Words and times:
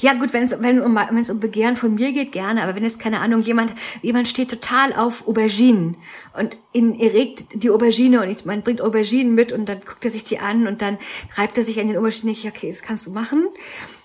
Ja, 0.00 0.14
gut, 0.14 0.32
wenn 0.32 0.42
es 0.42 0.60
wenn 0.60 0.80
um, 0.80 0.94
wenn 0.94 1.18
es 1.18 1.30
um 1.30 1.40
Begehren 1.40 1.76
von 1.76 1.94
mir 1.94 2.12
geht, 2.12 2.32
gerne. 2.32 2.62
Aber 2.62 2.74
wenn 2.74 2.84
es 2.84 2.98
keine 2.98 3.20
Ahnung 3.20 3.40
jemand 3.40 3.74
jemand 4.02 4.28
steht 4.28 4.50
total 4.50 4.92
auf 4.94 5.26
Auberginen 5.26 5.96
und 6.32 6.56
ihn 6.72 6.98
erregt 6.98 7.46
die 7.54 7.70
Aubergine 7.70 8.22
und 8.22 8.28
ich, 8.28 8.44
man 8.44 8.62
bringt 8.62 8.80
Auberginen 8.80 9.34
mit 9.34 9.52
und 9.52 9.66
dann 9.66 9.80
guckt 9.80 10.04
er 10.04 10.10
sich 10.10 10.24
die 10.24 10.38
an 10.38 10.66
und 10.66 10.82
dann 10.82 10.98
reibt 11.36 11.56
er 11.58 11.64
sich 11.64 11.80
an 11.80 11.88
den 11.88 11.96
Auberginen. 11.96 12.32
Ich, 12.32 12.46
okay, 12.46 12.68
das 12.68 12.82
kannst 12.82 13.06
du 13.06 13.12
machen. 13.12 13.48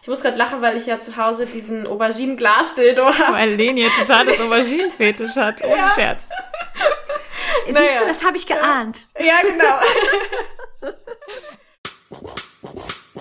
Ich 0.02 0.08
muss 0.08 0.21
gerade 0.21 0.38
lachen, 0.38 0.62
weil 0.62 0.78
ich 0.78 0.86
ja 0.86 1.02
zu 1.02 1.18
Hause 1.18 1.46
diesen 1.46 1.86
Auberginen-Glas-Dildo 1.86 3.06
habe. 3.06 3.33
Weil 3.33 3.56
Leni 3.56 3.85
totales 3.99 4.40
Auberginen-Fetisch 4.40 5.35
hat, 5.35 5.63
ohne 5.63 5.76
ja. 5.76 5.92
Scherz. 5.94 6.24
Siehst 7.65 7.79
naja. 7.79 8.01
du, 8.01 8.08
das 8.08 8.26
habe 8.26 8.38
ich 8.38 8.47
geahnt. 8.47 9.08
Ja, 9.19 9.42
genau. 9.42 10.94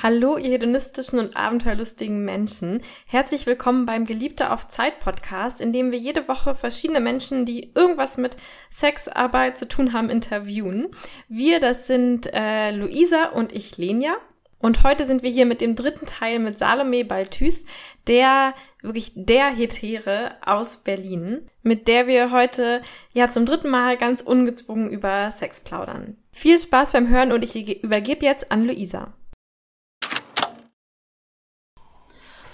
Hallo, 0.00 0.36
ihr 0.36 0.52
hedonistischen 0.52 1.18
und 1.18 1.36
abenteuerlustigen 1.36 2.24
Menschen. 2.24 2.82
Herzlich 3.06 3.46
willkommen 3.46 3.84
beim 3.84 4.04
Geliebte 4.04 4.52
auf 4.52 4.68
Zeit 4.68 5.00
Podcast, 5.00 5.60
in 5.60 5.72
dem 5.72 5.90
wir 5.90 5.98
jede 5.98 6.28
Woche 6.28 6.54
verschiedene 6.54 7.00
Menschen, 7.00 7.44
die 7.44 7.72
irgendwas 7.74 8.16
mit 8.16 8.36
Sexarbeit 8.70 9.58
zu 9.58 9.66
tun 9.66 9.92
haben, 9.92 10.08
interviewen. 10.08 10.86
Wir, 11.28 11.58
das 11.58 11.88
sind 11.88 12.32
äh, 12.32 12.70
Luisa 12.70 13.30
und 13.30 13.50
ich, 13.50 13.76
Lenia. 13.76 14.14
Und 14.60 14.84
heute 14.84 15.04
sind 15.04 15.24
wir 15.24 15.30
hier 15.30 15.46
mit 15.46 15.60
dem 15.60 15.74
dritten 15.74 16.06
Teil 16.06 16.38
mit 16.38 16.60
Salome 16.60 17.04
Balthus, 17.04 17.64
der 18.06 18.54
wirklich 18.82 19.10
der 19.16 19.48
Hetere 19.48 20.36
aus 20.46 20.76
Berlin, 20.76 21.50
mit 21.64 21.88
der 21.88 22.06
wir 22.06 22.30
heute 22.30 22.82
ja 23.14 23.30
zum 23.30 23.46
dritten 23.46 23.68
Mal 23.68 23.96
ganz 23.96 24.20
ungezwungen 24.20 24.90
über 24.90 25.32
Sex 25.32 25.60
plaudern. 25.60 26.16
Viel 26.30 26.56
Spaß 26.56 26.92
beim 26.92 27.08
Hören 27.08 27.32
und 27.32 27.42
ich 27.42 27.82
übergebe 27.82 28.24
jetzt 28.24 28.52
an 28.52 28.64
Luisa. 28.64 29.12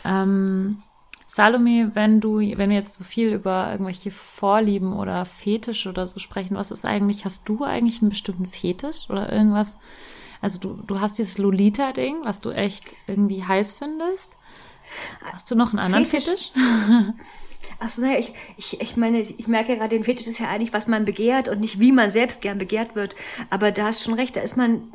Ähm, 0.05 0.83
Salome, 1.27 1.91
wenn 1.94 2.20
du, 2.20 2.38
wenn 2.38 2.70
wir 2.70 2.77
jetzt 2.77 2.94
so 2.94 3.02
viel 3.02 3.33
über 3.33 3.69
irgendwelche 3.72 4.12
Vorlieben 4.12 4.92
oder 4.92 5.24
Fetisch 5.24 5.86
oder 5.86 6.06
so 6.06 6.20
sprechen, 6.20 6.55
was 6.55 6.70
ist 6.70 6.84
eigentlich, 6.84 7.24
hast 7.24 7.48
du 7.48 7.64
eigentlich 7.64 8.00
einen 8.00 8.10
bestimmten 8.10 8.47
Fetisch 8.47 9.10
oder 9.10 9.32
irgendwas? 9.32 9.78
Also 10.41 10.60
du, 10.60 10.75
du 10.86 11.00
hast 11.00 11.19
dieses 11.19 11.38
Lolita-Ding, 11.38 12.19
was 12.22 12.41
du 12.41 12.50
echt 12.50 12.84
irgendwie 13.08 13.42
heiß 13.42 13.72
findest. 13.72 14.38
Hast 15.32 15.50
du 15.50 15.56
noch 15.56 15.70
einen 15.70 15.80
anderen 15.80 16.06
Fetisch? 16.06 16.52
Fetisch? 16.52 17.14
Achso, 17.78 18.02
naja, 18.02 18.19
ich, 18.19 18.32
ich, 18.56 18.80
ich 18.80 18.97
meine, 18.97 19.19
ich 19.19 19.48
merke 19.48 19.72
ja 19.72 19.78
gerade, 19.78 19.97
den 19.97 20.05
Fetisch 20.05 20.27
ist 20.27 20.38
ja 20.38 20.48
eigentlich, 20.48 20.72
was 20.72 20.86
man 20.86 21.05
begehrt 21.05 21.48
und 21.48 21.60
nicht, 21.60 21.80
wie 21.80 21.92
man 21.92 22.10
selbst 22.10 22.42
gern 22.42 22.58
begehrt 22.58 22.94
wird. 22.94 23.16
Aber 23.50 23.72
da 23.72 23.86
hast 23.86 24.05
schon 24.05 24.14
recht, 24.14 24.36
da 24.36 24.41
ist 24.41 24.56
man, 24.56 24.92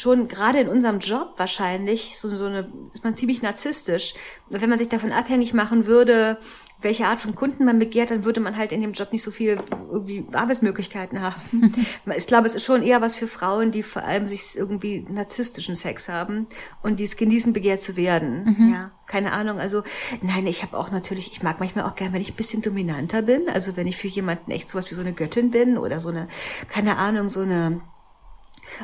schon 0.00 0.28
gerade 0.28 0.60
in 0.60 0.68
unserem 0.68 0.98
Job 0.98 1.34
wahrscheinlich 1.36 2.18
so, 2.18 2.34
so 2.34 2.46
eine, 2.46 2.72
ist 2.92 3.04
man 3.04 3.16
ziemlich 3.16 3.42
narzisstisch. 3.42 4.14
Wenn 4.48 4.68
man 4.68 4.78
sich 4.78 4.88
davon 4.88 5.12
abhängig 5.12 5.54
machen 5.54 5.86
würde, 5.86 6.38
welche 6.82 7.06
Art 7.06 7.20
von 7.20 7.34
Kunden 7.34 7.64
man 7.64 7.78
begehrt, 7.78 8.10
dann 8.10 8.24
würde 8.24 8.40
man 8.40 8.56
halt 8.56 8.72
in 8.72 8.80
dem 8.80 8.92
Job 8.92 9.12
nicht 9.12 9.22
so 9.22 9.30
viel 9.30 9.58
irgendwie 9.90 10.26
Arbeitsmöglichkeiten 10.32 11.20
haben. 11.20 11.74
ich 12.16 12.26
glaube, 12.26 12.46
es 12.46 12.54
ist 12.54 12.64
schon 12.64 12.82
eher 12.82 13.02
was 13.02 13.16
für 13.16 13.26
Frauen, 13.26 13.70
die 13.70 13.82
vor 13.82 14.04
allem 14.04 14.28
sich 14.28 14.56
irgendwie 14.56 15.06
narzisstischen 15.08 15.74
Sex 15.74 16.08
haben 16.08 16.46
und 16.82 16.98
die 16.98 17.04
es 17.04 17.16
genießen, 17.16 17.52
begehrt 17.52 17.82
zu 17.82 17.96
werden. 17.96 18.56
Mhm. 18.58 18.72
Ja, 18.72 18.92
keine 19.06 19.32
Ahnung. 19.32 19.58
Also 19.58 19.82
nein, 20.22 20.46
ich 20.46 20.62
habe 20.62 20.78
auch 20.78 20.90
natürlich, 20.90 21.30
ich 21.32 21.42
mag 21.42 21.60
manchmal 21.60 21.84
auch 21.84 21.94
gerne, 21.94 22.14
wenn 22.14 22.22
ich 22.22 22.32
ein 22.32 22.36
bisschen 22.36 22.62
dominanter 22.62 23.22
bin. 23.22 23.48
Also 23.48 23.76
wenn 23.76 23.86
ich 23.86 23.96
für 23.96 24.08
jemanden 24.08 24.50
echt 24.50 24.70
sowas 24.70 24.90
wie 24.90 24.94
so 24.94 25.02
eine 25.02 25.12
Göttin 25.12 25.50
bin 25.50 25.76
oder 25.76 26.00
so 26.00 26.08
eine, 26.08 26.28
keine 26.68 26.96
Ahnung, 26.96 27.28
so 27.28 27.40
eine 27.40 27.82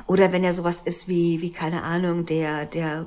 oder 0.06 0.32
wenn 0.32 0.44
er 0.44 0.52
sowas 0.52 0.80
ist 0.80 1.08
wie, 1.08 1.40
wie 1.40 1.50
keine 1.50 1.82
Ahnung, 1.82 2.26
der, 2.26 2.66
der, 2.66 3.06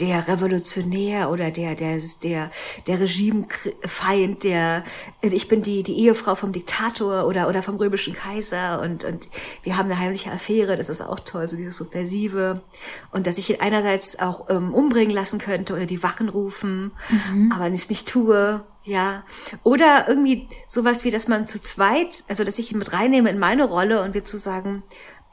der 0.00 0.26
Revolutionär 0.26 1.30
oder 1.30 1.50
der, 1.50 1.74
der, 1.74 2.00
der, 2.22 2.50
der 2.86 3.00
Regimefeind, 3.00 4.42
der, 4.42 4.82
ich 5.20 5.46
bin 5.46 5.62
die, 5.62 5.82
die 5.82 5.98
Ehefrau 6.00 6.34
vom 6.34 6.52
Diktator 6.52 7.26
oder, 7.26 7.48
oder 7.48 7.62
vom 7.62 7.76
römischen 7.76 8.14
Kaiser 8.14 8.80
und, 8.82 9.04
und 9.04 9.28
wir 9.62 9.76
haben 9.76 9.90
eine 9.90 9.98
heimliche 9.98 10.32
Affäre, 10.32 10.76
das 10.76 10.88
ist 10.88 11.00
auch 11.00 11.20
toll, 11.20 11.46
so 11.46 11.56
dieses 11.56 11.76
Subversive. 11.76 12.62
Und 13.12 13.26
dass 13.26 13.38
ich 13.38 13.50
ihn 13.50 13.60
einerseits 13.60 14.18
auch 14.18 14.50
ähm, 14.50 14.74
umbringen 14.74 15.14
lassen 15.14 15.38
könnte 15.38 15.74
oder 15.74 15.86
die 15.86 16.02
Wachen 16.02 16.28
rufen, 16.28 16.92
mhm. 17.30 17.52
aber 17.54 17.72
es 17.72 17.88
nicht 17.88 18.08
tue. 18.08 18.64
Ja. 18.82 19.24
Oder 19.62 20.06
irgendwie 20.08 20.46
sowas 20.66 21.04
wie, 21.04 21.10
dass 21.10 21.26
man 21.26 21.46
zu 21.46 21.58
zweit, 21.60 22.24
also 22.28 22.44
dass 22.44 22.58
ich 22.58 22.70
ihn 22.70 22.78
mit 22.78 22.92
reinnehme 22.92 23.30
in 23.30 23.38
meine 23.38 23.64
Rolle 23.64 24.02
und 24.02 24.12
wir 24.12 24.24
zu 24.24 24.36
sagen, 24.36 24.82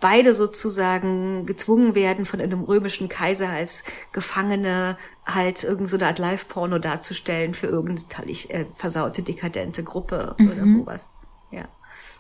beide 0.02 0.34
sozusagen 0.34 1.46
gezwungen 1.46 1.96
werden, 1.96 2.26
von 2.26 2.42
einem 2.42 2.64
römischen 2.64 3.08
Kaiser 3.08 3.50
als 3.50 3.86
Gefangene 4.12 4.98
halt 5.26 5.64
irgend 5.64 5.90
so 5.90 5.98
eine 5.98 6.08
Art 6.08 6.20
Live-Porno 6.20 6.80
darzustellen 6.80 7.54
für 7.54 7.68
irgendeine 7.68 8.32
äh, 8.50 8.66
versaute, 8.74 9.22
dekadente 9.22 9.84
Gruppe 9.84 10.36
mhm. 10.38 10.52
oder 10.52 10.68
sowas. 10.68 11.10
Ja. 11.52 11.66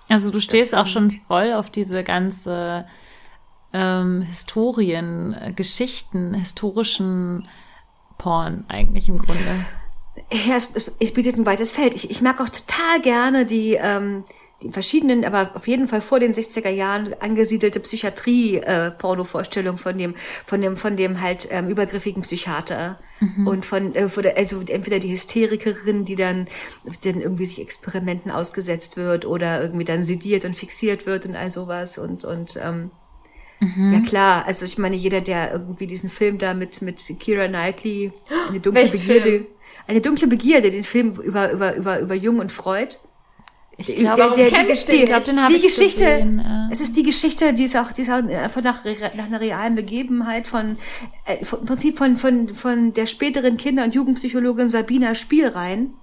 Also 0.07 0.31
du 0.31 0.39
stehst 0.39 0.73
das, 0.73 0.79
auch 0.79 0.87
schon 0.87 1.11
voll 1.27 1.53
auf 1.53 1.69
diese 1.69 2.03
ganze 2.03 2.85
ähm, 3.73 4.21
Historien, 4.21 5.33
äh, 5.33 5.53
Geschichten, 5.53 6.33
historischen 6.33 7.47
Porn 8.17 8.65
eigentlich 8.67 9.09
im 9.09 9.17
Grunde. 9.17 9.65
Ja, 10.31 10.55
es, 10.55 10.69
es, 10.73 10.91
es 10.99 11.13
bietet 11.13 11.37
ein 11.37 11.45
weites 11.45 11.71
Feld. 11.71 11.95
Ich, 11.95 12.09
ich 12.09 12.21
mag 12.21 12.39
auch 12.41 12.49
total 12.49 13.01
gerne 13.01 13.45
die 13.45 13.77
ähm, 13.81 14.23
die 14.61 14.71
verschiedenen, 14.71 15.25
aber 15.25 15.51
auf 15.55 15.67
jeden 15.67 15.87
Fall 15.87 16.01
vor 16.01 16.19
den 16.19 16.33
60er 16.33 16.69
Jahren 16.69 17.15
angesiedelte 17.19 17.79
Psychiatrie-Porno-Vorstellung 17.79 19.77
von 19.77 19.97
dem, 19.97 20.15
von 20.45 20.61
dem, 20.61 20.75
von 20.75 20.97
dem 20.97 21.21
halt 21.21 21.47
ähm, 21.51 21.69
übergriffigen 21.69 22.21
Psychiater 22.21 22.99
mhm. 23.19 23.47
und 23.47 23.65
von, 23.65 23.95
äh, 23.95 24.09
von 24.09 24.23
der, 24.23 24.37
also 24.37 24.61
entweder 24.67 24.99
die 24.99 25.11
Hysterikerin, 25.11 26.05
die 26.05 26.15
dann, 26.15 26.47
dann 27.03 27.21
irgendwie 27.21 27.45
sich 27.45 27.61
Experimenten 27.61 28.31
ausgesetzt 28.31 28.97
wird 28.97 29.25
oder 29.25 29.61
irgendwie 29.61 29.85
dann 29.85 30.03
sediert 30.03 30.45
und 30.45 30.55
fixiert 30.55 31.05
wird 31.05 31.25
und 31.25 31.35
all 31.35 31.51
sowas 31.51 31.97
und 31.97 32.23
und 32.23 32.59
ähm, 32.61 32.91
Mhm. 33.61 33.93
Ja 33.93 33.99
klar, 33.99 34.45
also 34.47 34.65
ich 34.65 34.79
meine, 34.79 34.95
jeder, 34.95 35.21
der 35.21 35.51
irgendwie 35.51 35.85
diesen 35.85 36.09
Film 36.09 36.39
da 36.39 36.55
mit, 36.55 36.81
mit 36.81 36.99
Kira 37.19 37.47
Knightley, 37.47 38.11
eine 38.49 38.59
dunkle 38.59 38.81
Welch 38.81 38.91
Begierde, 38.91 39.29
Film? 39.29 39.47
eine 39.87 40.01
dunkle 40.01 40.27
Begierde, 40.27 40.71
den 40.71 40.83
Film 40.83 41.13
über, 41.21 41.51
über, 41.51 41.75
über, 41.75 41.99
über 41.99 42.15
Jung 42.15 42.39
und 42.39 42.51
Freud, 42.51 42.97
ich 43.89 43.95
glaube, 43.99 44.35
der, 44.35 44.49
der, 44.49 44.63
die, 44.63 44.85
die, 44.85 45.05
glaub, 45.05 45.23
die 45.49 45.61
Geschichte, 45.61 46.03
gesehen, 46.03 46.69
es 46.71 46.81
ist 46.81 46.95
die 46.95 47.03
Geschichte, 47.03 47.53
die 47.53 47.63
ist 47.63 47.75
auch, 47.75 47.91
die 47.91 48.01
ist 48.01 48.09
auch 48.09 48.23
einfach 48.23 48.61
nach, 48.61 48.83
nach 49.15 49.25
einer 49.25 49.41
realen 49.41 49.75
Begebenheit 49.75 50.47
von, 50.47 50.77
äh, 51.25 51.43
von, 51.43 51.59
im 51.59 51.65
Prinzip 51.65 51.97
von, 51.97 52.17
von, 52.17 52.53
von 52.53 52.93
der 52.93 53.05
späteren 53.05 53.57
Kinder- 53.57 53.83
und 53.83 53.95
Jugendpsychologin 53.95 54.67
Sabina 54.67 55.15
Spielrein. 55.15 55.93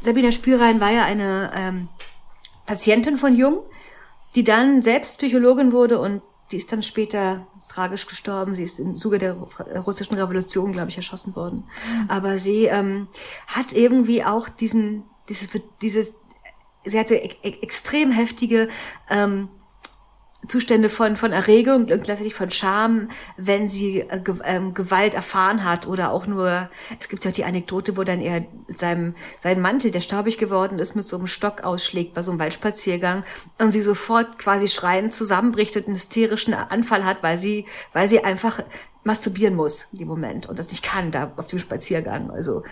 Sabina 0.00 0.32
Spielrein 0.32 0.80
war 0.80 0.90
ja 0.90 1.04
eine 1.04 1.50
ähm, 1.54 1.88
Patientin 2.66 3.16
von 3.16 3.34
Jung, 3.34 3.62
die 4.34 4.44
dann 4.44 4.82
selbst 4.82 5.18
Psychologin 5.18 5.72
wurde 5.72 5.98
und 5.98 6.22
die 6.52 6.56
ist 6.56 6.70
dann 6.72 6.82
später 6.82 7.46
tragisch 7.68 8.06
gestorben. 8.06 8.54
Sie 8.54 8.62
ist 8.62 8.78
im 8.78 8.96
Zuge 8.96 9.18
der 9.18 9.32
russischen 9.32 10.14
Revolution, 10.14 10.72
glaube 10.72 10.90
ich, 10.90 10.96
erschossen 10.96 11.34
worden. 11.34 11.64
Mhm. 11.64 12.04
Aber 12.08 12.38
sie 12.38 12.66
ähm, 12.66 13.08
hat 13.46 13.72
irgendwie 13.72 14.24
auch 14.24 14.48
diesen, 14.48 15.04
dieses, 15.28 15.48
dieses 15.80 16.14
sie 16.84 16.98
hatte 16.98 17.14
e 17.14 17.30
extrem 17.42 18.10
heftige 18.10 18.68
ähm, 19.10 19.48
Zustände 20.48 20.88
von, 20.88 21.16
von 21.16 21.32
Erregung 21.32 21.86
und 21.90 22.02
gleichzeitig 22.02 22.34
von 22.34 22.50
Scham, 22.50 23.08
wenn 23.36 23.66
sie 23.66 24.00
äh, 24.00 24.20
ähm, 24.44 24.74
Gewalt 24.74 25.14
erfahren 25.14 25.64
hat 25.64 25.86
oder 25.86 26.12
auch 26.12 26.26
nur, 26.26 26.68
es 26.98 27.08
gibt 27.08 27.24
ja 27.24 27.30
auch 27.30 27.34
die 27.34 27.44
Anekdote, 27.44 27.96
wo 27.96 28.04
dann 28.04 28.20
er 28.20 28.44
seinem, 28.68 29.14
seinen 29.40 29.62
Mantel, 29.62 29.90
der 29.90 30.00
staubig 30.00 30.38
geworden 30.38 30.78
ist, 30.78 30.96
mit 30.96 31.06
so 31.06 31.16
einem 31.16 31.26
Stock 31.26 31.62
ausschlägt 31.64 32.14
bei 32.14 32.22
so 32.22 32.30
einem 32.30 32.40
Waldspaziergang 32.40 33.24
und 33.60 33.70
sie 33.70 33.80
sofort 33.80 34.38
quasi 34.38 34.68
schreiend 34.68 35.14
zusammenbricht 35.14 35.76
und 35.76 35.86
einen 35.86 35.94
hysterischen 35.94 36.54
Anfall 36.54 37.04
hat, 37.04 37.22
weil 37.22 37.38
sie, 37.38 37.66
weil 37.92 38.08
sie 38.08 38.22
einfach 38.22 38.60
masturbieren 39.04 39.54
muss 39.54 39.88
in 39.92 39.98
dem 39.98 40.08
Moment 40.08 40.46
und 40.48 40.58
das 40.58 40.70
nicht 40.70 40.82
kann 40.82 41.10
da 41.10 41.32
auf 41.36 41.46
dem 41.46 41.58
Spaziergang. 41.58 42.30
Also 42.30 42.62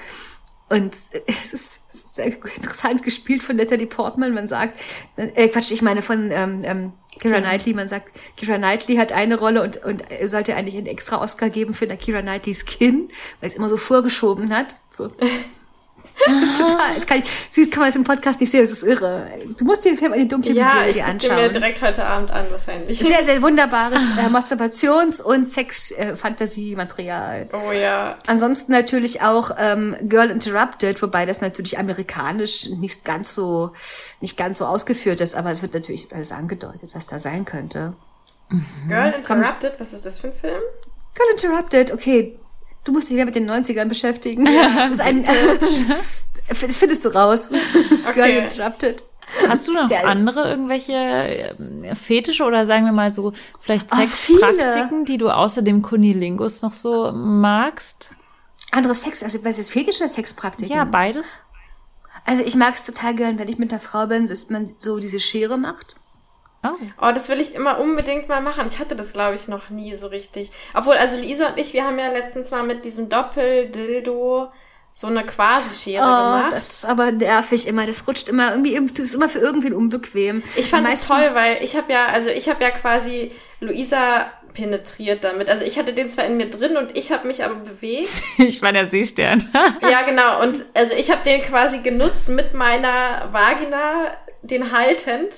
Und 0.73 0.95
es 1.27 1.53
ist 1.53 2.15
sehr 2.15 2.25
interessant 2.25 3.03
gespielt 3.03 3.43
von 3.43 3.57
Natalie 3.57 3.87
Portman. 3.87 4.33
Man 4.33 4.49
sagt, 4.49 4.81
äh, 5.17 5.49
Quatsch, 5.49 5.71
ich 5.71 5.83
meine 5.83 6.01
von 6.01 6.31
ähm, 6.33 6.63
ähm, 6.65 6.93
Kira 7.19 7.41
Knightley. 7.41 7.75
Man 7.75 7.89
sagt, 7.89 8.19
Kira 8.39 8.57
Knightley 8.57 8.97
hat 8.97 9.13
eine 9.13 9.39
Rolle 9.39 9.63
und, 9.63 9.85
und 9.85 10.03
sollte 10.25 10.57
eigentlich 10.57 10.79
einen 10.79 10.87
extra 10.87 11.21
Oscar 11.21 11.51
geben 11.51 11.75
für 11.75 11.87
Kira 11.87 12.23
Knightleys 12.23 12.65
Kinn, 12.65 13.11
weil 13.41 13.51
es 13.51 13.55
immer 13.55 13.69
so 13.69 13.77
vorgeschoben 13.77 14.51
hat. 14.51 14.79
So. 14.89 15.09
Total. 16.57 16.95
Das 16.95 17.07
kann, 17.07 17.19
ich, 17.21 17.29
das 17.55 17.71
kann 17.71 17.81
man 17.81 17.89
jetzt 17.89 17.97
im 17.97 18.05
Podcast 18.05 18.41
nicht 18.41 18.51
sehen, 18.51 18.61
das 18.61 18.71
ist 18.71 18.83
irre. 18.83 19.31
Du 19.59 19.65
musst 19.65 19.85
den 19.85 19.97
Film 19.99 20.13
in 20.13 20.21
die 20.23 20.29
dunkle 20.29 20.53
Ja, 20.53 20.85
Vigilie 20.85 20.91
ich 20.91 20.97
gucke 20.99 21.07
anschauen. 21.11 21.37
mir 21.37 21.49
direkt 21.49 21.83
heute 21.83 22.05
Abend 22.05 22.31
an, 22.31 22.47
wahrscheinlich. 22.51 22.99
Sehr, 22.99 23.25
sehr 23.25 23.43
wunderbares 23.43 24.11
äh, 24.11 24.29
Masturbations- 24.29 25.21
und 25.23 25.51
Sex-Fantasie-Material. 25.51 27.49
Oh 27.53 27.73
ja. 27.73 28.19
Ansonsten 28.27 28.73
natürlich 28.73 29.23
auch 29.23 29.51
ähm, 29.59 29.97
Girl 30.03 30.31
Interrupted, 30.31 31.01
wobei 31.03 31.27
das 31.27 31.41
natürlich 31.41 31.79
amerikanisch 31.79 32.69
nicht 32.69 33.05
ganz 33.05 33.35
so 33.35 33.73
nicht 34.21 34.37
ganz 34.37 34.59
so 34.59 34.67
ausgeführt 34.67 35.21
ist, 35.21 35.35
aber 35.35 35.51
es 35.51 35.63
wird 35.63 35.75
natürlich 35.75 36.15
alles 36.15 36.33
angedeutet, 36.33 36.91
was 36.95 37.07
da 37.07 37.19
sein 37.19 37.45
könnte. 37.45 37.95
Girl 38.89 39.13
Interrupted, 39.17 39.79
was 39.79 39.93
ist 39.93 40.05
das 40.07 40.19
für 40.21 40.29
ein 40.29 40.33
Film? 40.33 40.61
Girl 41.15 41.29
Interrupted, 41.33 41.93
okay, 41.93 42.39
du 42.85 42.93
musst 42.93 43.09
dich 43.09 43.17
mehr 43.17 43.25
mit 43.27 43.35
den 43.35 43.49
90ern 43.51 43.87
beschäftigen. 43.89 44.47
Das, 44.77 44.93
ist 44.93 45.01
ein, 45.01 45.25
das 46.49 46.77
findest 46.77 47.05
du 47.05 47.09
raus. 47.11 47.49
Girl 47.51 47.61
Okay. 48.11 48.39
Interrupted. 48.39 49.05
Hast 49.49 49.67
du 49.67 49.73
noch 49.73 49.87
Der- 49.89 50.07
andere 50.07 50.51
irgendwelche 50.51 50.93
ähm, 50.93 51.85
Fetische 51.97 52.45
oder 52.45 52.67
sagen 52.67 52.85
wir 52.85 52.93
mal 52.93 53.15
so 53.15 53.33
vielleicht 53.61 53.87
Ah, 53.91 53.97
Sexpraktiken, 54.07 55.05
die 55.07 55.17
du 55.17 55.31
außer 55.31 55.63
dem 55.63 55.81
Kunilingus 55.81 56.61
noch 56.63 56.75
so 56.75 57.11
magst? 57.13 58.11
Andere 58.73 58.95
Sex, 58.95 59.23
also 59.23 59.43
was 59.45 59.59
ist 59.59 59.71
Fetisch 59.71 60.01
oder 60.01 60.09
Sexpraktiken? 60.09 60.75
Ja, 60.77 60.85
beides. 60.85 61.39
Also 62.27 62.45
ich 62.45 62.57
mag 62.57 62.75
es 62.75 62.85
total 62.85 63.15
gern, 63.15 63.39
wenn 63.39 63.49
ich 63.49 63.59
mit 63.59 63.73
einer 63.73 63.81
Frau 63.81 64.07
bin, 64.07 64.27
dass 64.27 64.51
man 64.51 64.71
so 64.79 64.99
diese 64.99 65.19
Schere 65.19 65.57
macht. 65.59 65.97
Oh. 66.65 66.69
Oh, 67.01 67.11
das 67.13 67.29
will 67.29 67.41
ich 67.41 67.55
immer 67.55 67.79
unbedingt 67.81 68.29
mal 68.29 68.41
machen. 68.41 68.67
Ich 68.71 68.79
hatte 68.79 68.95
das, 68.95 69.13
glaube 69.13 69.35
ich, 69.35 69.49
noch 69.49 69.71
nie 69.71 69.95
so 69.95 70.07
richtig. 70.07 70.51
Obwohl, 70.75 70.95
also 70.97 71.17
Lisa 71.17 71.49
und 71.49 71.59
ich, 71.59 71.73
wir 71.73 71.85
haben 71.85 71.99
ja 71.99 72.09
letztens 72.09 72.51
mal 72.53 72.63
mit 72.63 72.85
diesem 72.85 73.09
Doppel-Dildo 73.09 74.49
so 74.95 75.07
eine 75.07 75.25
Quasi-Schere 75.25 76.03
Oh, 76.03 76.37
gemacht. 76.37 76.53
das 76.53 76.71
ist 76.73 76.85
aber 76.85 77.11
nervig 77.13 77.67
immer. 77.67 77.87
Das 77.87 78.07
rutscht 78.07 78.29
immer 78.29 78.51
irgendwie, 78.53 78.79
das 78.93 79.07
ist 79.07 79.15
immer 79.15 79.29
für 79.29 79.39
irgendwen 79.39 79.73
unbequem. 79.73 80.43
Ich 80.57 80.69
fand 80.69 80.87
es 80.93 81.07
toll, 81.07 81.31
weil 81.33 81.63
ich 81.65 81.77
habe 81.77 81.91
ja, 81.93 82.07
also 82.07 82.29
ich 82.31 82.49
habe 82.49 82.63
ja 82.63 82.71
quasi 82.71 83.33
Luisa 83.61 84.27
penetriert 84.53 85.25
damit. 85.25 85.49
Also 85.49 85.65
ich 85.65 85.79
hatte 85.79 85.95
den 85.95 86.11
zwar 86.11 86.27
in 86.27 86.37
mir 86.37 86.51
drin 86.51 86.77
und 86.77 86.95
ich 86.97 87.11
habe 87.11 87.27
mich 87.27 87.43
aber 87.43 87.55
bewegt. 87.55 88.11
Ich 88.39 88.61
war 88.61 88.73
der 88.73 88.91
Seestern. 88.91 89.51
ja, 89.91 90.03
genau. 90.03 90.43
Und 90.43 90.65
also 90.75 90.95
ich 90.95 91.11
habe 91.11 91.23
den 91.25 91.41
quasi 91.41 91.79
genutzt 91.79 92.29
mit 92.29 92.53
meiner 92.53 93.31
Vagina, 93.33 94.15
den 94.43 94.73
haltend, 94.73 95.37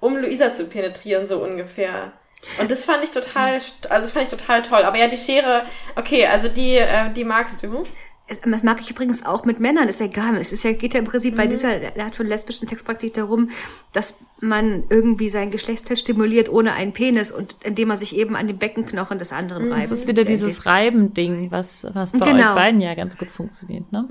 um 0.00 0.16
Luisa 0.16 0.52
zu 0.52 0.66
penetrieren, 0.66 1.26
so 1.26 1.42
ungefähr. 1.42 2.12
Und 2.60 2.70
das 2.70 2.84
fand 2.84 3.02
ich 3.02 3.10
total, 3.10 3.56
st- 3.56 3.88
also 3.88 4.06
das 4.06 4.12
fand 4.12 4.24
ich 4.24 4.30
total 4.30 4.62
toll. 4.62 4.82
Aber 4.82 4.96
ja, 4.98 5.08
die 5.08 5.16
Schere, 5.16 5.62
okay, 5.96 6.26
also 6.26 6.48
die, 6.48 6.76
äh, 6.76 7.10
die 7.14 7.24
magst 7.24 7.62
du. 7.62 7.82
Es- 8.28 8.40
Das 8.40 8.62
mag 8.64 8.80
ich 8.80 8.90
übrigens 8.90 9.24
auch 9.24 9.44
mit 9.44 9.60
Männern, 9.60 9.88
ist 9.88 10.00
egal. 10.00 10.36
Es 10.36 10.52
ist 10.52 10.64
ja, 10.64 10.72
geht 10.72 10.94
ja 10.94 10.98
im 11.00 11.06
Prinzip 11.06 11.34
Mhm. 11.34 11.38
bei 11.38 11.46
dieser 11.46 11.70
Art 11.98 12.14
von 12.16 12.26
lesbischen 12.26 12.66
Sexpraktik 12.68 13.14
darum, 13.14 13.50
dass 13.92 14.16
man 14.40 14.84
irgendwie 14.90 15.28
sein 15.28 15.50
Geschlechtsteil 15.50 15.96
stimuliert 15.96 16.48
ohne 16.50 16.74
einen 16.74 16.92
Penis 16.92 17.30
und 17.32 17.56
indem 17.64 17.88
man 17.88 17.96
sich 17.96 18.14
eben 18.16 18.36
an 18.36 18.46
den 18.48 18.58
Beckenknochen 18.58 19.18
des 19.18 19.32
anderen 19.32 19.72
reibt. 19.72 19.84
Das 19.84 19.92
ist 19.92 20.06
wieder 20.08 20.24
dieses 20.24 20.66
Reiben-Ding, 20.66 21.50
was, 21.50 21.86
was 21.94 22.12
bei 22.12 22.18
Genau. 22.32 22.50
euch 22.50 22.54
beiden 22.56 22.80
ja 22.80 22.94
ganz 22.94 23.16
gut 23.16 23.30
funktioniert, 23.30 23.90
ne? 23.92 24.06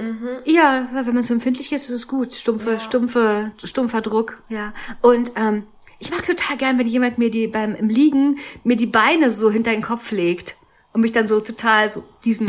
Ja, 0.45 0.87
weil 0.93 1.05
wenn 1.05 1.13
man 1.13 1.23
so 1.23 1.33
empfindlich 1.33 1.71
ist, 1.71 1.83
ist 1.89 1.95
es 1.95 2.07
gut. 2.07 2.33
Stumpfe, 2.33 2.79
stumpfe, 2.79 3.51
stumpfer 3.63 4.01
Druck, 4.01 4.41
ja. 4.49 4.73
Und 5.01 5.33
ähm, 5.35 5.67
ich 5.99 6.11
mag 6.11 6.23
total 6.23 6.57
gern, 6.57 6.77
wenn 6.77 6.87
jemand 6.87 7.17
mir 7.17 7.29
die 7.31 7.47
beim 7.47 7.75
im 7.75 7.87
Liegen 7.89 8.37
mir 8.63 8.75
die 8.75 8.85
Beine 8.87 9.29
so 9.31 9.49
hinter 9.51 9.71
den 9.71 9.81
Kopf 9.81 10.11
legt 10.11 10.55
und 10.93 11.01
mich 11.01 11.11
dann 11.11 11.27
so 11.27 11.39
total 11.41 11.89
so 11.89 12.03
diesen 12.23 12.47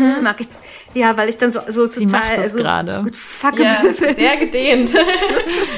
das 0.00 0.22
mag 0.22 0.40
ich 0.40 0.46
ja, 0.94 1.16
weil 1.16 1.28
ich 1.28 1.36
dann 1.36 1.50
so 1.50 1.58
so 1.68 1.86
Sie 1.86 2.06
total 2.06 2.20
macht 2.20 2.38
das 2.38 2.52
so 2.52 2.58
gerade. 2.60 3.02
gut 3.02 3.16
fuck 3.16 3.58
Ja, 3.58 3.82
sehr 4.14 4.36
gedehnt. 4.36 4.94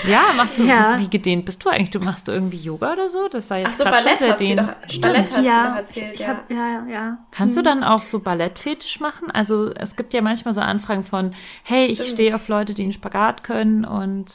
Ja, 0.06 0.22
machst 0.36 0.58
du, 0.58 0.64
Ja. 0.64 0.96
wie 1.00 1.08
gedehnt 1.08 1.44
bist 1.46 1.64
du 1.64 1.68
eigentlich? 1.68 1.90
Du 1.90 1.98
machst 1.98 2.28
du 2.28 2.32
irgendwie 2.32 2.58
Yoga 2.58 2.92
oder 2.92 3.08
so? 3.08 3.26
Das 3.28 3.48
sei 3.48 3.62
jetzt 3.62 3.72
Ach 3.72 3.78
so, 3.78 3.84
Ballett 3.84 4.20
hat 4.20 4.38
sie 4.38 4.54
doch, 4.54 4.68
Stimmt. 4.86 5.02
Ballett 5.02 5.32
hat 5.32 5.38
sie 5.38 5.42
doch 5.42 5.44
ja, 5.44 5.76
erzählt, 5.76 6.14
ich 6.14 6.20
ja. 6.20 6.28
hab, 6.28 6.50
ja, 6.50 6.86
ja. 6.88 7.18
Kannst 7.32 7.56
du 7.56 7.62
dann 7.62 7.82
auch 7.82 8.02
so 8.02 8.20
Ballettfetisch 8.20 9.00
machen? 9.00 9.30
Also 9.32 9.72
es 9.74 9.96
gibt 9.96 10.12
ja 10.14 10.20
manchmal 10.22 10.54
so 10.54 10.60
Anfragen 10.60 11.02
von, 11.02 11.34
hey, 11.64 11.86
ich 11.86 11.94
Stimmt. 11.94 12.08
stehe 12.10 12.34
auf 12.34 12.46
Leute, 12.48 12.74
die 12.74 12.82
einen 12.84 12.92
Spagat 12.92 13.42
können 13.42 13.84
und 13.84 14.26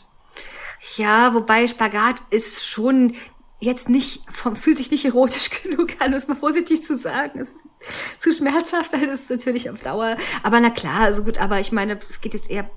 Ja, 0.98 1.34
wobei 1.34 1.68
Spagat 1.68 2.22
ist 2.32 2.66
schon 2.66 3.14
jetzt 3.60 3.90
nicht, 3.90 4.24
fühlt 4.30 4.78
sich 4.78 4.90
nicht 4.92 5.06
erotisch 5.06 5.50
genug 5.64 5.94
an, 6.00 6.08
um 6.08 6.14
es 6.14 6.28
mal 6.28 6.36
vorsichtig 6.36 6.82
zu 6.84 6.98
sagen. 6.98 7.40
Es 7.40 7.54
ist 7.54 7.68
zu 8.18 8.34
schmerzhaft, 8.34 8.92
weil 8.92 9.04
ist 9.04 9.30
natürlich 9.30 9.70
auf 9.70 9.82
Dauer. 9.82 10.18
Aber 10.44 10.60
na 10.60 10.72
klar, 10.72 11.02
also 11.02 11.24
gut, 11.24 11.38
aber 11.38 11.60
ich 11.60 11.72
meine, 11.72 12.00
es 12.10 12.22
geht 12.22 12.34
jetzt 12.34 12.50
eher 12.50 12.70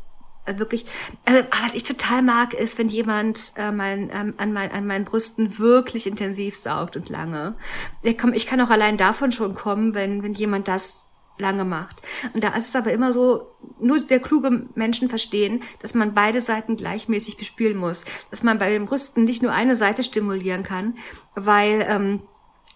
äh, 0.45 0.59
wirklich, 0.59 0.85
also, 1.25 1.41
aber 1.41 1.65
was 1.65 1.75
ich 1.75 1.85
total 1.85 2.21
mag, 2.21 2.53
ist, 2.53 2.77
wenn 2.79 2.89
jemand 2.89 3.55
äh, 3.57 3.73
mein, 3.73 4.11
ähm, 4.13 4.35
an, 4.37 4.53
mein, 4.53 4.71
an 4.73 4.87
meinen 4.87 5.07
Brüsten 5.07 5.59
wirklich 5.59 6.07
intensiv 6.07 6.55
saugt 6.55 6.97
und 6.97 7.09
lange. 7.09 7.57
Ich 8.03 8.47
kann 8.47 8.61
auch 8.61 8.71
allein 8.71 8.99
davon 8.99 9.33
schon 9.33 9.55
kommen, 9.55 9.95
wenn, 9.95 10.23
wenn 10.23 10.35
jemand 10.35 10.69
das 10.69 11.07
lange 11.39 11.65
macht. 11.65 12.03
Und 12.33 12.45
da 12.45 12.49
ist 12.55 12.69
es 12.69 12.77
aber 12.77 12.93
immer 12.93 13.13
so, 13.13 13.49
nur 13.81 14.01
sehr 14.01 14.21
kluge 14.21 14.67
Menschen 14.75 15.09
verstehen, 15.09 15.63
dass 15.81 15.95
man 15.95 16.15
beide 16.15 16.41
Seiten 16.41 16.77
gleichmäßig 16.77 17.37
bespielen 17.37 17.77
muss. 17.77 18.05
Dass 18.31 18.43
man 18.43 18.59
bei 18.59 18.71
den 18.71 18.85
Brüsten 18.85 19.25
nicht 19.25 19.43
nur 19.43 19.53
eine 19.53 19.77
Seite 19.77 20.03
stimulieren 20.03 20.63
kann, 20.63 20.97
weil 21.35 21.87
ähm, 21.89 22.21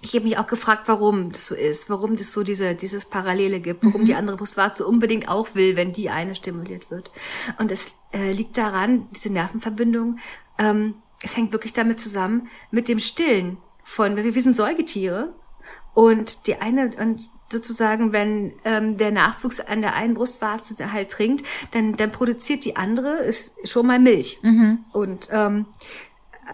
ich 0.01 0.15
habe 0.15 0.25
mich 0.25 0.39
auch 0.39 0.47
gefragt, 0.47 0.87
warum 0.87 1.31
das 1.31 1.47
so 1.47 1.55
ist, 1.55 1.91
warum 1.91 2.17
das 2.17 2.33
so 2.33 2.45
diese, 2.45 2.75
dieses 2.75 3.05
Parallele 3.05 3.61
gibt, 3.61 3.85
warum 3.85 4.05
die 4.05 4.15
andere 4.15 4.37
Brustwarze 4.37 4.87
unbedingt 4.87 5.29
auch 5.29 5.55
will, 5.55 5.77
wenn 5.77 5.93
die 5.93 6.09
eine 6.09 6.35
stimuliert 6.35 6.91
wird. 6.91 7.11
Und 7.59 7.73
es 7.73 7.97
äh, 8.13 8.33
liegt 8.33 8.57
daran, 8.57 9.09
diese 9.11 9.33
Nervenverbindung, 9.33 10.19
ähm, 10.59 10.95
es 11.21 11.37
hängt 11.37 11.53
wirklich 11.53 11.73
damit 11.73 11.99
zusammen, 11.99 12.47
mit 12.71 12.87
dem 12.87 13.01
Stillen 13.01 13.59
von, 13.83 14.17
wir 14.17 14.25
wir 14.35 14.43
sind 14.43 14.55
Säugetiere 14.55 15.35
und 15.99 16.47
die 16.47 16.61
eine, 16.61 16.91
und 17.01 17.29
sozusagen, 17.51 18.13
wenn 18.13 18.55
ähm, 18.65 18.97
der 18.99 19.11
Nachwuchs 19.11 19.59
an 19.59 19.83
der 19.83 19.97
einen 19.97 20.15
Brustwarze 20.15 20.93
halt 20.93 21.11
trinkt, 21.11 21.45
dann, 21.73 21.95
dann 21.95 22.13
produziert 22.13 22.65
die 22.65 22.77
andere 22.77 23.15
ist 23.15 23.55
schon 23.65 23.89
mal 23.89 23.99
Milch. 23.99 24.39
Und 24.93 25.29
ähm, 25.33 25.67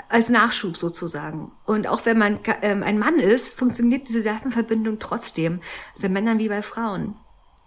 als 0.08 0.30
Nachschub 0.30 0.78
sozusagen. 0.78 1.52
Und 1.66 1.86
auch 1.88 2.06
wenn 2.06 2.16
man 2.16 2.40
ähm, 2.62 2.82
ein 2.82 2.98
Mann 2.98 3.18
ist, 3.18 3.58
funktioniert 3.58 4.08
diese 4.08 4.20
Nervenverbindung 4.20 4.98
trotzdem. 4.98 5.60
Also 5.94 6.06
bei 6.06 6.14
Männern 6.14 6.38
wie 6.38 6.48
bei 6.48 6.62
Frauen. 6.62 7.14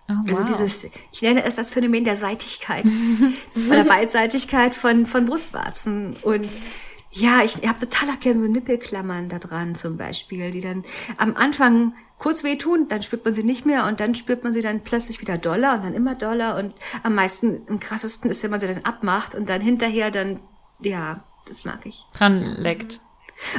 oh, 0.10 0.15
Also 0.27 0.41
wow. 0.41 0.46
dieses, 0.46 0.89
ich 1.12 1.22
nenne 1.22 1.43
es 1.43 1.53
das 1.53 1.69
Phänomen 1.69 2.05
der 2.05 2.15
Seitigkeit 2.15 2.86
oder 3.69 3.84
Beidseitigkeit 3.84 4.75
von, 4.75 5.05
von 5.05 5.27
Brustwarzen. 5.27 6.15
Und 6.24 6.50
ja, 7.11 7.41
ich, 7.43 7.67
habe 7.67 7.79
total 7.79 8.09
auch 8.09 8.19
gerne 8.19 8.39
so 8.39 8.47
Nippelklammern 8.47 9.29
da 9.29 9.39
dran 9.39 9.75
zum 9.75 9.97
Beispiel, 9.97 10.51
die 10.51 10.61
dann 10.61 10.83
am 11.17 11.35
Anfang 11.35 11.93
kurz 12.17 12.43
wehtun, 12.43 12.87
dann 12.87 13.01
spürt 13.01 13.23
man 13.25 13.33
sie 13.33 13.43
nicht 13.43 13.65
mehr 13.65 13.85
und 13.85 13.99
dann 13.99 14.15
spürt 14.15 14.43
man 14.43 14.53
sie 14.53 14.61
dann 14.61 14.83
plötzlich 14.83 15.21
wieder 15.21 15.37
doller 15.37 15.75
und 15.75 15.83
dann 15.83 15.93
immer 15.93 16.15
doller 16.15 16.57
und 16.57 16.73
am 17.03 17.15
meisten, 17.15 17.61
am 17.69 17.79
krassesten 17.79 18.29
ist, 18.29 18.43
wenn 18.43 18.51
man 18.51 18.59
sie 18.59 18.67
dann 18.67 18.83
abmacht 18.83 19.35
und 19.35 19.49
dann 19.49 19.61
hinterher 19.61 20.11
dann, 20.11 20.39
ja, 20.81 21.23
das 21.47 21.63
mag 21.65 21.85
ich. 21.85 22.05
dran 22.13 22.41
leckt. 22.57 23.01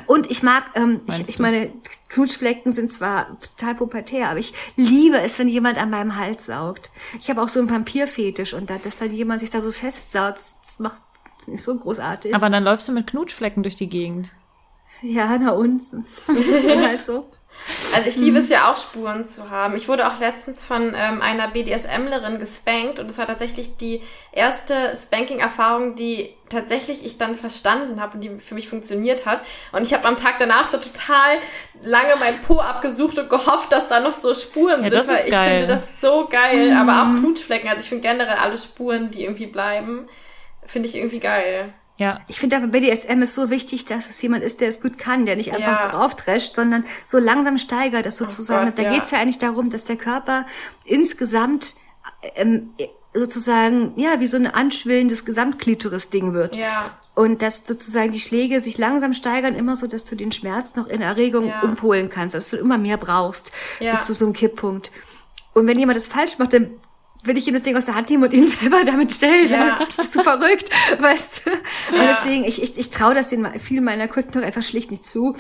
Und 0.07 0.29
ich 0.29 0.43
mag, 0.43 0.73
ähm, 0.75 1.03
ich, 1.07 1.29
ich 1.29 1.39
meine, 1.39 1.73
Knutschflecken 2.09 2.73
sind 2.73 2.91
zwar 2.91 3.39
total 3.41 3.77
pubertär, 3.77 4.29
aber 4.29 4.41
ich 4.41 4.53
liebe 4.77 5.21
es, 5.21 5.39
wenn 5.39 5.49
jemand 5.49 5.79
an 5.79 5.91
meinem 5.91 6.17
Hals 6.17 6.47
saugt. 6.47 6.91
Ich 7.21 7.31
habe 7.31 7.41
auch 7.41 7.49
so 7.49 7.61
einen 7.61 7.71
Vampirfetisch 7.71 8.55
und 8.55 8.71
da, 8.71 8.79
dass 8.79 8.99
dann 8.99 9.13
jemand 9.13 9.41
sich 9.41 9.51
da 9.51 9.61
so 9.61 9.71
festsaugt, 9.71 10.39
das 10.39 10.81
macht 10.81 11.01
nicht 11.49 11.63
so 11.63 11.75
großartig. 11.77 12.35
Aber 12.35 12.49
dann 12.51 12.65
läufst 12.65 12.87
du 12.89 12.93
mit 12.93 13.07
Knutschflecken 13.09 13.63
durch 13.63 13.77
die 13.77 13.89
Gegend. 13.89 14.31
ja, 15.03 15.37
na 15.41 15.51
und? 15.53 15.83
Das 16.27 16.37
ist 16.39 16.67
dann 16.69 16.83
halt 16.87 17.03
so. 17.03 17.29
Also 17.93 18.09
ich 18.09 18.15
liebe 18.15 18.39
es 18.39 18.51
ja 18.51 18.71
auch, 18.71 18.77
Spuren 18.77 19.25
zu 19.25 19.51
haben. 19.51 19.75
Ich 19.75 19.89
wurde 19.89 20.07
auch 20.07 20.21
letztens 20.21 20.65
von 20.65 20.95
ähm, 20.97 21.21
einer 21.21 21.49
BDSMlerin 21.49 22.39
gespankt 22.39 23.01
und 23.01 23.11
es 23.11 23.19
war 23.19 23.27
tatsächlich 23.27 23.77
die 23.77 24.01
erste 24.31 24.75
Spanking-Erfahrung, 24.95 25.97
die 25.97 26.33
tatsächlich 26.51 27.05
ich 27.05 27.19
dann 27.19 27.35
verstanden 27.35 28.01
habe 28.01 28.15
und 28.15 28.21
die 28.21 28.39
für 28.39 28.55
mich 28.55 28.69
funktioniert 28.69 29.27
hat. 29.27 29.43
Und 29.73 29.83
ich 29.83 29.93
habe 29.93 30.07
am 30.07 30.17
Tag 30.17 30.35
danach 30.39 30.71
so 30.71 30.77
total 30.79 31.39
lange 31.83 32.15
mein 32.21 32.41
Po 32.43 32.61
abgesucht 32.61 33.19
und 33.19 33.29
gehofft, 33.29 33.73
dass 33.73 33.89
da 33.89 33.99
noch 33.99 34.15
so 34.15 34.33
Spuren 34.37 34.85
Ja, 34.85 34.91
sind, 34.91 34.99
das 35.01 35.09
weil 35.09 35.25
ich 35.27 35.33
geil. 35.33 35.49
finde 35.49 35.67
das 35.67 36.01
so 36.01 36.29
geil. 36.31 36.77
Aber 36.79 36.93
auch 37.03 37.19
Knutschflecken, 37.19 37.69
also 37.69 37.83
ich 37.83 37.89
finde 37.89 38.07
generell 38.07 38.37
alle 38.37 38.57
Spuren, 38.57 39.11
die 39.11 39.25
irgendwie 39.25 39.47
bleiben, 39.49 40.09
finde 40.69 40.89
ich 40.89 40.97
irgendwie 40.97 41.19
geil. 41.21 41.73
Ja. 41.97 42.21
Ich 42.29 42.39
finde 42.39 42.57
aber 42.57 42.69
BDSM 42.69 43.21
ist 43.23 43.35
so 43.35 43.51
wichtig, 43.51 43.85
dass 43.85 44.09
es 44.09 44.23
jemand 44.23 44.45
ist, 44.45 44.61
der 44.61 44.69
es 44.69 44.81
gut 44.81 44.99
kann, 44.99 45.27
der 45.27 45.35
nicht 45.35 45.53
einfach 45.53 45.83
Ja. 45.83 45.89
draufdrescht, 45.89 46.55
sondern 46.55 46.85
so 47.05 47.19
langsam 47.19 47.59
steigert 47.59 48.07
das 48.07 48.17
sozusagen. 48.19 48.67
Gott, 48.67 48.79
da 48.79 48.83
ja. 48.85 48.91
geht's 48.95 49.11
ja 49.11 49.19
eigentlich 49.19 49.39
darum, 49.39 49.69
dass 49.69 49.85
der 49.87 49.97
Körper 49.97 50.47
insgesamt 50.85 51.75
ähm, 52.37 52.71
sozusagen, 53.15 53.95
ja, 53.97 54.21
wie 54.21 54.27
so 54.29 54.37
ein 54.37 54.47
anschwillendes 54.47 55.25
Gesamtklitoris-Ding 55.25 56.35
wird. 56.35 56.55
Ja. 56.55 56.97
Und 57.15 57.43
dass 57.43 57.65
sozusagen 57.67 58.13
die 58.13 58.21
Schläge 58.21 58.61
sich 58.61 58.79
langsam 58.79 59.13
steigern, 59.13 59.57
immer 59.57 59.75
so, 59.75 59.87
dass 59.89 60.05
du 60.05 60.15
den 60.15 60.31
Schmerz 60.31 60.77
noch 60.77 60.87
in 60.87 61.01
Erregung 61.01 61.49
Ja. 61.49 61.63
umpolen 61.63 62.09
kannst, 62.11 62.37
dass 62.37 62.51
du 62.51 62.57
immer 62.59 62.79
mehr 62.79 62.97
brauchst, 62.97 63.51
Ja. 63.81 63.91
bis 63.91 64.07
zu 64.07 64.13
so 64.15 64.25
einem 64.25 64.35
Kipppunkt. 64.35 64.93
Und 65.53 65.67
wenn 65.67 65.79
jemand 65.79 65.97
das 65.97 66.07
falsch 66.07 66.39
macht, 66.39 66.53
dann 66.53 66.71
will 67.25 67.37
ich 67.37 67.47
ihm 67.49 67.55
das 67.55 67.63
Ding 67.63 67.77
aus 67.77 67.87
der 67.87 67.95
Hand 67.95 68.11
nehmen 68.11 68.23
und 68.25 68.33
ihn 68.33 68.47
selber 68.49 68.85
damit 68.85 69.13
stellen. 69.13 69.49
Ja. 69.49 69.67
Ja. 69.69 69.79
Bist 69.97 70.15
du 70.17 70.23
verrückt, 70.23 70.69
weißt 71.01 71.43
du? 71.47 71.51
Und 71.97 72.07
deswegen, 72.09 72.45
ich, 72.45 72.63
ich, 72.63 72.79
ich 72.79 72.91
traue 72.91 73.15
das 73.15 73.29
den 73.29 73.47
vielen 73.61 73.85
meiner 73.85 74.09
Kunden 74.09 74.39
noch 74.39 74.47
einfach 74.47 74.63
schlicht 74.63 74.91
nicht 74.91 75.05
zu. 75.07 75.37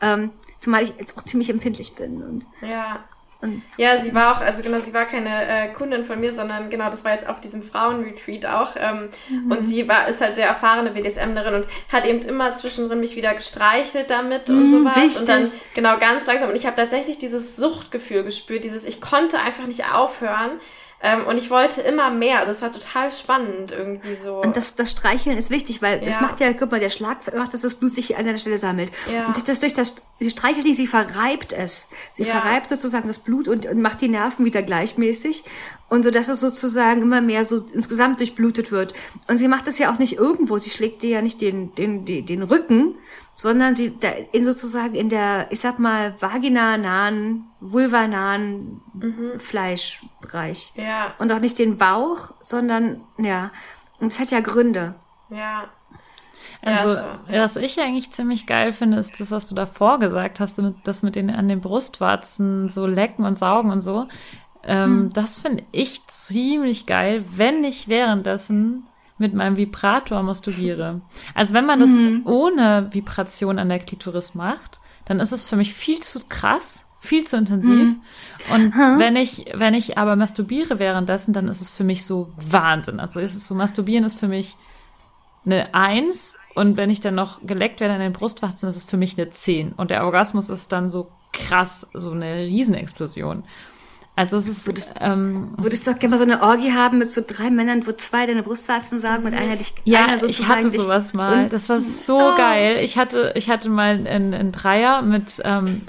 Ähm, 0.00 0.30
zumal 0.58 0.82
ich 0.82 0.92
jetzt 0.98 1.16
auch 1.16 1.22
ziemlich 1.22 1.50
empfindlich 1.50 1.94
bin. 1.94 2.22
Und, 2.22 2.46
Ja. 2.66 3.04
und 3.42 3.62
Ja, 3.78 3.96
sie 3.98 4.14
war 4.14 4.36
auch, 4.36 4.40
also 4.42 4.62
genau, 4.62 4.78
sie 4.80 4.92
war 4.92 5.06
keine 5.06 5.46
äh, 5.48 5.72
Kundin 5.72 6.04
von 6.04 6.20
mir, 6.20 6.34
sondern 6.34 6.68
genau, 6.68 6.90
das 6.90 7.04
war 7.04 7.12
jetzt 7.12 7.26
auf 7.28 7.40
diesem 7.40 7.62
Frauenretreat 7.62 8.44
auch. 8.46 8.74
Ähm, 8.78 9.08
Mhm. 9.30 9.50
Und 9.52 9.64
sie 9.66 9.88
war, 9.88 10.08
ist 10.08 10.20
halt 10.20 10.34
sehr 10.34 10.48
erfahrene 10.48 10.90
BDSMlerin 10.90 11.54
und 11.54 11.66
hat 11.90 12.04
eben 12.06 12.20
immer 12.22 12.52
zwischendrin 12.54 13.00
mich 13.00 13.14
wieder 13.16 13.32
gestreichelt 13.34 14.10
damit 14.10 14.50
und 14.50 14.66
Mm, 14.66 14.68
sowas. 14.70 14.96
wichtig. 14.96 15.20
Und 15.20 15.28
dann 15.28 15.48
genau 15.74 15.98
ganz 15.98 16.26
langsam. 16.26 16.50
Und 16.50 16.56
ich 16.56 16.66
habe 16.66 16.76
tatsächlich 16.76 17.18
dieses 17.18 17.56
Suchtgefühl 17.56 18.24
gespürt, 18.24 18.64
dieses, 18.64 18.84
ich 18.84 19.00
konnte 19.00 19.38
einfach 19.38 19.66
nicht 19.66 19.84
aufhören. 19.92 20.52
Ähm, 21.02 21.26
und 21.26 21.38
ich 21.38 21.48
wollte 21.48 21.80
immer 21.80 22.10
mehr. 22.10 22.44
Das 22.44 22.60
war 22.60 22.70
total 22.70 23.10
spannend 23.10 23.72
irgendwie 23.72 24.14
so. 24.16 24.40
Und 24.42 24.56
das, 24.56 24.74
das 24.74 24.90
Streicheln 24.90 25.38
ist 25.38 25.50
wichtig, 25.50 25.80
weil 25.80 25.98
das 26.00 26.16
Ja. 26.16 26.20
macht 26.20 26.40
ja, 26.40 26.52
guck 26.52 26.70
mal, 26.70 26.78
der 26.80 26.90
Schlag 26.90 27.34
macht, 27.34 27.54
dass 27.54 27.62
das 27.62 27.74
Blut 27.74 27.90
sich 27.90 28.18
an 28.18 28.26
einer 28.26 28.36
Stelle 28.36 28.58
sammelt. 28.58 28.92
Ja. 29.14 29.26
Und 29.26 29.34
durch 29.36 29.44
das, 29.44 29.60
durch 29.60 29.72
das, 29.72 29.94
sie 30.18 30.28
streichelt 30.28 30.66
nicht, 30.66 30.76
sie 30.76 30.86
verreibt 30.86 31.54
es. 31.54 31.88
Sie 32.12 32.24
Ja. 32.24 32.38
verreibt 32.38 32.68
sozusagen 32.68 33.08
das 33.08 33.18
Blut 33.18 33.48
und, 33.48 33.64
und 33.64 33.80
macht 33.80 34.02
die 34.02 34.08
Nerven 34.08 34.44
wieder 34.44 34.62
gleichmäßig. 34.62 35.44
Und 35.88 36.02
so, 36.04 36.10
dass 36.10 36.28
es 36.28 36.40
sozusagen 36.40 37.00
immer 37.00 37.22
mehr 37.22 37.46
so 37.46 37.64
insgesamt 37.72 38.20
durchblutet 38.20 38.70
wird. 38.70 38.92
Und 39.26 39.38
sie 39.38 39.48
macht 39.48 39.66
es 39.68 39.78
ja 39.78 39.92
auch 39.92 39.98
nicht 39.98 40.18
irgendwo. 40.18 40.58
Sie 40.58 40.70
schlägt 40.70 41.02
dir 41.02 41.10
ja 41.10 41.22
nicht 41.22 41.40
den, 41.40 41.74
den, 41.76 42.04
den, 42.04 42.26
den 42.26 42.42
Rücken, 42.42 42.92
sondern 43.34 43.74
sie, 43.74 43.96
da, 43.98 44.08
in 44.32 44.44
sozusagen 44.44 44.94
in 44.94 45.08
der, 45.08 45.46
ich 45.50 45.60
sag 45.60 45.78
mal, 45.78 46.14
vagina-nahen, 46.20 47.44
vulva-nahen 47.60 48.80
Fleischbereich. 49.38 50.72
ja, 50.76 51.14
Und 51.18 51.32
auch 51.32 51.38
nicht 51.40 51.58
den 51.58 51.76
Bauch, 51.78 52.32
sondern, 52.42 53.00
ja, 53.18 53.50
und 53.98 54.12
es 54.12 54.20
hat 54.20 54.30
ja 54.30 54.40
Gründe. 54.40 54.94
ja. 55.30 55.64
Also, 56.62 56.88
Ja, 56.90 57.18
so. 57.26 57.32
was 57.32 57.56
ich 57.56 57.80
eigentlich 57.80 58.10
ziemlich 58.10 58.46
geil 58.46 58.74
finde, 58.74 58.98
ist 58.98 59.18
das, 59.18 59.30
was 59.30 59.46
du 59.46 59.54
davor 59.54 59.98
gesagt 59.98 60.40
hast, 60.40 60.60
das 60.84 61.02
mit 61.02 61.16
den 61.16 61.30
an 61.30 61.48
den 61.48 61.62
Brustwarzen 61.62 62.68
so 62.68 62.86
lecken 62.86 63.24
und 63.24 63.38
saugen 63.38 63.70
und 63.70 63.80
so. 63.80 64.08
Ähm, 64.62 65.08
Das 65.14 65.38
finde 65.38 65.64
ich 65.72 66.06
ziemlich 66.06 66.84
geil, 66.84 67.24
wenn 67.34 67.64
ich 67.64 67.88
währenddessen 67.88 68.86
mit 69.20 69.34
meinem 69.34 69.56
Vibrator 69.56 70.22
masturbiere. 70.22 71.00
Also 71.34 71.54
wenn 71.54 71.66
man 71.66 71.80
das 71.80 71.90
ohne 72.24 72.88
Vibration 72.92 73.58
an 73.58 73.68
der 73.68 73.78
Klitoris 73.78 74.34
macht, 74.34 74.80
dann 75.04 75.20
ist 75.20 75.32
es 75.32 75.44
für 75.44 75.56
mich 75.56 75.74
viel 75.74 76.00
zu 76.00 76.20
krass, 76.28 76.84
viel 77.00 77.26
zu 77.26 77.36
intensiv. 77.36 77.94
Und 78.54 78.74
wenn 78.98 79.16
ich, 79.16 79.46
wenn 79.54 79.74
ich 79.74 79.98
aber 79.98 80.16
masturbiere 80.16 80.78
währenddessen, 80.78 81.32
dann 81.32 81.48
ist 81.48 81.60
es 81.60 81.70
für 81.70 81.84
mich 81.84 82.04
so 82.04 82.30
Wahnsinn. 82.36 83.00
Also 83.00 83.20
ist 83.20 83.34
es 83.34 83.46
so, 83.46 83.54
masturbieren 83.54 84.04
ist 84.04 84.18
für 84.18 84.28
mich 84.28 84.56
eine 85.44 85.74
Eins 85.74 86.36
und 86.54 86.76
wenn 86.76 86.90
ich 86.90 87.00
dann 87.00 87.14
noch 87.14 87.40
geleckt 87.46 87.80
werde 87.80 87.94
an 87.94 88.00
den 88.00 88.12
Brustwarzen, 88.12 88.68
ist 88.68 88.76
es 88.76 88.84
für 88.84 88.96
mich 88.96 89.18
eine 89.18 89.30
Zehn. 89.30 89.72
Und 89.72 89.90
der 89.90 90.04
Orgasmus 90.04 90.48
ist 90.48 90.72
dann 90.72 90.90
so 90.90 91.10
krass, 91.32 91.86
so 91.94 92.10
eine 92.10 92.44
Riesenexplosion. 92.46 93.44
Also 94.20 94.36
es 94.36 94.46
ist, 94.48 94.66
Würdest- 94.66 94.96
ähm, 95.00 95.48
Würdest 95.56 95.86
du 95.86 95.92
auch 95.92 95.98
gerne 95.98 96.14
mal 96.14 96.18
so 96.18 96.30
eine 96.30 96.42
Orgie 96.42 96.72
haben 96.72 96.98
mit 96.98 97.10
so 97.10 97.22
drei 97.26 97.50
Männern, 97.50 97.86
wo 97.86 97.92
zwei 97.92 98.26
deine 98.26 98.42
Brustwarzen 98.42 98.98
sagen 98.98 99.24
und 99.24 99.32
einer 99.32 99.56
dich, 99.56 99.72
ja, 99.84 100.04
einer 100.04 100.22
ich 100.22 100.46
hatte 100.46 100.70
sowas 100.78 101.14
mal. 101.14 101.48
Das 101.48 101.70
war 101.70 101.80
so 101.80 102.18
Oh. 102.18 102.34
geil. 102.36 102.80
Ich 102.82 102.98
hatte, 102.98 103.32
ich 103.34 103.48
hatte 103.48 103.70
mal 103.70 103.94
einen, 104.06 104.34
einen 104.34 104.52
Dreier 104.52 105.00
mit 105.00 105.40
ähm, 105.42 105.80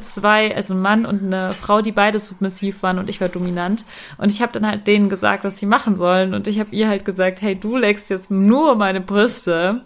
zwei, 0.00 0.56
also 0.56 0.72
ein 0.72 0.80
Mann 0.80 1.04
und 1.04 1.24
eine 1.24 1.52
Frau, 1.52 1.82
die 1.82 1.92
beide 1.92 2.18
submissiv 2.20 2.82
waren 2.82 2.98
und 2.98 3.10
ich 3.10 3.20
war 3.20 3.28
dominant. 3.28 3.84
Und 4.16 4.32
ich 4.32 4.40
habe 4.40 4.52
dann 4.52 4.66
halt 4.66 4.86
denen 4.86 5.10
gesagt, 5.10 5.44
was 5.44 5.58
sie 5.58 5.66
machen 5.66 5.94
sollen. 5.94 6.32
Und 6.32 6.48
ich 6.48 6.58
habe 6.60 6.74
ihr 6.74 6.88
halt 6.88 7.04
gesagt, 7.04 7.42
hey, 7.42 7.54
du 7.54 7.76
leckst 7.76 8.08
jetzt 8.08 8.30
nur 8.30 8.76
meine 8.76 9.02
Brüste 9.02 9.82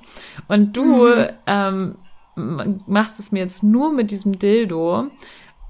und 0.47 0.77
du 0.77 0.85
Mhm. 1.09 1.27
ähm, 1.49 1.95
machst 2.87 3.19
es 3.19 3.33
mir 3.33 3.41
jetzt 3.41 3.65
nur 3.65 3.93
mit 3.93 4.13
diesem 4.13 4.39
Dildo. 4.39 5.09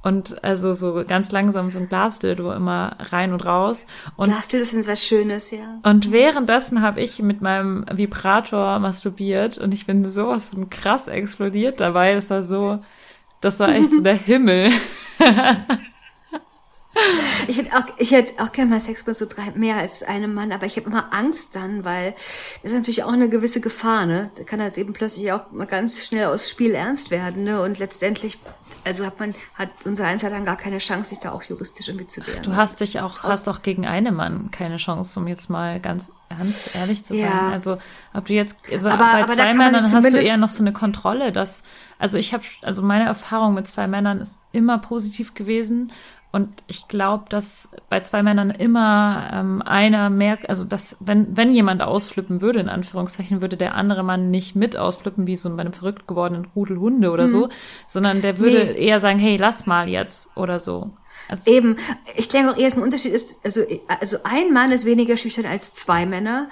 Und 0.02 0.43
also 0.45 0.73
so 0.73 1.05
ganz 1.07 1.33
langsam 1.33 1.71
so 1.71 1.78
ein 1.78 1.88
Glasdildo 1.88 2.52
immer 2.52 2.97
rein 2.99 3.33
und 3.33 3.45
raus. 3.45 3.87
Und 4.17 4.28
Glasdildo 4.28 4.64
sind 4.64 4.87
was 4.87 5.05
Schönes, 5.05 5.50
ja. 5.50 5.81
und 5.83 6.12
währenddessen 6.12 6.83
habe 6.83 7.00
ich 7.00 7.21
mit 7.21 7.40
meinem 7.40 7.85
Vibrator 7.93 8.78
masturbiert 8.78 9.59
und 9.59 9.75
ich 9.75 9.87
bin 9.87 10.09
sowas 10.09 10.49
von 10.49 10.71
krass 10.71 11.09
explodiert 11.09 11.81
dabei. 11.81 12.14
Das 12.14 12.31
war 12.31 12.45
so, 12.45 12.78
das 13.40 13.59
war 13.59 13.71
echt 13.71 13.93
so 13.93 14.00
der 14.00 14.14
Himmel. 14.17 14.71
Ich 17.47 17.59
hätte 17.59 17.76
auch, 17.76 17.85
ich 17.99 18.11
hätte 18.11 18.43
auch 18.43 18.52
gerne 18.52 18.71
mal 18.71 18.81
Sex 18.81 19.07
mit 19.07 19.17
so 19.17 19.26
drei, 19.26 19.50
mehr 19.55 19.76
als 19.76 20.02
einem 20.02 20.35
Mann, 20.35 20.52
aber 20.52 20.67
ich 20.67 20.76
habe 20.76 20.87
immer 20.87 21.12
Angst 21.14 21.55
dann, 21.57 21.85
weil 21.85 22.12
das 22.62 22.73
ist 22.73 22.75
natürlich 22.75 23.05
auch 23.05 23.12
eine 23.12 23.28
gewisse 23.28 23.61
Gefahr, 23.61 24.07
ne? 24.07 24.31
Da 24.37 24.45
kann 24.45 24.59
das 24.59 24.78
eben 24.78 24.93
plötzlich 24.93 25.33
auch 25.33 25.50
mal 25.52 25.67
ganz 25.67 26.07
schnell 26.07 26.26
aus 26.26 26.50
Spiel 26.50 26.73
ernst 26.73 27.11
werden, 27.11 27.45
ne? 27.45 27.62
Und 27.62 27.78
letztendlich, 27.78 28.38
also 28.85 29.07
hat 29.07 29.19
man, 29.21 29.35
hat 29.55 29.71
unser 29.85 30.07
Einser 30.07 30.31
dann 30.31 30.45
gar 30.45 30.57
keine 30.57 30.78
Chance, 30.78 31.11
sich 31.11 31.19
da 31.19 31.33
auch 31.33 31.43
juristisch 31.43 31.88
irgendwie 31.88 32.07
zu 32.07 32.26
wehren. 32.26 32.43
Du 32.43 32.57
hast 32.57 32.81
dich 32.81 33.00
auch, 33.00 33.23
hast 33.23 33.49
auch 33.49 33.62
gegen 33.62 33.87
einen 33.87 34.14
Mann 34.14 34.50
keine 34.50 34.76
Chance, 34.76 35.19
um 35.21 35.28
jetzt 35.28 35.49
mal 35.50 35.81
ganz 35.81 36.11
ernst 36.28 36.76
ehrlich 36.76 37.05
zu 37.05 37.14
sein. 37.14 37.23
Ja. 37.25 37.49
Also 37.50 37.78
ob 38.12 38.26
du 38.26 38.35
jetzt, 38.35 38.57
also 38.71 38.88
Aber- 38.88 38.99
bei 38.99 39.23
aber 39.23 39.33
zwei 39.35 39.55
Männern 39.55 39.83
hast 39.83 39.95
du 40.12 40.19
eher 40.19 40.37
noch 40.37 40.50
so 40.50 40.62
eine 40.62 40.73
Kontrolle, 40.73 41.33
dass, 41.33 41.62
also 41.99 42.19
ich 42.19 42.35
habe, 42.35 42.45
also 42.62 42.83
meine 42.83 43.05
Erfahrung 43.05 43.55
mit 43.55 43.67
zwei 43.67 43.87
Männern 43.87 44.21
ist 44.21 44.38
immer 44.52 44.78
positiv 44.78 45.35
gewesen. 45.35 45.93
Und 46.30 46.62
ich 46.66 46.88
glaube, 46.88 47.25
dass 47.30 47.70
bei 47.88 48.00
zwei 48.00 48.23
Männern 48.23 48.50
immer 48.50 49.30
ähm, 49.32 49.62
einer 49.62 50.11
merkt, 50.11 50.50
also 50.50 50.64
dass 50.64 50.94
wenn 51.00 51.37
wenn 51.37 51.52
jemand 51.52 51.80
ausflippen 51.80 52.42
würde 52.42 52.61
in 52.61 52.68
Anführungszeichen, 52.68 53.40
würde 53.40 53.56
der 53.56 53.75
andere 53.75 54.02
Mann 54.02 54.30
nicht 54.30 54.54
mit 54.54 54.76
ausflippen 54.76 55.26
wie 55.26 55.37
so 55.37 55.49
bei 55.56 55.62
einem 55.62 55.73
verrückt 55.73 56.06
gewordenen 56.06 56.47
Rudel 56.54 56.78
Hunde 56.78 57.11
oder 57.12 57.28
so, 57.28 57.49
sondern 57.87 58.20
der 58.20 58.38
würde 58.38 58.73
Nee. 58.75 58.87
eher 58.87 59.00
sagen, 59.00 59.18
hey, 59.18 59.38
lass 59.38 59.66
mal 59.66 59.88
jetzt 59.88 60.28
oder 60.37 60.58
so. 60.58 60.90
Also, 61.28 61.50
Eben, 61.50 61.76
ich 62.14 62.28
denke 62.28 62.52
auch 62.52 62.56
eher, 62.58 62.73
ein 62.73 62.82
Unterschied 62.82 63.12
ist, 63.12 63.40
also, 63.44 63.62
also 64.00 64.18
ein 64.25 64.52
Mann 64.52 64.70
ist 64.70 64.85
weniger 64.85 65.16
schüchtern 65.16 65.47
als 65.47 65.73
zwei 65.73 66.06
Männer. 66.06 66.49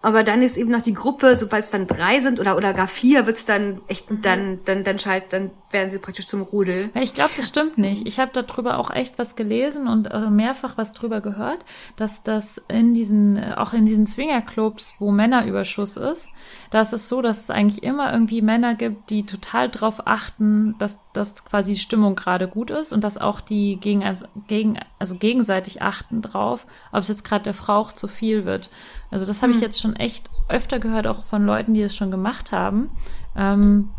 Aber 0.00 0.22
dann 0.22 0.42
ist 0.42 0.56
eben 0.56 0.70
noch 0.70 0.80
die 0.80 0.94
Gruppe, 0.94 1.34
sobald 1.34 1.64
es 1.64 1.70
dann 1.70 1.88
drei 1.88 2.20
sind 2.20 2.38
oder, 2.38 2.56
oder 2.56 2.72
gar 2.72 2.86
vier, 2.86 3.26
wird's 3.26 3.46
dann 3.46 3.80
echt, 3.88 4.06
dann, 4.22 4.60
dann, 4.64 4.84
dann 4.84 4.98
schalt, 5.00 5.32
dann 5.32 5.50
werden 5.70 5.88
sie 5.88 5.98
praktisch 5.98 6.28
zum 6.28 6.42
Rudel. 6.42 6.90
Ich 6.94 7.14
glaube, 7.14 7.32
das 7.36 7.48
stimmt 7.48 7.78
nicht. 7.78 8.06
Ich 8.06 8.20
habe 8.20 8.30
darüber 8.32 8.78
auch 8.78 8.90
echt 8.90 9.18
was 9.18 9.34
gelesen 9.34 9.88
und 9.88 10.06
äh, 10.06 10.30
mehrfach 10.30 10.78
was 10.78 10.92
drüber 10.92 11.20
gehört, 11.20 11.64
dass 11.96 12.22
das 12.22 12.62
in 12.68 12.94
diesen, 12.94 13.38
äh, 13.38 13.54
auch 13.56 13.72
in 13.72 13.86
diesen 13.86 14.06
Swingerclubs, 14.06 14.94
wo 15.00 15.10
Männerüberschuss 15.10 15.96
ist, 15.96 16.28
da 16.70 16.82
ist 16.82 16.92
es 16.92 17.08
so, 17.08 17.22
dass 17.22 17.44
es 17.44 17.50
eigentlich 17.50 17.82
immer 17.82 18.12
irgendwie 18.12 18.42
Männer 18.42 18.74
gibt, 18.74 19.10
die 19.10 19.24
total 19.24 19.70
drauf 19.70 20.06
achten, 20.06 20.74
dass, 20.78 20.98
dass 21.12 21.44
quasi 21.44 21.72
die 21.72 21.78
Stimmung 21.78 22.14
gerade 22.14 22.48
gut 22.48 22.70
ist 22.70 22.92
und 22.92 23.02
dass 23.02 23.18
auch 23.18 23.40
die 23.40 23.76
gegen, 23.80 24.04
also, 24.04 24.26
gegen, 24.46 24.78
also 24.98 25.14
gegenseitig 25.14 25.80
achten 25.82 26.22
drauf, 26.22 26.66
ob 26.92 27.00
es 27.00 27.08
jetzt 27.08 27.24
gerade 27.24 27.44
der 27.44 27.54
Frau 27.54 27.78
auch 27.78 27.92
zu 27.92 28.08
viel 28.08 28.44
wird. 28.44 28.70
Also 29.10 29.24
das 29.24 29.42
habe 29.42 29.52
ich 29.52 29.60
jetzt 29.60 29.80
schon 29.80 29.96
echt 29.96 30.28
öfter 30.48 30.78
gehört, 30.78 31.06
auch 31.06 31.24
von 31.24 31.46
Leuten, 31.46 31.74
die 31.74 31.82
es 31.82 31.96
schon 31.96 32.10
gemacht 32.10 32.52
haben. 32.52 32.90
Ähm, 33.36 33.90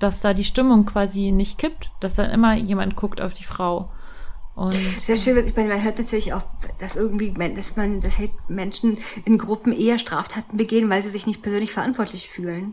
dass 0.00 0.20
da 0.20 0.34
die 0.34 0.44
Stimmung 0.44 0.86
quasi 0.86 1.30
nicht 1.30 1.58
kippt, 1.58 1.90
dass 2.00 2.14
dann 2.14 2.30
immer 2.30 2.54
jemand 2.54 2.96
guckt 2.96 3.20
auf 3.20 3.32
die 3.32 3.44
Frau. 3.44 3.90
Und 4.58 4.74
Sehr 4.74 5.14
schön, 5.14 5.36
ich 5.46 5.54
meine, 5.54 5.68
man 5.68 5.84
hört 5.84 5.98
natürlich 5.98 6.32
auch, 6.32 6.42
dass 6.80 6.96
irgendwie, 6.96 7.32
dass 7.54 7.76
man, 7.76 8.00
dass 8.00 8.18
halt 8.18 8.32
Menschen 8.48 8.98
in 9.24 9.38
Gruppen 9.38 9.72
eher 9.72 9.98
Straftaten 9.98 10.56
begehen, 10.56 10.90
weil 10.90 11.00
sie 11.00 11.10
sich 11.10 11.28
nicht 11.28 11.42
persönlich 11.42 11.70
verantwortlich 11.70 12.28
fühlen. 12.28 12.72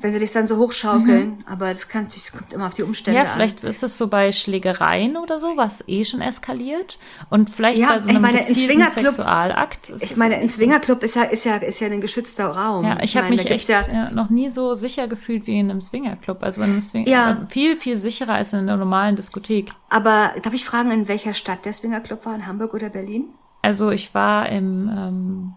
Wenn 0.00 0.10
sie 0.10 0.18
dich 0.18 0.32
dann 0.32 0.48
so 0.48 0.56
hochschaukeln. 0.56 1.44
Aber 1.46 1.68
das 1.68 1.88
kann 1.88 2.02
natürlich, 2.02 2.24
es 2.24 2.32
kommt 2.32 2.52
immer 2.52 2.66
auf 2.66 2.74
die 2.74 2.82
Umstände 2.82 3.20
ja, 3.20 3.24
an. 3.26 3.30
vielleicht 3.34 3.62
ist 3.62 3.84
es 3.84 3.96
so 3.96 4.08
bei 4.08 4.32
Schlägereien 4.32 5.16
oder 5.16 5.38
so, 5.38 5.56
was 5.56 5.84
eh 5.86 6.04
schon 6.04 6.20
eskaliert. 6.20 6.98
Und 7.30 7.50
vielleicht 7.50 7.78
Ja, 7.78 7.92
bei 7.92 8.00
so 8.00 8.08
ich 8.08 8.16
einem 8.16 8.22
meine, 8.22 8.48
im 8.48 8.54
Swingerclub- 8.56 9.10
Sexualakt. 9.12 9.90
ist 9.90 10.02
Ich 10.02 10.16
meine, 10.16 10.34
ein 10.38 10.48
so. 10.48 10.56
Swingerclub 10.56 11.04
ist 11.04 11.14
ja, 11.14 11.22
ist 11.22 11.44
ja, 11.44 11.54
ist 11.56 11.78
ja 11.80 11.86
ein 11.86 12.00
geschützter 12.00 12.48
Raum. 12.48 12.84
Ja, 12.84 12.98
ich 13.00 13.16
habe 13.16 13.28
meine, 13.28 13.42
mich 13.42 13.50
echt 13.52 13.68
ja, 13.68 13.82
ja, 13.86 14.10
noch 14.10 14.28
nie 14.30 14.48
so 14.48 14.74
sicher 14.74 15.06
gefühlt 15.06 15.46
wie 15.46 15.58
in 15.60 15.70
einem 15.70 15.80
Swingerclub. 15.80 16.42
Also 16.42 16.62
in 16.62 16.70
einem 16.70 16.80
Swing 16.80 17.06
Ja. 17.06 17.26
aber 17.26 17.46
viel, 17.46 17.76
viel 17.76 17.96
sicherer 17.96 18.32
als 18.34 18.52
in 18.52 18.58
einer 18.58 18.76
normalen 18.76 19.14
Diskothek. 19.14 19.70
Aber 19.88 20.32
darf 20.42 20.52
ich 20.52 20.64
fragen, 20.64 20.95
in 20.96 21.08
welcher 21.08 21.34
Stadt 21.34 21.64
der 21.64 21.72
Swingerclub 21.72 22.24
war? 22.26 22.34
In 22.34 22.46
Hamburg 22.46 22.74
oder 22.74 22.88
Berlin? 22.88 23.28
Also 23.62 23.90
ich 23.90 24.14
war 24.14 24.48
im 24.48 24.88
ähm, 24.88 25.54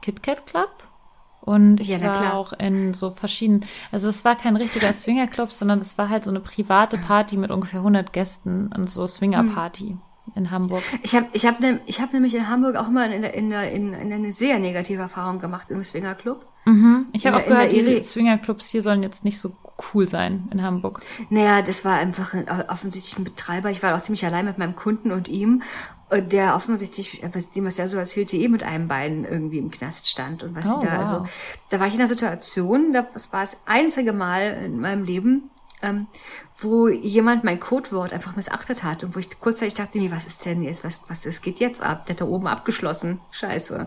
KitKat 0.00 0.46
Club 0.46 0.70
und 1.40 1.80
ich 1.80 1.88
Ja, 1.88 2.02
war 2.02 2.34
auch 2.34 2.52
in 2.52 2.94
so 2.94 3.10
verschiedenen, 3.10 3.64
also 3.90 4.08
es 4.08 4.24
war 4.24 4.36
kein 4.36 4.56
richtiger 4.56 4.92
Swingerclub, 4.92 5.52
sondern 5.52 5.78
das 5.78 5.98
war 5.98 6.08
halt 6.08 6.24
so 6.24 6.30
eine 6.30 6.40
private 6.40 6.98
Party 6.98 7.36
mit 7.36 7.50
ungefähr 7.50 7.80
100 7.80 8.12
Gästen 8.12 8.70
und 8.74 8.90
so 8.90 9.06
Swingerparty. 9.06 9.96
In 10.34 10.50
Hamburg? 10.50 10.82
Ich 11.02 11.14
habe 11.14 11.26
ich 11.32 11.46
hab 11.46 11.60
ne, 11.60 11.80
ich 11.86 12.00
hab 12.00 12.12
nämlich 12.12 12.34
in 12.34 12.48
Hamburg 12.48 12.76
auch 12.76 12.88
mal 12.88 13.10
in, 13.12 13.22
in, 13.22 13.50
in, 13.52 13.92
in 13.94 14.12
eine 14.12 14.32
sehr 14.32 14.58
negative 14.58 15.02
Erfahrung 15.02 15.40
gemacht 15.40 15.70
im 15.70 15.82
Swingerclub. 15.82 16.46
Mhm. 16.64 17.06
Ich 17.12 17.26
habe 17.26 17.36
auch 17.36 17.40
der- 17.42 17.68
gehört, 17.68 17.72
der 17.72 17.96
die 17.96 18.02
Swingerclubs 18.02 18.68
hier 18.68 18.82
sollen 18.82 19.02
jetzt 19.02 19.24
nicht 19.24 19.40
so 19.40 19.56
cool 19.94 20.06
sein 20.06 20.48
in 20.52 20.62
Hamburg. 20.62 21.00
Naja, 21.28 21.60
das 21.62 21.84
war 21.84 21.94
einfach 21.98 22.34
ein, 22.34 22.46
offensichtlich 22.68 23.18
ein 23.18 23.24
Betreiber. 23.24 23.70
Ich 23.70 23.82
war 23.82 23.94
auch 23.96 24.00
ziemlich 24.00 24.24
allein 24.24 24.44
mit 24.44 24.58
meinem 24.58 24.76
Kunden 24.76 25.10
und 25.10 25.26
ihm, 25.28 25.62
äh, 26.10 26.22
der 26.22 26.54
offensichtlich, 26.54 27.20
dem 27.56 27.64
was 27.64 27.78
er 27.80 27.88
so 27.88 27.98
erzählte, 27.98 28.36
eh 28.36 28.46
mit 28.46 28.62
einem 28.62 28.86
Bein 28.86 29.24
irgendwie 29.24 29.58
im 29.58 29.70
Knast 29.72 30.08
stand. 30.08 30.44
Und 30.44 30.54
was 30.54 30.68
Oh, 30.68 30.80
sie 30.80 30.86
da, 30.86 30.92
wow. 30.92 30.98
also, 31.00 31.26
da 31.70 31.80
war 31.80 31.88
ich 31.88 31.94
in 31.94 32.00
einer 32.00 32.06
Situation, 32.06 32.92
da- 32.92 33.06
das 33.12 33.32
war 33.32 33.40
das 33.40 33.62
einzige 33.66 34.12
Mal 34.12 34.62
in 34.64 34.78
meinem 34.78 35.02
Leben, 35.04 35.50
ähm, 35.82 36.06
wo 36.58 36.88
jemand 36.88 37.44
mein 37.44 37.60
Codewort 37.60 38.12
einfach 38.12 38.36
missachtet 38.36 38.82
hat 38.82 39.04
und 39.04 39.14
wo 39.14 39.18
ich 39.18 39.28
kurzzeitig 39.40 39.74
dachte 39.74 39.98
mir, 39.98 40.10
was 40.10 40.26
ist 40.26 40.44
denn 40.44 40.62
jetzt, 40.62 40.84
was, 40.84 41.02
was, 41.08 41.26
es 41.26 41.42
geht 41.42 41.58
jetzt 41.58 41.82
ab? 41.82 42.06
Der 42.06 42.14
hat 42.14 42.20
da 42.20 42.26
oben 42.26 42.46
abgeschlossen. 42.46 43.20
Scheiße. 43.30 43.86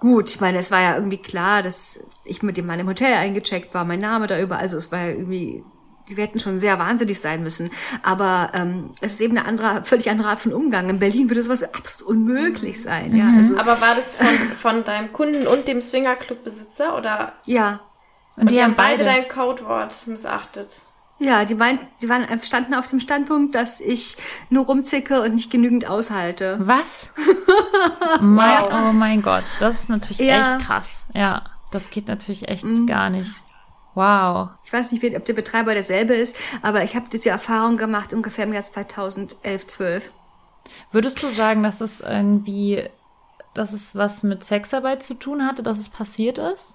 Gut, 0.00 0.30
ich 0.30 0.40
meine, 0.40 0.58
es 0.58 0.70
war 0.70 0.80
ja 0.80 0.96
irgendwie 0.96 1.18
klar, 1.18 1.62
dass 1.62 2.00
ich 2.24 2.42
mit 2.42 2.56
dem 2.56 2.66
Mann 2.66 2.80
im 2.80 2.88
Hotel 2.88 3.14
eingecheckt 3.14 3.74
war, 3.74 3.84
mein 3.84 4.00
Name 4.00 4.26
da 4.26 4.40
über, 4.40 4.58
also 4.58 4.76
es 4.76 4.90
war 4.90 5.00
ja 5.00 5.10
irgendwie, 5.10 5.62
die 6.08 6.16
hätten 6.16 6.40
schon 6.40 6.56
sehr 6.56 6.78
wahnsinnig 6.78 7.20
sein 7.20 7.42
müssen. 7.42 7.70
Aber 8.02 8.50
ähm, 8.54 8.90
es 9.00 9.14
ist 9.14 9.20
eben 9.20 9.36
eine 9.36 9.46
andere, 9.46 9.84
völlig 9.84 10.10
andere 10.10 10.28
Art 10.28 10.40
von 10.40 10.52
Umgang. 10.52 10.88
In 10.88 10.98
Berlin 10.98 11.30
würde 11.30 11.42
sowas 11.42 11.62
absolut 11.62 12.14
unmöglich 12.14 12.80
sein. 12.80 13.16
Ja, 13.16 13.32
also, 13.36 13.58
Aber 13.58 13.80
war 13.80 13.94
das 13.94 14.16
von, 14.16 14.26
von 14.26 14.84
deinem 14.84 15.12
Kunden 15.12 15.46
und 15.46 15.68
dem 15.68 15.80
Swingerclub-Besitzer 15.80 16.96
oder 16.96 17.32
ja, 17.44 17.80
Und, 18.36 18.50
die, 18.50 18.62
haben 18.62 18.74
beide 18.74 19.04
dein 19.04 19.28
Codewort 19.28 20.06
missachtet? 20.06 20.82
Ja, 21.18 21.46
die, 21.46 21.54
meint, 21.54 21.80
die 22.02 22.08
waren, 22.10 22.26
standen 22.40 22.74
auf 22.74 22.88
dem 22.88 23.00
Standpunkt, 23.00 23.54
dass 23.54 23.80
ich 23.80 24.16
nur 24.50 24.66
rumzicke 24.66 25.22
und 25.22 25.34
nicht 25.34 25.50
genügend 25.50 25.88
aushalte. 25.88 26.58
Was? 26.60 27.10
mein, 28.20 28.64
oh 28.64 28.92
mein 28.92 29.22
Gott, 29.22 29.44
das 29.58 29.80
ist 29.80 29.88
natürlich 29.88 30.18
Ja. 30.18 30.56
echt 30.58 30.66
krass. 30.66 31.06
Ja, 31.14 31.42
das 31.70 31.88
geht 31.90 32.08
natürlich 32.08 32.48
echt 32.48 32.64
Mhm. 32.64 32.86
gar 32.86 33.08
nicht. 33.10 33.30
Wow. 33.94 34.50
Ich 34.64 34.72
weiß 34.74 34.92
nicht, 34.92 35.02
ob 35.16 35.24
der 35.24 35.32
Betreiber 35.32 35.72
derselbe 35.72 36.12
ist, 36.12 36.36
aber 36.60 36.84
ich 36.84 36.94
habe 36.94 37.06
diese 37.10 37.30
Erfahrung 37.30 37.78
gemacht 37.78 38.12
ungefähr 38.12 38.44
im 38.44 38.52
Jahr 38.52 38.62
2011, 38.62 39.66
12. 39.66 40.12
Würdest 40.92 41.22
du 41.22 41.28
sagen, 41.28 41.62
dass 41.62 41.80
es 41.80 42.00
irgendwie, 42.02 42.84
dass 43.54 43.72
es 43.72 43.96
was 43.96 44.22
mit 44.22 44.44
Sexarbeit 44.44 45.02
zu 45.02 45.14
tun 45.14 45.46
hatte, 45.46 45.62
dass 45.62 45.78
es 45.78 45.88
passiert 45.88 46.36
ist? 46.36 46.74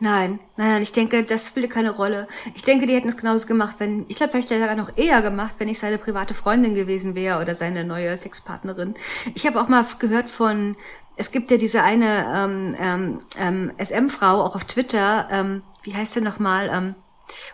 Nein, 0.00 0.40
nein, 0.56 0.70
nein, 0.70 0.82
ich 0.82 0.92
denke, 0.92 1.22
das 1.24 1.48
spielte 1.48 1.68
keine 1.68 1.90
Rolle. 1.90 2.26
Ich 2.54 2.62
denke, 2.62 2.86
die 2.86 2.94
hätten 2.94 3.08
es 3.08 3.16
genauso 3.16 3.46
gemacht, 3.46 3.76
wenn, 3.78 4.06
ich 4.08 4.16
glaube, 4.16 4.32
vielleicht 4.32 4.48
sogar 4.48 4.74
noch 4.74 4.96
eher 4.96 5.20
gemacht, 5.22 5.56
wenn 5.58 5.68
ich 5.68 5.78
seine 5.78 5.98
private 5.98 6.34
Freundin 6.34 6.74
gewesen 6.74 7.14
wäre 7.14 7.40
oder 7.40 7.54
seine 7.54 7.84
neue 7.84 8.16
Sexpartnerin. 8.16 8.94
Ich 9.34 9.46
habe 9.46 9.60
auch 9.60 9.68
mal 9.68 9.84
gehört 9.98 10.28
von, 10.28 10.76
es 11.16 11.32
gibt 11.32 11.50
ja 11.50 11.56
diese 11.56 11.82
eine 11.82 12.32
ähm, 12.34 12.76
ähm, 12.80 13.20
ähm, 13.38 13.72
SM-Frau, 13.78 14.42
auch 14.42 14.54
auf 14.54 14.64
Twitter, 14.64 15.28
ähm, 15.30 15.62
wie 15.82 15.94
heißt 15.94 16.14
sie 16.14 16.20
nochmal, 16.22 16.70
ähm, 16.72 16.94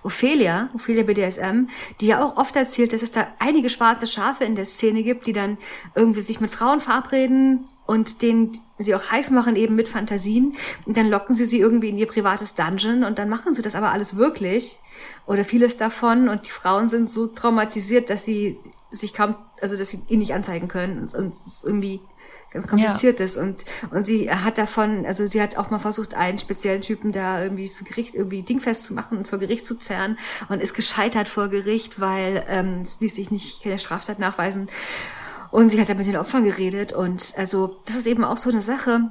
Ophelia, 0.04 0.71
Ophelia 0.73 1.02
BDSM, 1.02 1.66
die 2.00 2.06
ja 2.06 2.23
auch 2.23 2.37
oft 2.37 2.54
erzählt, 2.54 2.92
dass 2.92 3.02
es 3.02 3.11
da 3.11 3.26
einige 3.40 3.68
schwarze 3.68 4.06
Schafe 4.06 4.44
in 4.44 4.54
der 4.54 4.66
Szene 4.66 5.02
gibt, 5.02 5.26
die 5.26 5.33
dann 5.33 5.59
irgendwie 5.97 6.21
sich 6.21 6.40
mit 6.40 6.52
Frauen 6.52 6.78
verabreden 6.78 7.66
und 7.87 8.23
denen 8.23 8.53
sie 8.79 8.95
auch 8.95 9.11
heiß 9.11 9.31
machen 9.31 9.57
eben 9.57 9.75
mit 9.75 9.88
Fantasien. 9.88 10.57
Und 10.87 10.97
dann 10.97 11.11
locken 11.11 11.35
sie 11.35 11.45
sie 11.45 11.61
irgendwie 11.61 11.91
in 11.91 11.99
ihr 11.99 12.07
privates 12.07 12.55
Dungeon 12.55 13.05
und 13.05 13.19
dann 13.19 13.29
machen 13.29 13.55
sie 13.55 13.62
das 13.62 13.75
aber 13.75 13.93
alles 13.93 14.17
wirklich 14.17 14.81
oder 15.26 15.45
vieles 15.45 15.76
davon. 15.76 16.29
Und 16.29 16.47
die 16.47 16.50
Frauen 16.50 16.88
sind 16.88 17.09
so 17.09 17.26
traumatisiert, 17.26 18.11
dass 18.11 18.25
sie 18.25 18.59
sich 18.91 19.12
kaum, 19.12 19.37
also 19.61 19.76
dass 19.76 19.91
sie 19.91 20.03
ihn 20.09 20.21
nicht 20.21 20.35
anzeigen 20.35 20.69
können. 20.69 20.99
Und, 20.99 21.14
und 21.14 21.33
es 21.35 21.47
ist 21.47 21.64
irgendwie 21.64 22.00
ganz 22.50 22.67
kompliziert 22.67 23.21
ist. 23.21 23.37
Und 23.37 23.64
und 23.91 24.07
sie 24.07 24.31
hat 24.31 24.57
davon, 24.59 25.05
also 25.05 25.26
sie 25.26 25.43
hat 25.43 25.59
auch 25.59 25.71
mal 25.71 25.79
versucht, 25.79 26.14
einen 26.14 26.38
speziellen 26.38 26.81
Typen 26.81 27.12
da 27.12 27.43
irgendwie 27.43 27.69
für 27.69 27.85
Gericht 27.85 28.14
irgendwie 28.14 28.43
dingfest 28.43 28.85
zu 28.85 28.95
machen 28.95 29.19
und 29.19 29.29
vor 29.29 29.38
Gericht 29.38 29.67
zu 29.67 29.76
zerren 29.76 30.19
und 30.49 30.62
ist 30.62 30.73
gescheitert 30.75 31.29
vor 31.29 31.49
Gericht, 31.49 32.00
weil 32.00 32.45
ähm, 32.49 32.81
es 32.83 33.01
ließ 33.01 33.16
sich 33.16 33.31
nicht 33.31 33.62
keine 33.62 33.79
Straftat 33.79 34.18
nachweisen 34.18 34.68
und 35.55 35.69
sie 35.69 35.81
hat 35.81 35.88
dann 35.88 35.99
mit 35.99 36.09
den 36.09 36.17
Opfern 36.17 36.43
geredet 36.43 36.93
und 36.93 37.33
also 37.37 37.77
das 37.85 37.95
ist 37.95 38.09
eben 38.09 38.25
auch 38.25 38.37
so 38.37 38.51
eine 38.51 38.61
Sache, 38.61 39.09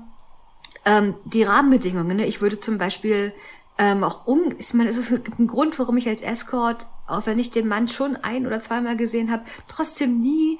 ähm, 0.84 1.16
die 1.24 1.44
Rahmenbedingungen. 1.44 2.18
Ne? 2.18 2.26
Ich 2.26 2.42
würde 2.42 2.60
zum 2.60 2.78
Beispiel 2.78 3.32
ähm, 3.78 4.04
auch 4.04 4.28
um, 4.28 4.50
ich 4.58 4.74
meine, 4.74 4.90
es 4.90 5.10
gibt 5.10 5.40
einen 5.40 5.48
Grund, 5.48 5.80
warum 5.80 5.96
ich 5.96 6.10
als 6.10 6.22
Escort, 6.22 6.88
auch 7.08 7.28
wenn 7.28 7.40
ich 7.40 7.50
den 7.50 7.70
Mann 7.70 7.88
schon 7.88 8.18
ein 8.18 8.46
oder 8.46 8.60
zweimal 8.60 8.98
gesehen 8.98 9.32
habe, 9.32 9.46
trotzdem 9.70 10.20
nie 10.20 10.60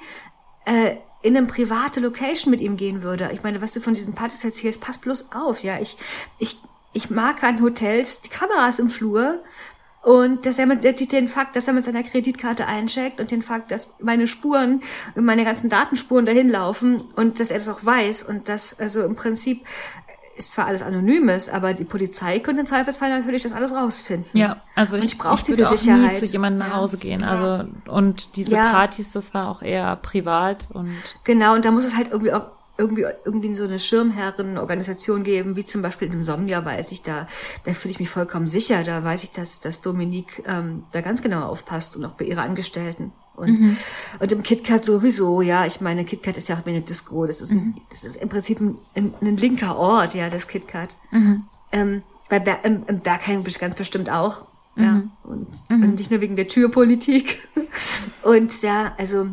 äh, 0.64 0.96
in 1.20 1.36
eine 1.36 1.46
private 1.46 2.00
Location 2.00 2.50
mit 2.50 2.62
ihm 2.62 2.78
gehen 2.78 3.02
würde. 3.02 3.28
Ich 3.34 3.42
meine, 3.42 3.60
was 3.60 3.74
du 3.74 3.80
von 3.80 3.92
diesen 3.92 4.14
Partys 4.14 4.42
erzählst, 4.42 4.80
pass 4.80 4.96
bloß 4.96 5.32
auf, 5.34 5.62
ja. 5.62 5.78
Ich, 5.80 5.98
ich, 6.38 6.56
ich 6.94 7.10
mag 7.10 7.44
an 7.44 7.60
Hotels 7.60 8.22
die 8.22 8.30
Kameras 8.30 8.78
im 8.78 8.88
Flur 8.88 9.42
und 10.04 10.44
dass 10.46 10.58
er 10.58 10.66
mit 10.66 10.84
den 11.12 11.28
Fakt, 11.28 11.56
dass 11.56 11.66
er 11.66 11.72
mit 11.74 11.84
seiner 11.84 12.02
Kreditkarte 12.02 12.66
eincheckt 12.66 13.20
und 13.20 13.30
den 13.30 13.42
Fakt, 13.42 13.70
dass 13.70 13.94
meine 14.00 14.26
Spuren, 14.26 14.82
meine 15.14 15.44
ganzen 15.44 15.70
Datenspuren 15.70 16.26
dahin 16.26 16.48
laufen 16.50 17.00
und 17.16 17.40
dass 17.40 17.50
er 17.50 17.56
das 17.58 17.68
auch 17.68 17.84
weiß 17.84 18.22
und 18.24 18.48
dass 18.48 18.78
also 18.78 19.02
im 19.02 19.14
Prinzip 19.14 19.64
ist 20.36 20.52
zwar 20.52 20.66
alles 20.66 20.82
anonym 20.82 21.28
ist, 21.28 21.48
aber 21.48 21.74
die 21.74 21.84
Polizei 21.84 22.40
könnte 22.40 22.60
im 22.60 22.66
Zweifelsfall 22.66 23.08
natürlich 23.08 23.44
das 23.44 23.52
alles 23.52 23.72
rausfinden. 23.72 24.28
Ja, 24.36 24.56
also 24.74 24.96
Und 24.96 25.04
ich, 25.04 25.16
brauch 25.16 25.36
ich 25.36 25.42
diese 25.44 25.58
würde 25.58 25.68
auch 25.70 25.76
Sicherheit. 25.78 26.12
nie 26.14 26.18
zu 26.18 26.24
jemandem 26.26 26.68
nach. 26.68 26.74
Hause 26.76 26.96
gehen. 26.98 27.22
Also 27.22 27.64
und 27.86 28.34
diese 28.36 28.50
Ja. 28.56 28.70
Partys, 28.72 29.12
das 29.12 29.32
war 29.32 29.48
auch 29.48 29.62
eher 29.62 29.94
privat 29.96 30.68
und 30.72 30.92
Genau, 31.22 31.54
und 31.54 31.64
da 31.64 31.70
muss 31.70 31.84
es 31.84 31.96
halt 31.96 32.08
irgendwie 32.10 32.32
auch 32.32 32.50
irgendwie, 32.76 33.04
irgendwie 33.24 33.54
so 33.54 33.64
eine 33.64 33.78
Schirmherrenorganisation 33.78 35.22
geben, 35.22 35.56
wie 35.56 35.64
zum 35.64 35.82
Beispiel 35.82 36.08
in 36.08 36.14
Insomnia 36.14 36.64
weiß 36.64 36.92
ich 36.92 37.02
da, 37.02 37.26
da 37.64 37.72
fühle 37.72 37.92
ich 37.92 38.00
mich 38.00 38.10
vollkommen 38.10 38.46
sicher, 38.46 38.82
da 38.82 39.04
weiß 39.04 39.22
ich, 39.22 39.30
dass, 39.30 39.60
dass 39.60 39.80
Dominique 39.80 40.42
ähm, 40.46 40.84
da 40.92 41.00
ganz 41.00 41.22
genau 41.22 41.46
aufpasst 41.46 41.96
und 41.96 42.04
auch 42.04 42.12
bei 42.12 42.24
ihrer 42.24 42.42
Angestellten. 42.42 43.12
Und, 43.36 43.48
und 44.20 44.32
im 44.32 44.42
KitKat 44.44 44.84
sowieso, 44.84 45.42
ja, 45.42 45.66
ich 45.66 45.80
meine, 45.80 46.04
KitKat 46.04 46.36
ist 46.36 46.48
ja 46.48 46.56
auch 46.56 46.66
wie 46.66 46.70
eine 46.70 46.82
Disco, 46.82 47.26
das 47.26 47.40
ist, 47.40 47.50
ein, 47.50 47.74
das 47.90 48.04
ist 48.04 48.16
im 48.16 48.28
Prinzip 48.28 48.60
ein, 48.60 48.78
ein, 48.94 49.12
ein 49.20 49.36
linker 49.36 49.76
Ort, 49.76 50.14
ja, 50.14 50.28
das 50.28 50.46
KitKat. 50.46 50.96
Ähm, 51.72 52.02
bei 52.28 52.38
Ber 52.38 52.64
im, 52.64 52.84
im 52.86 53.00
Bergheim 53.00 53.44
ganz 53.58 53.74
bestimmt 53.74 54.10
auch. 54.10 54.46
Ja, 54.76 55.04
und, 55.22 55.46
und 55.68 55.94
nicht 55.98 56.10
nur 56.10 56.20
wegen 56.20 56.34
der 56.34 56.48
Türpolitik. 56.48 57.38
Und 58.22 58.60
ja, 58.62 58.92
also 58.98 59.28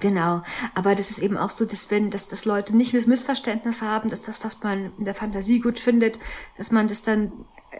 Genau, 0.00 0.42
aber 0.74 0.94
das 0.94 1.10
ist 1.10 1.18
eben 1.18 1.36
auch 1.36 1.50
so, 1.50 1.64
dass 1.64 1.90
wenn, 1.90 2.10
dass 2.10 2.28
das 2.28 2.44
Leute 2.44 2.76
nicht 2.76 2.94
das 2.94 3.06
Missverständnis 3.06 3.82
haben, 3.82 4.08
dass 4.08 4.22
das, 4.22 4.42
was 4.44 4.62
man 4.62 4.92
in 4.98 5.04
der 5.04 5.14
Fantasie 5.14 5.60
gut 5.60 5.78
findet, 5.78 6.18
dass 6.56 6.70
man 6.70 6.88
das 6.88 7.02
dann, 7.02 7.32
äh, 7.70 7.78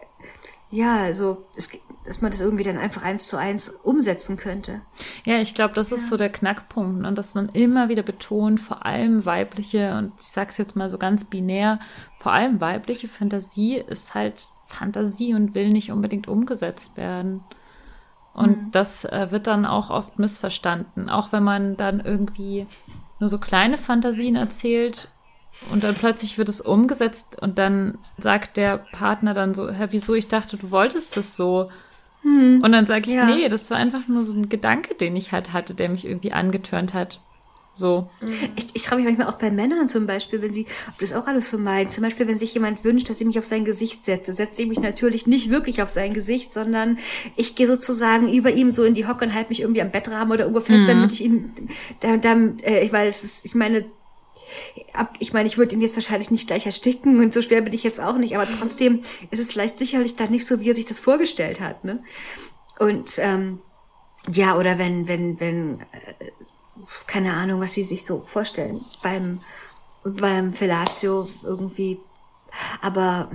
ja, 0.70 1.12
so, 1.14 1.46
das, 1.54 1.70
dass 2.04 2.20
man 2.20 2.30
das 2.30 2.40
irgendwie 2.40 2.64
dann 2.64 2.78
einfach 2.78 3.02
eins 3.02 3.28
zu 3.28 3.36
eins 3.36 3.68
umsetzen 3.68 4.36
könnte. 4.36 4.82
Ja, 5.24 5.40
ich 5.40 5.54
glaube, 5.54 5.74
das 5.74 5.92
ist 5.92 6.08
so 6.08 6.16
der 6.16 6.30
Knackpunkt, 6.30 7.02
ne? 7.02 7.12
dass 7.12 7.34
man 7.34 7.48
immer 7.50 7.88
wieder 7.88 8.02
betont, 8.02 8.60
vor 8.60 8.84
allem 8.84 9.24
weibliche, 9.24 9.96
und 9.96 10.12
ich 10.18 10.26
sag's 10.26 10.58
jetzt 10.58 10.76
mal 10.76 10.90
so 10.90 10.98
ganz 10.98 11.24
binär, 11.24 11.78
vor 12.18 12.32
allem 12.32 12.60
weibliche 12.60 13.08
Fantasie 13.08 13.76
ist 13.76 14.14
halt 14.14 14.48
Fantasie 14.66 15.34
und 15.34 15.54
will 15.54 15.70
nicht 15.70 15.92
unbedingt 15.92 16.28
umgesetzt 16.28 16.96
werden. 16.96 17.42
Und 18.34 18.72
das 18.72 19.04
äh, 19.04 19.28
wird 19.30 19.46
dann 19.46 19.66
auch 19.66 19.90
oft 19.90 20.18
missverstanden, 20.18 21.10
auch 21.10 21.32
wenn 21.32 21.42
man 21.42 21.76
dann 21.76 22.00
irgendwie 22.00 22.66
nur 23.20 23.28
so 23.28 23.38
kleine 23.38 23.76
Fantasien 23.76 24.36
erzählt 24.36 25.08
und 25.70 25.84
dann 25.84 25.94
plötzlich 25.94 26.38
wird 26.38 26.48
es 26.48 26.60
umgesetzt 26.60 27.40
und 27.40 27.58
dann 27.58 27.98
sagt 28.18 28.56
der 28.56 28.78
Partner 28.78 29.34
dann 29.34 29.54
so, 29.54 29.70
Hä, 29.70 29.88
wieso, 29.90 30.14
ich 30.14 30.28
dachte, 30.28 30.56
du 30.56 30.70
wolltest 30.70 31.16
das 31.16 31.36
so. 31.36 31.70
Und 32.62 32.72
dann 32.72 32.86
sage 32.86 33.10
ich, 33.10 33.16
Ja. 33.16 33.26
nee, 33.26 33.48
das 33.48 33.70
war 33.70 33.76
einfach 33.76 34.06
nur 34.08 34.24
so 34.24 34.34
ein 34.34 34.48
Gedanke, 34.48 34.94
den 34.94 35.14
ich 35.16 35.32
halt 35.32 35.52
hatte, 35.52 35.74
der 35.74 35.88
mich 35.88 36.04
irgendwie 36.06 36.32
angetörnt 36.32 36.94
hat. 36.94 37.20
So. 37.74 38.10
Ich, 38.54 38.66
ich 38.74 38.82
frage 38.82 38.96
mich 38.96 39.06
manchmal 39.06 39.32
auch 39.32 39.38
bei 39.38 39.50
Männern 39.50 39.88
zum 39.88 40.06
Beispiel, 40.06 40.42
wenn 40.42 40.52
sie, 40.52 40.66
ob 40.88 40.98
das 40.98 41.14
auch 41.14 41.26
alles 41.26 41.50
so 41.50 41.58
meint. 41.58 41.90
Zum 41.90 42.04
Beispiel, 42.04 42.28
wenn 42.28 42.36
sich 42.36 42.52
jemand 42.52 42.84
wünscht, 42.84 43.08
dass 43.08 43.20
ich 43.20 43.26
mich 43.26 43.38
auf 43.38 43.46
sein 43.46 43.64
Gesicht 43.64 44.04
setze, 44.04 44.34
setze 44.34 44.62
ich 44.62 44.68
mich 44.68 44.80
natürlich 44.80 45.26
nicht 45.26 45.48
wirklich 45.48 45.80
auf 45.80 45.88
sein 45.88 46.12
Gesicht, 46.12 46.52
sondern 46.52 46.98
ich 47.34 47.54
gehe 47.54 47.66
sozusagen 47.66 48.32
über 48.32 48.52
ihm 48.52 48.68
so 48.68 48.84
in 48.84 48.94
die 48.94 49.06
Hocke 49.06 49.24
und 49.24 49.34
halte 49.34 49.48
mich 49.48 49.62
irgendwie 49.62 49.80
am 49.80 49.90
Bettrahmen 49.90 50.32
oder 50.32 50.44
irgendwo 50.44 50.60
fest, 50.60 50.86
damit 50.86 51.12
ich 51.12 51.24
ihn, 51.24 51.54
damit, 52.00 52.24
damit, 52.24 52.62
äh, 52.62 52.82
ich, 52.82 52.92
weil 52.92 53.08
es 53.08 53.24
ist, 53.24 53.46
ich 53.46 53.54
meine, 53.54 53.86
ab, 54.92 55.14
ich 55.18 55.32
meine, 55.32 55.48
ich 55.48 55.56
würde 55.56 55.74
ihn 55.74 55.80
jetzt 55.80 55.96
wahrscheinlich 55.96 56.30
nicht 56.30 56.46
gleich 56.46 56.66
ersticken 56.66 57.20
und 57.20 57.32
so 57.32 57.40
schwer 57.40 57.62
bin 57.62 57.72
ich 57.72 57.82
jetzt 57.82 58.02
auch 58.02 58.18
nicht, 58.18 58.36
aber 58.36 58.46
trotzdem 58.48 59.00
ist 59.30 59.40
es 59.40 59.52
vielleicht 59.52 59.78
sicherlich 59.78 60.16
dann 60.16 60.30
nicht 60.30 60.46
so, 60.46 60.60
wie 60.60 60.70
er 60.70 60.74
sich 60.74 60.84
das 60.84 61.00
vorgestellt 61.00 61.60
hat, 61.60 61.84
ne? 61.84 62.02
Und 62.78 63.12
ähm, 63.18 63.60
ja, 64.30 64.56
oder 64.56 64.78
wenn, 64.78 65.08
wenn, 65.08 65.40
wenn, 65.40 65.80
äh, 65.80 66.30
keine 67.06 67.34
Ahnung, 67.34 67.60
was 67.60 67.74
sie 67.74 67.82
sich 67.84 68.04
so 68.04 68.22
vorstellen 68.24 68.80
beim, 69.02 69.40
beim 70.04 70.52
Fellatio 70.52 71.28
irgendwie. 71.42 72.00
Aber 72.80 73.30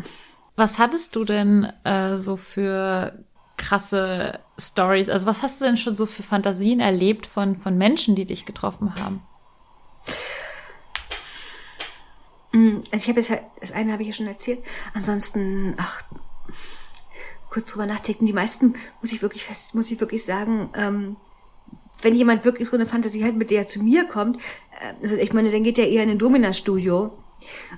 Was 0.55 0.77
hattest 0.79 1.15
du 1.15 1.23
denn 1.25 1.65
äh, 1.83 2.17
so 2.17 2.37
für 2.37 3.23
krasse 3.57 4.39
Stories? 4.59 5.09
Also 5.09 5.25
was 5.25 5.41
hast 5.41 5.59
du 5.61 5.65
denn 5.65 5.77
schon 5.77 5.95
so 5.95 6.05
für 6.05 6.23
Fantasien 6.23 6.79
erlebt 6.79 7.25
von, 7.27 7.57
von 7.57 7.77
Menschen, 7.77 8.15
die 8.15 8.25
dich 8.25 8.45
getroffen 8.45 8.95
haben? 8.95 9.27
Mm, 12.51 12.77
Also 12.91 12.95
ich 12.97 13.09
habe 13.09 13.19
jetzt 13.19 13.29
halt, 13.29 13.43
das 13.59 13.71
eine 13.71 13.91
habe 13.91 14.01
ich 14.03 14.09
ja 14.09 14.13
schon 14.13 14.27
erzählt. 14.27 14.63
Ansonsten, 14.93 15.75
ach, 15.77 16.01
kurz 17.49 17.65
drüber 17.65 17.85
nachdenken. 17.85 18.25
Die 18.25 18.33
meisten 18.33 18.75
muss 19.01 19.11
ich 19.11 19.21
wirklich 19.21 19.43
fest, 19.45 19.73
muss 19.75 19.91
ich 19.91 19.99
wirklich 19.99 20.23
sagen, 20.23 20.69
ähm, 20.75 21.17
wenn 22.01 22.13
jemand 22.13 22.45
wirklich 22.45 22.69
so 22.69 22.75
eine 22.75 22.85
Fantasie 22.85 23.23
hat, 23.23 23.35
mit 23.35 23.49
der 23.49 23.59
er 23.59 23.67
zu 23.67 23.81
mir 23.81 24.05
kommt, 24.05 24.37
äh, 24.37 24.93
also 25.01 25.15
ich 25.15 25.33
meine, 25.33 25.51
dann 25.51 25.63
geht 25.63 25.77
er 25.77 25.89
eher 25.89 26.03
in 26.03 26.09
ein 26.09 26.17
Domina-Studio, 26.17 27.11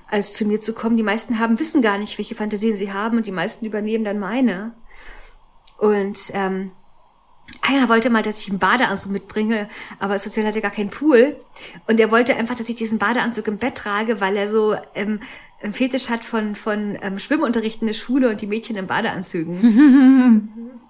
als 0.08 0.34
zu 0.34 0.44
mir 0.44 0.60
zu 0.60 0.74
kommen. 0.74 0.96
Die 0.96 1.02
meisten 1.02 1.38
haben, 1.38 1.58
wissen 1.58 1.82
gar 1.82 1.98
nicht, 1.98 2.18
welche 2.18 2.34
Fantasien 2.34 2.76
sie 2.76 2.92
haben 2.92 3.16
und 3.16 3.26
die 3.26 3.32
meisten 3.32 3.66
übernehmen 3.66 4.04
dann 4.04 4.18
meine. 4.18 4.74
Und 5.78 6.18
ähm, 6.34 6.72
einer 7.62 7.88
wollte 7.88 8.10
mal, 8.10 8.22
dass 8.22 8.40
ich 8.40 8.50
einen 8.50 8.58
Badeanzug 8.58 9.12
mitbringe, 9.12 9.68
aber 9.98 10.14
das 10.14 10.26
Hotel 10.26 10.46
hatte 10.46 10.60
gar 10.60 10.70
keinen 10.70 10.90
Pool. 10.90 11.36
Und 11.86 12.00
er 12.00 12.10
wollte 12.10 12.36
einfach, 12.36 12.54
dass 12.54 12.68
ich 12.68 12.76
diesen 12.76 12.98
Badeanzug 12.98 13.48
im 13.48 13.58
Bett 13.58 13.76
trage, 13.76 14.20
weil 14.20 14.36
er 14.36 14.48
so 14.48 14.76
ähm, 14.94 15.20
einen 15.62 15.72
Fetisch 15.72 16.08
hat 16.08 16.24
von, 16.24 16.54
von 16.54 16.98
ähm, 17.02 17.18
Schwimmunterricht 17.18 17.80
in 17.80 17.86
der 17.86 17.94
Schule 17.94 18.30
und 18.30 18.40
die 18.40 18.46
Mädchen 18.46 18.76
in 18.76 18.86
Badeanzügen. 18.86 20.50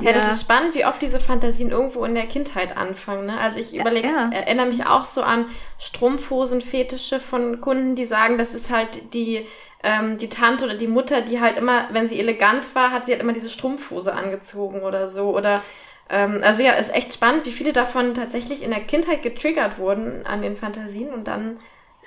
Ja, 0.00 0.12
das 0.12 0.32
ist 0.32 0.42
spannend, 0.42 0.74
wie 0.74 0.84
oft 0.84 1.00
diese 1.02 1.20
Fantasien 1.20 1.70
irgendwo 1.70 2.04
in 2.04 2.14
der 2.14 2.26
Kindheit 2.26 2.76
anfangen. 2.76 3.26
Ne? 3.26 3.38
Also 3.38 3.60
ich 3.60 3.74
überlege, 3.74 4.08
ja. 4.08 4.30
erinnere 4.32 4.66
mich 4.66 4.86
auch 4.86 5.04
so 5.04 5.22
an 5.22 5.46
Strumpfhosenfetische 5.78 7.20
von 7.20 7.60
Kunden, 7.60 7.96
die 7.96 8.04
sagen, 8.04 8.38
das 8.38 8.54
ist 8.54 8.70
halt 8.70 9.14
die, 9.14 9.46
ähm, 9.82 10.18
die 10.18 10.28
Tante 10.28 10.64
oder 10.64 10.74
die 10.74 10.86
Mutter, 10.86 11.22
die 11.22 11.40
halt 11.40 11.58
immer, 11.58 11.88
wenn 11.92 12.06
sie 12.06 12.18
elegant 12.18 12.74
war, 12.74 12.92
hat 12.92 13.04
sie 13.04 13.12
halt 13.12 13.22
immer 13.22 13.32
diese 13.32 13.48
Strumpfhose 13.48 14.14
angezogen 14.14 14.82
oder 14.82 15.08
so. 15.08 15.36
Oder 15.36 15.62
ähm, 16.08 16.40
also 16.42 16.62
ja, 16.62 16.72
ist 16.72 16.94
echt 16.94 17.12
spannend, 17.12 17.46
wie 17.46 17.52
viele 17.52 17.72
davon 17.72 18.14
tatsächlich 18.14 18.62
in 18.62 18.70
der 18.70 18.80
Kindheit 18.80 19.22
getriggert 19.22 19.78
wurden 19.78 20.26
an 20.26 20.42
den 20.42 20.56
Fantasien 20.56 21.10
und 21.10 21.28
dann 21.28 21.56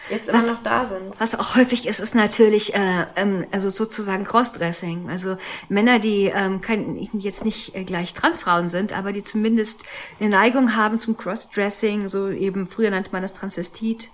jetzt 0.10 0.30
immer 0.30 0.40
Was- 0.40 0.48
noch 0.48 0.64
da 0.64 0.86
sind. 0.86 1.20
Was 1.20 1.36
auch 1.40 1.56
häufig 1.56 1.88
ist, 1.88 2.00
ist 2.00 2.16
natürlich 2.16 2.74
äh, 2.76 3.06
ähm, 3.16 3.46
also 3.52 3.70
sozusagen 3.70 4.24
Crossdressing. 4.24 5.10
Also 5.10 5.38
Männer, 5.70 6.00
die 6.00 6.26
ähm, 6.34 6.62
kein, 6.62 6.96
jetzt 7.14 7.46
nicht 7.46 7.76
äh, 7.76 7.84
gleich 7.84 8.14
Transfrauen 8.14 8.70
sind, 8.70 8.98
aber 8.98 9.12
die 9.12 9.24
zumindest 9.24 9.84
eine 10.20 10.30
Neigung 10.30 10.76
haben 10.76 10.98
zum 10.98 11.18
Crossdressing, 11.18 12.08
so 12.10 12.30
eben 12.30 12.66
früher 12.68 12.90
nannte 12.90 13.12
man 13.12 13.22
das 13.22 13.34
Transvestit, 13.34 14.12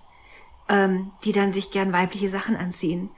ähm, 0.70 1.12
die 1.24 1.32
dann 1.32 1.52
sich 1.54 1.72
gern 1.72 1.94
weibliche 1.94 2.30
Sachen 2.30 2.56
anziehen. 2.56 3.10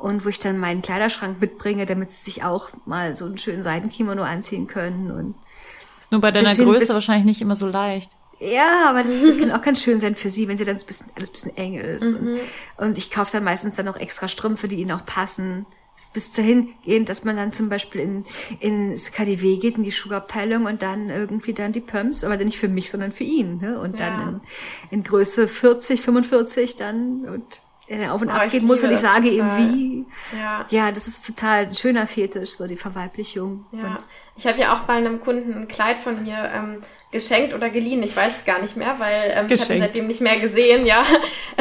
Und 0.00 0.24
wo 0.24 0.28
ich 0.28 0.38
dann 0.40 0.58
meinen 0.58 0.82
Kleiderschrank 0.82 1.40
mitbringe, 1.40 1.86
damit 1.86 2.10
sie 2.10 2.24
sich 2.24 2.44
auch 2.44 2.70
mal 2.86 3.14
so 3.16 3.24
einen 3.26 3.38
schönen 3.38 3.62
Seidenkimono 3.62 4.22
anziehen 4.22 4.66
können. 4.66 5.10
Und 5.10 5.34
Ist 6.00 6.10
nur 6.12 6.20
bei 6.20 6.30
deiner 6.32 6.48
Bisschen- 6.50 6.64
Größe 6.66 6.94
wahrscheinlich 6.94 7.26
nicht 7.26 7.40
immer 7.40 7.54
so 7.56 7.66
leicht. 7.68 8.10
Ja, 8.40 8.88
aber 8.88 9.02
das 9.02 9.22
kann 9.38 9.50
auch 9.52 9.62
ganz 9.62 9.82
schön 9.82 10.00
sein 10.00 10.14
für 10.14 10.30
sie, 10.30 10.48
wenn 10.48 10.56
sie 10.56 10.64
dann 10.64 10.76
ein 10.76 10.86
bisschen, 10.86 11.10
alles 11.16 11.30
ein 11.30 11.32
bisschen 11.32 11.56
eng 11.56 11.74
ist. 11.74 12.14
Und, 12.14 12.38
und 12.78 12.98
ich 12.98 13.10
kaufe 13.10 13.32
dann 13.32 13.44
meistens 13.44 13.76
dann 13.76 13.86
noch 13.86 13.96
extra 13.96 14.28
Strümpfe, 14.28 14.68
die 14.68 14.76
ihnen 14.76 14.92
auch 14.92 15.04
passen. 15.04 15.66
Bis 16.12 16.30
dahin 16.30 16.74
gehen, 16.84 17.04
dass 17.06 17.24
man 17.24 17.36
dann 17.36 17.50
zum 17.50 17.68
Beispiel 17.68 18.00
in, 18.02 18.24
ins 18.60 19.10
KDW 19.10 19.56
geht, 19.56 19.76
in 19.76 19.82
die 19.82 19.90
Schuhabteilung 19.90 20.66
und 20.66 20.80
dann 20.82 21.10
irgendwie 21.10 21.52
dann 21.54 21.72
die 21.72 21.80
Pumps, 21.80 22.22
aber 22.22 22.36
dann 22.36 22.46
nicht 22.46 22.58
für 22.58 22.68
mich, 22.68 22.88
sondern 22.88 23.10
für 23.10 23.24
ihn. 23.24 23.56
Ne? 23.58 23.80
Und 23.80 23.98
Ja. 23.98 24.10
dann 24.10 24.20
in, 24.20 24.40
in 24.90 25.02
Größe 25.02 25.48
40, 25.48 26.00
45 26.00 26.76
dann 26.76 27.24
und 27.24 27.62
er 27.88 28.12
auf 28.14 28.20
und 28.20 28.28
Oh, 28.28 28.32
ab 28.32 28.48
gehen 28.50 28.64
muss 28.66 28.82
und 28.84 28.92
ich 28.92 29.00
sage 29.00 29.28
ihm 29.28 29.48
total. 29.48 29.58
wie. 29.58 30.06
Ja. 30.36 30.66
Ja, 30.70 30.92
das 30.92 31.08
ist 31.08 31.26
total 31.26 31.66
ein 31.66 31.74
schöner 31.74 32.06
Fetisch, 32.06 32.50
so 32.52 32.66
die 32.68 32.76
Verweiblichung. 32.76 33.64
Ja, 33.72 33.94
Und 33.94 34.06
ich 34.36 34.46
habe 34.46 34.58
ja 34.60 34.74
auch 34.74 34.86
mal 34.86 34.98
einem 34.98 35.20
Kunden 35.20 35.52
ein 35.54 35.66
Kleid 35.68 35.98
von 35.98 36.22
mir 36.22 36.48
ähm, 36.54 36.80
geschenkt 37.10 37.54
oder 37.54 37.70
geliehen. 37.70 38.02
Ich 38.02 38.14
weiß 38.14 38.38
es 38.38 38.44
gar 38.44 38.60
nicht 38.60 38.76
mehr, 38.76 38.96
weil 38.98 39.30
ähm, 39.30 39.30
ich 39.30 39.34
habe 39.34 39.44
ihn 39.44 39.58
Geschenkt. 39.58 39.82
seitdem 39.82 40.06
nicht 40.06 40.20
mehr 40.20 40.38
gesehen, 40.38 40.84
ja. 40.84 41.04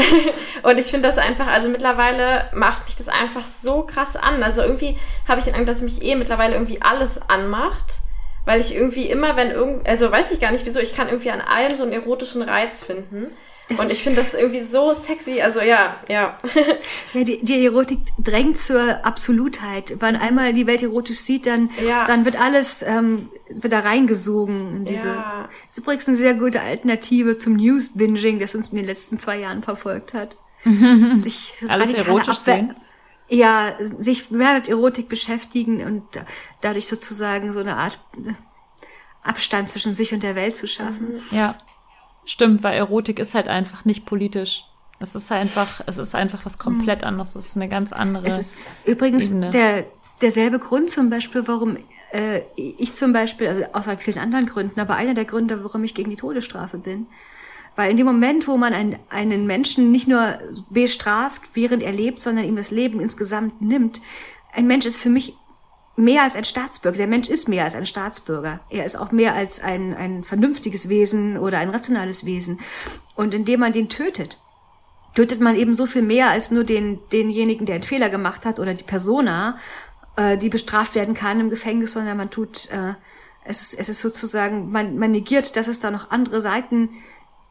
Und 0.63 0.77
ich 0.77 0.87
finde 0.87 1.07
das 1.07 1.17
einfach, 1.17 1.47
also 1.47 1.69
mittlerweile 1.69 2.49
macht 2.53 2.85
mich 2.85 2.95
das 2.95 3.07
einfach 3.07 3.45
so 3.45 3.83
krass 3.83 4.15
an. 4.15 4.43
Also 4.43 4.61
irgendwie 4.61 4.97
habe 5.27 5.39
ich 5.39 5.45
den 5.45 5.53
Eindruck, 5.53 5.67
dass 5.67 5.81
mich 5.81 6.01
eh 6.01 6.15
mittlerweile 6.15 6.53
irgendwie 6.53 6.81
alles 6.81 7.21
anmacht. 7.29 8.01
Weil 8.45 8.61
ich 8.61 8.73
irgendwie 8.73 9.09
immer, 9.09 9.35
wenn 9.35 9.51
irgend, 9.51 9.87
also 9.87 10.09
weiß 10.09 10.31
ich 10.31 10.39
gar 10.39 10.53
nicht 10.53 10.65
wieso, 10.65 10.79
ich 10.79 10.95
kann 10.95 11.09
irgendwie 11.09 11.31
an 11.31 11.41
allem 11.41 11.75
so 11.75 11.83
einen 11.83 11.91
erotischen 11.91 12.41
Reiz 12.41 12.81
finden. 12.81 13.27
Es 13.69 13.79
Und 13.79 13.91
ich 13.91 14.01
finde 14.01 14.21
das 14.21 14.33
irgendwie 14.33 14.61
so 14.61 14.93
sexy. 14.93 15.41
Also 15.41 15.59
ja, 15.59 15.95
ja. 16.07 16.37
Ja, 17.13 17.23
die, 17.23 17.43
die 17.43 17.65
Erotik 17.65 17.99
drängt 18.17 18.57
zur 18.57 19.05
Absolutheit. 19.05 19.95
Wenn 19.99 20.15
einmal 20.15 20.53
die 20.53 20.67
Welt 20.67 20.83
erotisch 20.83 21.19
sieht, 21.19 21.45
dann, 21.45 21.69
Ja. 21.85 22.05
dann 22.05 22.23
wird 22.23 22.39
alles 22.39 22.81
ähm, 22.83 23.29
wird 23.49 23.73
da 23.73 23.79
reingesogen 23.79 24.77
in 24.77 24.85
diese. 24.85 25.07
Ja. 25.09 25.49
Das 25.67 25.77
ist 25.77 25.83
übrigens 25.83 26.07
eine 26.07 26.17
sehr 26.17 26.33
gute 26.33 26.61
Alternative 26.61 27.37
zum 27.37 27.55
News-Binging, 27.57 28.39
das 28.39 28.55
uns 28.55 28.69
in 28.69 28.77
den 28.77 28.85
letzten 28.85 29.17
zwei 29.17 29.39
Jahren 29.39 29.63
verfolgt 29.63 30.13
hat. 30.13 30.37
sich 31.11 31.53
Alles 31.67 31.93
erotisch 31.93 32.37
sehen? 32.39 32.73
Ja, 33.29 33.73
sich 33.99 34.31
mehr 34.31 34.53
mit 34.53 34.69
Erotik 34.69 35.09
beschäftigen 35.09 35.83
und 35.83 36.03
dadurch 36.61 36.87
sozusagen 36.87 37.51
so 37.51 37.59
eine 37.59 37.75
Art 37.75 37.99
Abstand 39.23 39.67
zwischen 39.69 39.91
sich 39.93 40.13
und 40.13 40.23
der 40.23 40.35
Welt 40.35 40.55
zu 40.55 40.67
schaffen. 40.67 41.21
Ja, 41.31 41.55
stimmt, 42.27 42.63
weil 42.63 42.77
Erotik 42.77 43.17
ist 43.19 43.33
halt 43.33 43.47
einfach 43.47 43.85
nicht 43.85 44.05
politisch. 44.05 44.63
Es 44.99 45.15
ist 45.15 45.31
einfach, 45.31 45.81
es 45.85 45.97
ist 45.97 46.15
einfach 46.15 46.45
was 46.45 46.57
komplett 46.57 47.03
anderes. 47.03 47.35
Es 47.35 47.47
ist 47.47 47.55
eine 47.55 47.69
ganz 47.69 47.91
andere. 47.93 48.25
Es 48.25 48.37
ist 48.37 48.57
übrigens 48.85 49.31
Ebene. 49.31 49.49
der, 49.51 49.85
derselbe 50.21 50.59
Grund 50.59 50.89
zum 50.89 51.09
Beispiel, 51.09 51.47
warum 51.47 51.77
äh, 52.11 52.41
ich 52.55 52.93
zum 52.93 53.13
Beispiel, 53.13 53.47
also 53.47 53.63
außer 53.73 53.97
vielen 53.97 54.17
anderen 54.17 54.47
Gründen, 54.47 54.79
aber 54.79 54.95
einer 54.95 55.13
der 55.13 55.25
Gründe, 55.25 55.63
warum 55.63 55.83
ich 55.83 55.93
gegen 55.93 56.09
die 56.09 56.15
Todesstrafe 56.15 56.77
bin. 56.77 57.07
Weil 57.75 57.91
in 57.91 57.97
dem 57.97 58.07
Moment, 58.07 58.47
wo 58.47 58.57
man 58.57 58.73
einen, 58.73 58.97
einen 59.09 59.45
Menschen 59.45 59.91
nicht 59.91 60.07
nur 60.07 60.39
bestraft, 60.71 61.51
während 61.53 61.83
er 61.83 61.91
lebt, 61.91 62.19
sondern 62.19 62.45
ihm 62.45 62.55
das 62.55 62.71
Leben 62.71 62.99
insgesamt 62.99 63.61
nimmt, 63.61 64.01
ein 64.51 64.65
Mensch 64.65 64.87
ist 64.87 64.99
für 64.99 65.09
mich 65.11 65.35
mehr 65.97 66.23
als 66.23 66.35
ein 66.35 66.45
Staatsbürger. 66.45 66.97
Der 66.97 67.07
Mensch 67.07 67.27
ist 67.27 67.49
mehr 67.49 67.65
als 67.65 67.75
ein 67.75 67.85
Staatsbürger. 67.85 68.61
Er 68.69 68.85
ist 68.85 68.95
auch 68.95 69.11
mehr 69.11 69.33
als 69.33 69.59
ein, 69.59 69.95
ein 69.95 70.23
vernünftiges 70.23 70.87
Wesen 70.89 71.37
oder 71.37 71.57
ein 71.57 71.71
rationales 71.71 72.23
Wesen. 72.23 72.59
Und 73.15 73.33
indem 73.33 73.61
man 73.61 73.73
den 73.73 73.89
tötet, 73.89 74.39
tötet 75.15 75.41
man 75.41 75.55
eben 75.55 75.73
so 75.73 75.87
viel 75.87 76.03
mehr 76.03 76.29
als 76.29 76.51
nur 76.51 76.63
den, 76.63 76.99
denjenigen, 77.11 77.65
der 77.65 77.75
einen 77.75 77.83
Fehler 77.83 78.09
gemacht 78.09 78.45
hat 78.45 78.59
oder 78.59 78.75
die 78.75 78.83
Persona, 78.83 79.57
äh, 80.15 80.37
die 80.37 80.49
bestraft 80.49 80.93
werden 80.93 81.15
kann 81.15 81.39
im 81.39 81.49
Gefängnis, 81.49 81.93
sondern 81.93 82.15
man 82.15 82.29
tut, 82.29 82.69
äh, 82.69 82.93
es, 83.43 83.73
ist, 83.73 83.79
es 83.79 83.89
ist 83.89 83.99
sozusagen, 83.99 84.71
man, 84.71 84.99
man 84.99 85.11
negiert, 85.11 85.55
dass 85.55 85.67
es 85.67 85.79
da 85.79 85.89
noch 85.89 86.11
andere 86.11 86.41
Seiten 86.41 86.91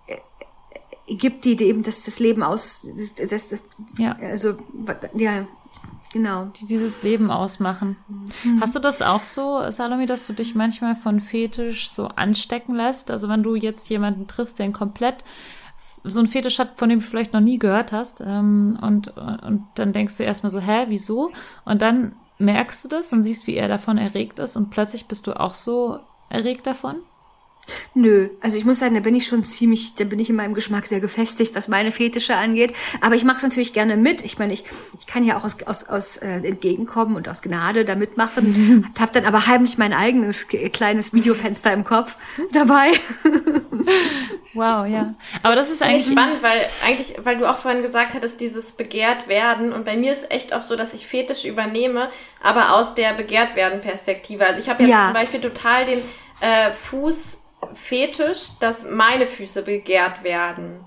äh, 0.06 1.14
gibt, 1.16 1.44
die, 1.44 1.56
die 1.56 1.64
eben 1.64 1.82
das, 1.82 2.04
das 2.04 2.20
Leben 2.20 2.44
aus, 2.44 2.88
das, 2.96 3.48
das, 3.48 3.64
Ja. 3.98 4.12
also, 4.20 4.54
ja, 5.16 5.48
genau. 6.12 6.46
die 6.60 6.66
dieses 6.66 7.02
Leben 7.02 7.30
ausmachen. 7.30 7.96
Hast 8.60 8.74
du 8.74 8.78
das 8.78 9.02
auch 9.02 9.22
so, 9.22 9.70
Salome, 9.70 10.06
dass 10.06 10.26
du 10.26 10.32
dich 10.32 10.54
manchmal 10.54 10.96
von 10.96 11.20
Fetisch 11.20 11.90
so 11.90 12.08
anstecken 12.08 12.74
lässt? 12.74 13.10
Also 13.10 13.28
wenn 13.28 13.42
du 13.42 13.54
jetzt 13.54 13.88
jemanden 13.88 14.26
triffst, 14.26 14.58
der 14.58 14.64
einen 14.64 14.72
komplett 14.72 15.24
so 16.04 16.20
einen 16.20 16.28
Fetisch 16.28 16.58
hat, 16.58 16.78
von 16.78 16.88
dem 16.88 17.00
du 17.00 17.04
vielleicht 17.04 17.32
noch 17.32 17.40
nie 17.40 17.58
gehört 17.58 17.92
hast, 17.92 18.20
ähm, 18.20 18.78
und, 18.80 19.16
und 19.16 19.64
dann 19.74 19.92
denkst 19.92 20.16
du 20.16 20.22
erstmal 20.22 20.52
so, 20.52 20.60
hä, 20.60 20.86
wieso? 20.88 21.32
Und 21.64 21.82
dann 21.82 22.14
merkst 22.38 22.84
du 22.84 22.88
das 22.88 23.12
und 23.12 23.22
siehst, 23.22 23.46
wie 23.46 23.56
er 23.56 23.68
davon 23.68 23.98
erregt 23.98 24.38
ist 24.38 24.56
und 24.56 24.70
plötzlich 24.70 25.06
bist 25.06 25.26
du 25.26 25.38
auch 25.38 25.54
so 25.54 26.00
erregt 26.28 26.66
davon? 26.66 26.96
Nö, 27.94 28.28
also 28.40 28.56
ich 28.56 28.64
muss 28.64 28.78
sagen, 28.78 28.94
da 28.94 29.00
bin 29.00 29.14
ich 29.14 29.26
schon 29.26 29.42
ziemlich, 29.44 29.94
da 29.96 30.04
bin 30.04 30.18
ich 30.18 30.30
in 30.30 30.36
meinem 30.36 30.54
Geschmack 30.54 30.86
sehr 30.86 31.00
gefestigt, 31.00 31.54
was 31.54 31.68
meine 31.68 31.92
Fetische 31.92 32.36
angeht. 32.36 32.72
Aber 33.00 33.14
ich 33.14 33.24
mache 33.24 33.38
es 33.38 33.42
natürlich 33.42 33.72
gerne 33.72 33.96
mit. 33.96 34.24
Ich 34.24 34.38
meine, 34.38 34.52
ich, 34.52 34.64
ich 34.98 35.06
kann 35.06 35.24
ja 35.24 35.36
auch 35.36 35.44
aus, 35.44 35.62
aus, 35.64 35.84
aus 35.88 36.16
äh, 36.18 36.46
entgegenkommen 36.46 37.16
und 37.16 37.28
aus 37.28 37.42
Gnade 37.42 37.84
da 37.84 37.94
mitmachen. 37.96 38.92
Hab 39.00 39.12
dann 39.12 39.24
aber 39.24 39.46
heimlich 39.46 39.78
mein 39.78 39.92
eigenes 39.92 40.48
kleines 40.48 41.12
Videofenster 41.12 41.72
im 41.72 41.84
Kopf 41.84 42.16
dabei. 42.52 42.90
Wow, 44.54 44.86
ja. 44.86 45.14
Aber 45.42 45.54
das 45.54 45.70
ist 45.70 45.82
ich 45.82 45.86
eigentlich 45.86 46.06
spannend, 46.06 46.42
weil 46.42 46.64
eigentlich, 46.84 47.14
weil 47.22 47.36
du 47.36 47.48
auch 47.48 47.58
vorhin 47.58 47.82
gesagt 47.82 48.14
hattest, 48.14 48.40
dieses 48.40 48.72
begehrt 48.72 49.28
werden. 49.28 49.72
Und 49.72 49.84
bei 49.84 49.96
mir 49.96 50.12
ist 50.12 50.30
echt 50.30 50.54
oft 50.54 50.64
so, 50.66 50.76
dass 50.76 50.94
ich 50.94 51.06
Fetische 51.06 51.46
übernehme, 51.48 52.08
aber 52.42 52.74
aus 52.74 52.94
der 52.94 53.12
begehrt 53.12 53.54
werden 53.54 53.80
Perspektive. 53.82 54.46
Also 54.46 54.60
ich 54.60 54.68
habe 54.70 54.82
jetzt 54.82 54.92
Ja. 54.92 55.04
zum 55.04 55.12
Beispiel 55.14 55.40
total 55.40 55.84
den 55.84 55.98
äh, 56.40 56.72
Fußfetisch, 57.72 58.58
dass 58.60 58.88
meine 58.88 59.26
Füße 59.26 59.62
begehrt 59.62 60.24
werden. 60.24 60.84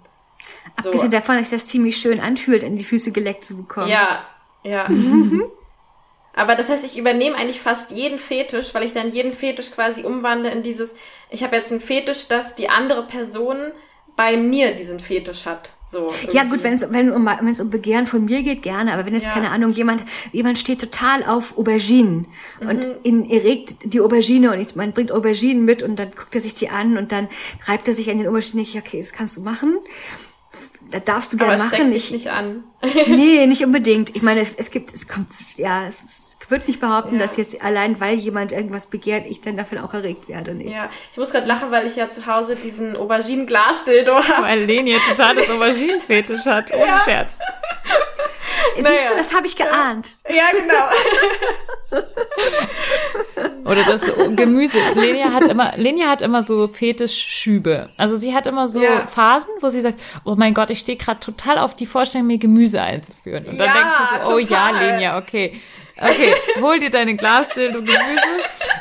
So. 0.82 0.90
Abgesehen 0.90 1.12
davon, 1.12 1.36
dass 1.36 1.50
sich 1.50 1.60
das 1.60 1.68
ziemlich 1.68 1.98
schön 1.98 2.20
anfühlt, 2.20 2.64
in 2.64 2.78
die 2.78 2.84
Füße 2.84 3.12
geleckt 3.12 3.44
zu 3.44 3.58
bekommen. 3.58 3.90
Ja, 3.90 4.26
ja. 4.64 4.88
Aber 6.36 6.56
das 6.56 6.70
heißt, 6.70 6.86
ich 6.86 6.98
übernehme 6.98 7.36
eigentlich 7.36 7.60
fast 7.60 7.92
jeden 7.92 8.18
Fetisch, 8.18 8.74
weil 8.74 8.84
ich 8.84 8.94
dann 8.94 9.12
jeden 9.12 9.34
Fetisch 9.34 9.72
quasi 9.72 10.04
umwandle 10.04 10.52
in 10.52 10.64
dieses, 10.64 10.96
ich 11.30 11.44
habe 11.44 11.56
jetzt 11.56 11.72
einen 11.72 11.82
Fetisch, 11.82 12.28
dass 12.28 12.56
die 12.56 12.70
andere 12.70 13.06
Person 13.08 13.58
bei 14.20 14.36
mir 14.36 14.76
diesen 14.76 15.00
Fetisch 15.00 15.46
hat. 15.46 15.72
So 15.86 16.12
Ja 16.34 16.44
gut, 16.44 16.62
wenn 16.62 16.74
es 16.74 16.84
um, 16.84 16.92
wenn 16.94 17.48
es 17.48 17.62
um 17.62 17.70
Begehren 17.70 18.06
von 18.06 18.26
mir 18.26 18.44
geht, 18.44 18.62
gerne. 18.62 18.92
Aber 18.92 19.06
wenn 19.06 19.16
es 19.16 19.24
Ja. 19.24 19.32
keine 19.32 19.50
Ahnung 19.50 19.72
jemand 19.72 20.04
jemand 20.34 20.58
steht 20.58 20.82
total 20.82 21.24
auf 21.24 21.58
Auberginen 21.58 22.28
und 22.60 22.86
Mhm. 22.86 22.94
ihn 23.04 23.30
erregt 23.30 23.78
die 23.86 24.02
Aubergine 24.02 24.52
und 24.52 24.60
ich, 24.60 24.76
man 24.76 24.92
bringt 24.92 25.14
Auberginen 25.14 25.64
mit 25.64 25.84
und 25.84 25.96
dann 25.98 26.12
guckt 26.12 26.36
er 26.36 26.42
sich 26.42 26.54
die 26.54 26.68
an 26.70 26.98
und 26.98 27.14
dann 27.14 27.30
reibt 27.66 27.88
er 27.88 27.94
sich 27.94 28.12
an 28.12 28.18
den 28.18 28.28
Auberginen. 28.28 28.62
Ich, 28.62 28.78
okay, 28.78 28.98
das 29.00 29.14
kannst 29.14 29.38
du 29.38 29.42
machen. 29.42 29.78
Da 30.92 31.00
darfst 31.00 31.34
du 31.34 31.38
gerne 31.38 31.54
es 31.56 31.62
steckt 31.62 31.74
machen. 31.80 31.92
dich 31.92 32.06
Ich, 32.06 32.12
nicht 32.12 32.32
an. 32.32 32.64
nee, 33.08 33.46
nicht 33.48 33.64
unbedingt. 33.64 34.16
Ich 34.16 34.22
meine, 34.22 34.40
es, 34.42 34.54
es 34.56 34.72
gibt, 34.72 34.94
es 34.94 35.08
kommt, 35.08 35.30
ja, 35.58 35.86
es, 35.88 36.02
es 36.04 36.38
wird 36.50 36.68
nicht 36.68 36.80
behaupten, 36.80 37.16
Ja. 37.16 37.22
dass 37.22 37.38
jetzt 37.38 37.62
allein, 37.64 38.00
weil 38.02 38.16
jemand 38.18 38.52
irgendwas 38.52 38.88
begehrt, 38.88 39.28
ich 39.28 39.42
dann 39.42 39.56
davon 39.58 39.78
auch 39.78 39.94
erregt 39.94 40.28
werde. 40.30 40.54
Nee. 40.56 40.72
Ja, 40.72 40.90
ich 41.12 41.18
muss 41.18 41.32
gerade 41.32 41.48
lachen, 41.48 41.70
weil 41.72 41.86
ich 41.86 41.96
ja 41.96 42.10
zu 42.10 42.26
Hause 42.26 42.56
diesen 42.56 42.96
Auberginen-Glas-Dildo 42.96 44.16
habe. 44.16 44.44
Weil 44.48 44.64
Leni 44.66 44.96
ein 44.96 45.02
totales 45.08 45.50
Auberginenfetisch 45.52 46.46
hat, 46.46 46.74
ohne 46.74 46.86
Ja. 46.86 47.02
Scherz. 47.06 47.34
Siehst 48.76 48.90
naja. 48.90 49.10
du, 49.12 49.18
das 49.18 49.34
habe 49.36 49.48
ich 49.48 49.56
geahnt. 49.56 50.18
Ja, 50.30 50.46
genau. 50.54 52.00
Oder 53.66 53.84
das 53.84 54.12
Gemüse. 54.36 54.78
Lenia 54.96 55.32
hat 55.34 55.44
immer, 55.44 55.74
Lenia 55.78 56.08
hat 56.10 56.22
immer 56.22 56.42
so 56.44 56.68
Fetischschübe. 56.68 57.90
Also 57.98 58.18
sie 58.18 58.34
hat 58.34 58.48
immer 58.48 58.68
so 58.68 58.82
Ja. 58.82 59.06
Phasen, 59.08 59.52
wo 59.62 59.70
sie 59.70 59.82
sagt, 59.82 60.00
oh 60.26 60.36
mein 60.36 60.54
Gott, 60.54 60.70
ich 60.70 60.80
stehe 60.80 60.98
gerade 60.98 61.20
total 61.20 61.58
auf 61.60 61.76
die 61.76 61.86
Vorstellung, 61.86 62.28
mir 62.28 62.38
Gemüse 62.38 62.82
einzuführen. 62.82 63.46
Und 63.46 63.58
dann 63.60 63.68
Ja, 63.68 63.74
denkst 63.74 64.24
du 64.24 64.26
so, 64.26 64.34
oh 64.34 64.38
ja, 64.40 64.70
total. 64.70 64.86
Lenia, 64.88 65.18
okay. 65.18 65.60
Okay, 66.02 66.34
hol 66.62 66.80
dir 66.80 66.90
deine 66.92 67.16
Glasdildo 67.16 67.80
Gemüse. 67.80 68.22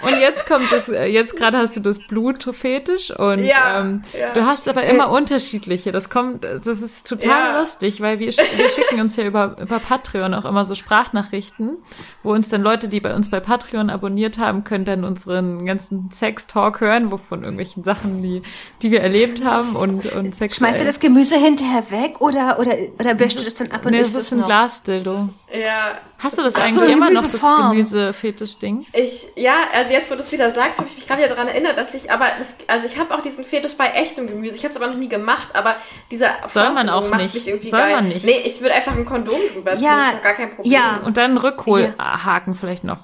Und 0.03 0.21
jetzt 0.21 0.47
kommt 0.47 0.71
das, 0.71 0.89
äh, 0.89 1.07
jetzt 1.07 1.35
gerade 1.37 1.59
hast 1.59 1.77
du 1.77 1.81
das 1.81 1.99
Blutfetisch 2.07 3.11
und 3.11 3.43
Ja, 3.45 3.81
ähm, 3.81 4.03
ja, 4.19 4.33
du 4.35 4.45
hast 4.47 4.69
aber 4.69 4.85
immer 4.85 5.11
unterschiedliche. 5.11 5.91
Das 5.91 6.09
kommt, 6.11 6.45
das 6.45 6.67
ist 6.67 7.07
total 7.09 7.55
Ja. 7.55 7.61
lustig, 7.61 8.01
weil 8.01 8.21
wir, 8.21 8.29
wir 8.29 8.71
schicken 8.71 9.01
uns 9.01 9.17
ja 9.17 9.25
über, 9.25 9.57
über 9.61 9.81
Patreon 9.81 10.35
auch 10.35 10.45
immer 10.45 10.65
so 10.65 10.77
Sprachnachrichten, 10.77 11.79
wo 12.23 12.33
uns 12.33 12.49
dann 12.49 12.63
Leute, 12.63 12.87
die 12.89 13.01
bei 13.01 13.13
uns 13.15 13.31
bei 13.31 13.41
Patreon 13.41 13.91
abonniert 13.91 14.39
haben, 14.39 14.63
können 14.63 14.85
dann 14.85 15.03
unseren 15.05 15.67
ganzen 15.67 16.11
Sex-Talk 16.13 16.81
hören, 16.81 17.11
wovon 17.11 17.41
irgendwelchen 17.43 17.83
Sachen, 17.83 18.23
die, 18.23 18.43
die 18.83 18.93
wir 18.93 19.01
erlebt 19.01 19.45
haben 19.45 19.75
und, 19.75 20.13
und 20.13 20.35
Sex. 20.35 20.57
Schmeißt 20.57 20.81
du 20.81 20.85
das 20.85 21.01
Gemüse 21.01 21.37
hinterher 21.37 21.91
weg 21.91 22.21
oder, 22.21 22.59
oder, 22.61 22.73
oder 23.01 23.19
wäschst 23.19 23.41
du 23.41 23.45
das 23.45 23.55
dann 23.55 23.73
ab 23.73 23.85
und 23.85 23.91
Nee, 23.93 23.99
isst 23.99 24.15
das 24.15 24.21
es 24.23 24.27
ist 24.29 24.33
ein 24.35 24.41
noch? 24.41 24.47
Glasdildo. 24.47 25.29
Ja. 25.53 25.99
Hast 26.21 26.37
du 26.37 26.43
das 26.43 26.57
Ach 26.57 26.63
eigentlich 26.63 26.75
so, 26.75 26.83
immer 26.85 27.11
noch, 27.11 27.23
das. 27.23 27.41
Gemüsefetisch-Ding? 27.41 28.87
Ich, 28.93 29.29
ja, 29.37 29.55
also 29.73 29.93
jetzt, 29.93 30.11
wo 30.11 30.15
du 30.15 30.21
es 30.21 30.33
wieder 30.33 30.53
sagst, 30.53 30.79
habe 30.79 30.89
ich 30.89 30.97
mich 30.97 31.07
gerade 31.07 31.23
wieder 31.23 31.35
daran 31.35 31.49
erinnert, 31.49 31.79
dass 31.79 31.95
ich, 31.95 32.11
aber 32.11 32.27
das, 32.39 32.57
also 32.67 32.87
ich 32.87 32.99
habe 32.99 33.15
auch 33.15 33.21
diesen 33.23 33.45
Fetisch 33.45 33.75
bei 33.77 33.87
echtem 33.87 34.27
Gemüse. 34.27 34.57
Ich 34.57 34.63
habe 34.65 34.71
es 34.71 34.77
aber 34.77 34.89
noch 34.89 34.97
nie 34.97 35.09
gemacht, 35.09 35.55
aber 35.55 35.77
dieser 36.11 36.31
Soll 36.53 36.71
man 36.73 36.89
auch 36.89 37.09
macht 37.09 37.23
nicht. 37.23 37.35
mich 37.35 37.47
irgendwie 37.49 37.71
Soll 37.71 37.79
geil. 37.79 37.95
man 37.95 38.09
nicht. 38.09 38.25
Nee, 38.27 38.43
ich 38.45 38.61
würde 38.61 38.75
einfach 38.75 38.93
ein 38.97 39.05
Kondom 39.05 39.39
drüber 39.55 39.77
ziehen, 39.77 39.85
Ja, 39.85 40.09
ist 40.09 40.15
doch 40.17 40.23
gar 40.23 40.35
kein 40.35 40.51
Problem. 40.55 40.73
ja. 40.73 41.01
Und 41.05 41.17
dann 41.17 41.37
Rückholhaken 41.39 42.55
vielleicht 42.55 42.83
noch. 42.85 42.99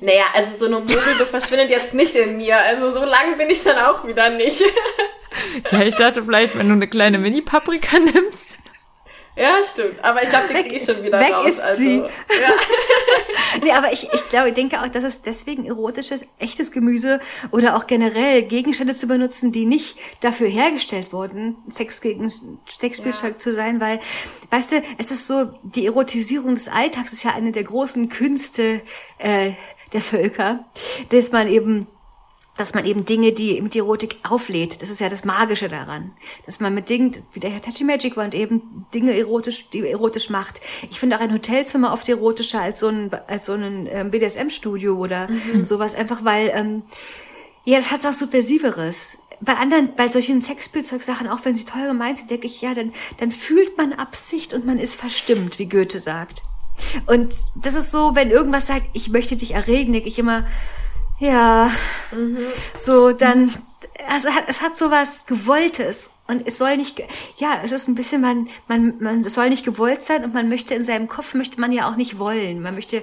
Naja, 0.00 0.22
also 0.34 0.56
so 0.56 0.66
eine 0.66 0.76
Mogelbe 0.80 1.26
verschwindet 1.30 1.68
jetzt 1.68 1.94
nicht 1.94 2.14
in 2.14 2.36
mir. 2.38 2.56
Also 2.58 2.90
so 2.92 3.04
lang 3.04 3.36
bin 3.36 3.50
ich 3.50 3.62
dann 3.64 3.76
auch 3.78 4.06
wieder 4.06 4.30
nicht. 4.30 4.62
Ja, 5.70 5.82
ich 5.82 5.94
dachte 5.94 6.24
vielleicht, 6.24 6.58
wenn 6.58 6.66
du 6.66 6.74
eine 6.74 6.88
kleine 6.88 7.16
Mini-Paprika 7.18 7.98
nimmst. 8.14 8.58
Ja, 9.40 9.64
stimmt. 9.64 10.02
Aber 10.04 10.22
ich 10.22 10.30
glaube, 10.30 10.46
die 10.48 10.54
kriege 10.54 10.74
ich 10.74 10.84
schon 10.84 11.02
wieder 11.02 11.18
weg 11.18 11.32
raus. 11.32 11.46
ist 11.46 11.60
also, 11.60 11.80
sie. 11.80 11.96
Ja. 11.98 12.08
Nee, 13.62 13.72
aber 13.72 13.92
ich, 13.92 14.08
ich 14.12 14.28
glaube, 14.28 14.48
ich 14.48 14.54
denke 14.54 14.80
auch, 14.80 14.88
dass 14.88 15.02
es 15.02 15.22
deswegen 15.22 15.64
erotisch 15.64 16.10
ist, 16.10 16.26
echtes 16.38 16.70
Gemüse 16.70 17.20
oder 17.50 17.76
auch 17.76 17.86
generell 17.86 18.42
Gegenstände 18.42 18.94
zu 18.94 19.06
benutzen, 19.08 19.50
die 19.50 19.66
nicht 19.66 19.98
dafür 20.20 20.48
hergestellt 20.48 21.12
wurden, 21.12 21.56
Sex 21.68 22.00
gegen 22.00 22.30
Sexspielzeug 22.68 23.40
zu 23.40 23.52
sein, 23.52 23.80
weil, 23.80 23.98
weißt 24.50 24.72
du, 24.72 24.82
es 24.98 25.10
ist 25.10 25.26
so, 25.26 25.50
die 25.62 25.86
Erotisierung 25.86 26.54
des 26.54 26.68
Alltags 26.68 27.12
ist 27.12 27.24
ja 27.24 27.34
eine 27.34 27.50
der 27.50 27.64
großen 27.64 28.08
Künste 28.08 28.82
äh, 29.18 29.52
der 29.92 30.00
Völker, 30.00 30.66
dass 31.08 31.32
man 31.32 31.48
eben 31.48 31.86
dass 32.56 32.74
man 32.74 32.84
eben 32.84 33.04
Dinge, 33.04 33.32
die 33.32 33.60
mit 33.62 33.74
Erotik 33.74 34.18
auflädt, 34.28 34.82
das 34.82 34.90
ist 34.90 35.00
ja 35.00 35.08
das 35.08 35.24
Magische 35.24 35.68
daran, 35.68 36.12
dass 36.44 36.60
man 36.60 36.74
mit 36.74 36.88
Dingen, 36.88 37.12
wie 37.32 37.40
der 37.40 37.50
Herr 37.50 37.62
Tachi 37.62 37.84
Magic 37.84 38.16
Wand 38.16 38.34
eben 38.34 38.86
Dinge 38.92 39.16
erotisch, 39.16 39.70
die 39.70 39.88
erotisch 39.88 40.28
macht. 40.30 40.60
Ich 40.90 41.00
finde 41.00 41.16
auch 41.16 41.20
ein 41.20 41.32
Hotelzimmer 41.32 41.92
oft 41.92 42.08
erotischer 42.08 42.60
als 42.60 42.80
so 42.80 42.88
ein, 42.88 43.10
als 43.28 43.46
so 43.46 43.54
ein 43.54 43.88
ähm, 43.90 44.10
BDSM-Studio 44.10 44.94
oder 44.94 45.28
sowas, 45.62 45.94
einfach 45.94 46.24
weil, 46.24 46.52
ähm, 46.54 46.82
ja, 47.64 47.78
es 47.78 47.90
hat 47.90 48.04
auch 48.04 48.12
Subversiveres. 48.12 49.18
Bei 49.42 49.54
anderen, 49.54 49.94
bei 49.96 50.08
solchen 50.08 50.42
Sexspielzeugsachen, 50.42 51.28
auch 51.28 51.42
wenn 51.44 51.54
sie 51.54 51.64
toll 51.64 51.86
gemeint 51.86 52.18
sind, 52.18 52.30
denke 52.30 52.46
ich, 52.46 52.60
ja, 52.60 52.74
dann, 52.74 52.92
dann 53.16 53.30
fühlt 53.30 53.78
man 53.78 53.94
Absicht 53.94 54.52
und 54.52 54.66
man 54.66 54.78
ist 54.78 54.96
verstimmt, 54.96 55.58
wie 55.58 55.66
Goethe 55.66 55.98
sagt. 55.98 56.42
Und 57.06 57.34
das 57.54 57.74
ist 57.74 57.90
so, 57.90 58.14
wenn 58.14 58.30
irgendwas 58.30 58.66
sagt, 58.66 58.86
ich 58.92 59.08
möchte 59.08 59.36
dich 59.36 59.54
erregen, 59.54 59.92
denke 59.92 60.08
ich 60.08 60.18
immer, 60.18 60.46
ja, 61.20 61.70
so 62.74 63.12
dann, 63.12 63.50
also 64.08 64.28
es 64.28 64.34
hat, 64.34 64.44
es 64.48 64.62
hat 64.62 64.76
sowas 64.76 65.26
Gewolltes 65.26 66.10
und 66.26 66.46
es 66.46 66.58
soll 66.58 66.76
nicht, 66.76 67.00
ja, 67.36 67.60
es 67.62 67.72
ist 67.72 67.88
ein 67.88 67.94
bisschen, 67.94 68.20
man, 68.20 68.48
man, 68.68 68.94
man, 69.00 69.20
es 69.20 69.34
soll 69.34 69.50
nicht 69.50 69.64
gewollt 69.64 70.02
sein 70.02 70.24
und 70.24 70.34
man 70.34 70.48
möchte 70.48 70.74
in 70.74 70.82
seinem 70.82 71.08
Kopf, 71.08 71.34
möchte 71.34 71.60
man 71.60 71.72
ja 71.72 71.90
auch 71.90 71.96
nicht 71.96 72.18
wollen. 72.18 72.62
Man 72.62 72.74
möchte 72.74 73.02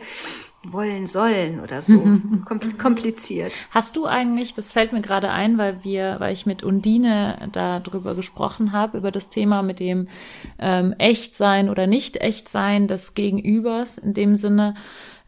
wollen 0.64 1.06
sollen 1.06 1.60
oder 1.60 1.82
so. 1.82 2.00
Kompl 2.46 2.74
kompliziert. 2.74 3.52
Hast 3.72 3.96
du 3.96 4.06
eigentlich, 4.06 4.54
das 4.54 4.72
fällt 4.72 4.94
mir 4.94 5.02
gerade 5.02 5.30
ein, 5.30 5.58
weil 5.58 5.84
wir, 5.84 6.16
weil 6.20 6.34
ich 6.34 6.46
mit 6.46 6.64
Undine 6.64 7.50
da 7.52 7.80
drüber 7.80 8.16
gesprochen 8.16 8.72
habe, 8.72 8.98
über 8.98 9.12
das 9.12 9.30
Thema 9.30 9.62
mit 9.62 9.80
dem 9.80 10.08
ähm, 10.60 10.94
Echtsein 10.98 11.70
oder 11.70 11.88
nicht 11.88 12.18
Echtsein 12.18 12.88
des 12.88 13.14
Gegenübers 13.14 13.98
in 13.98 14.14
dem 14.14 14.36
Sinne. 14.36 14.76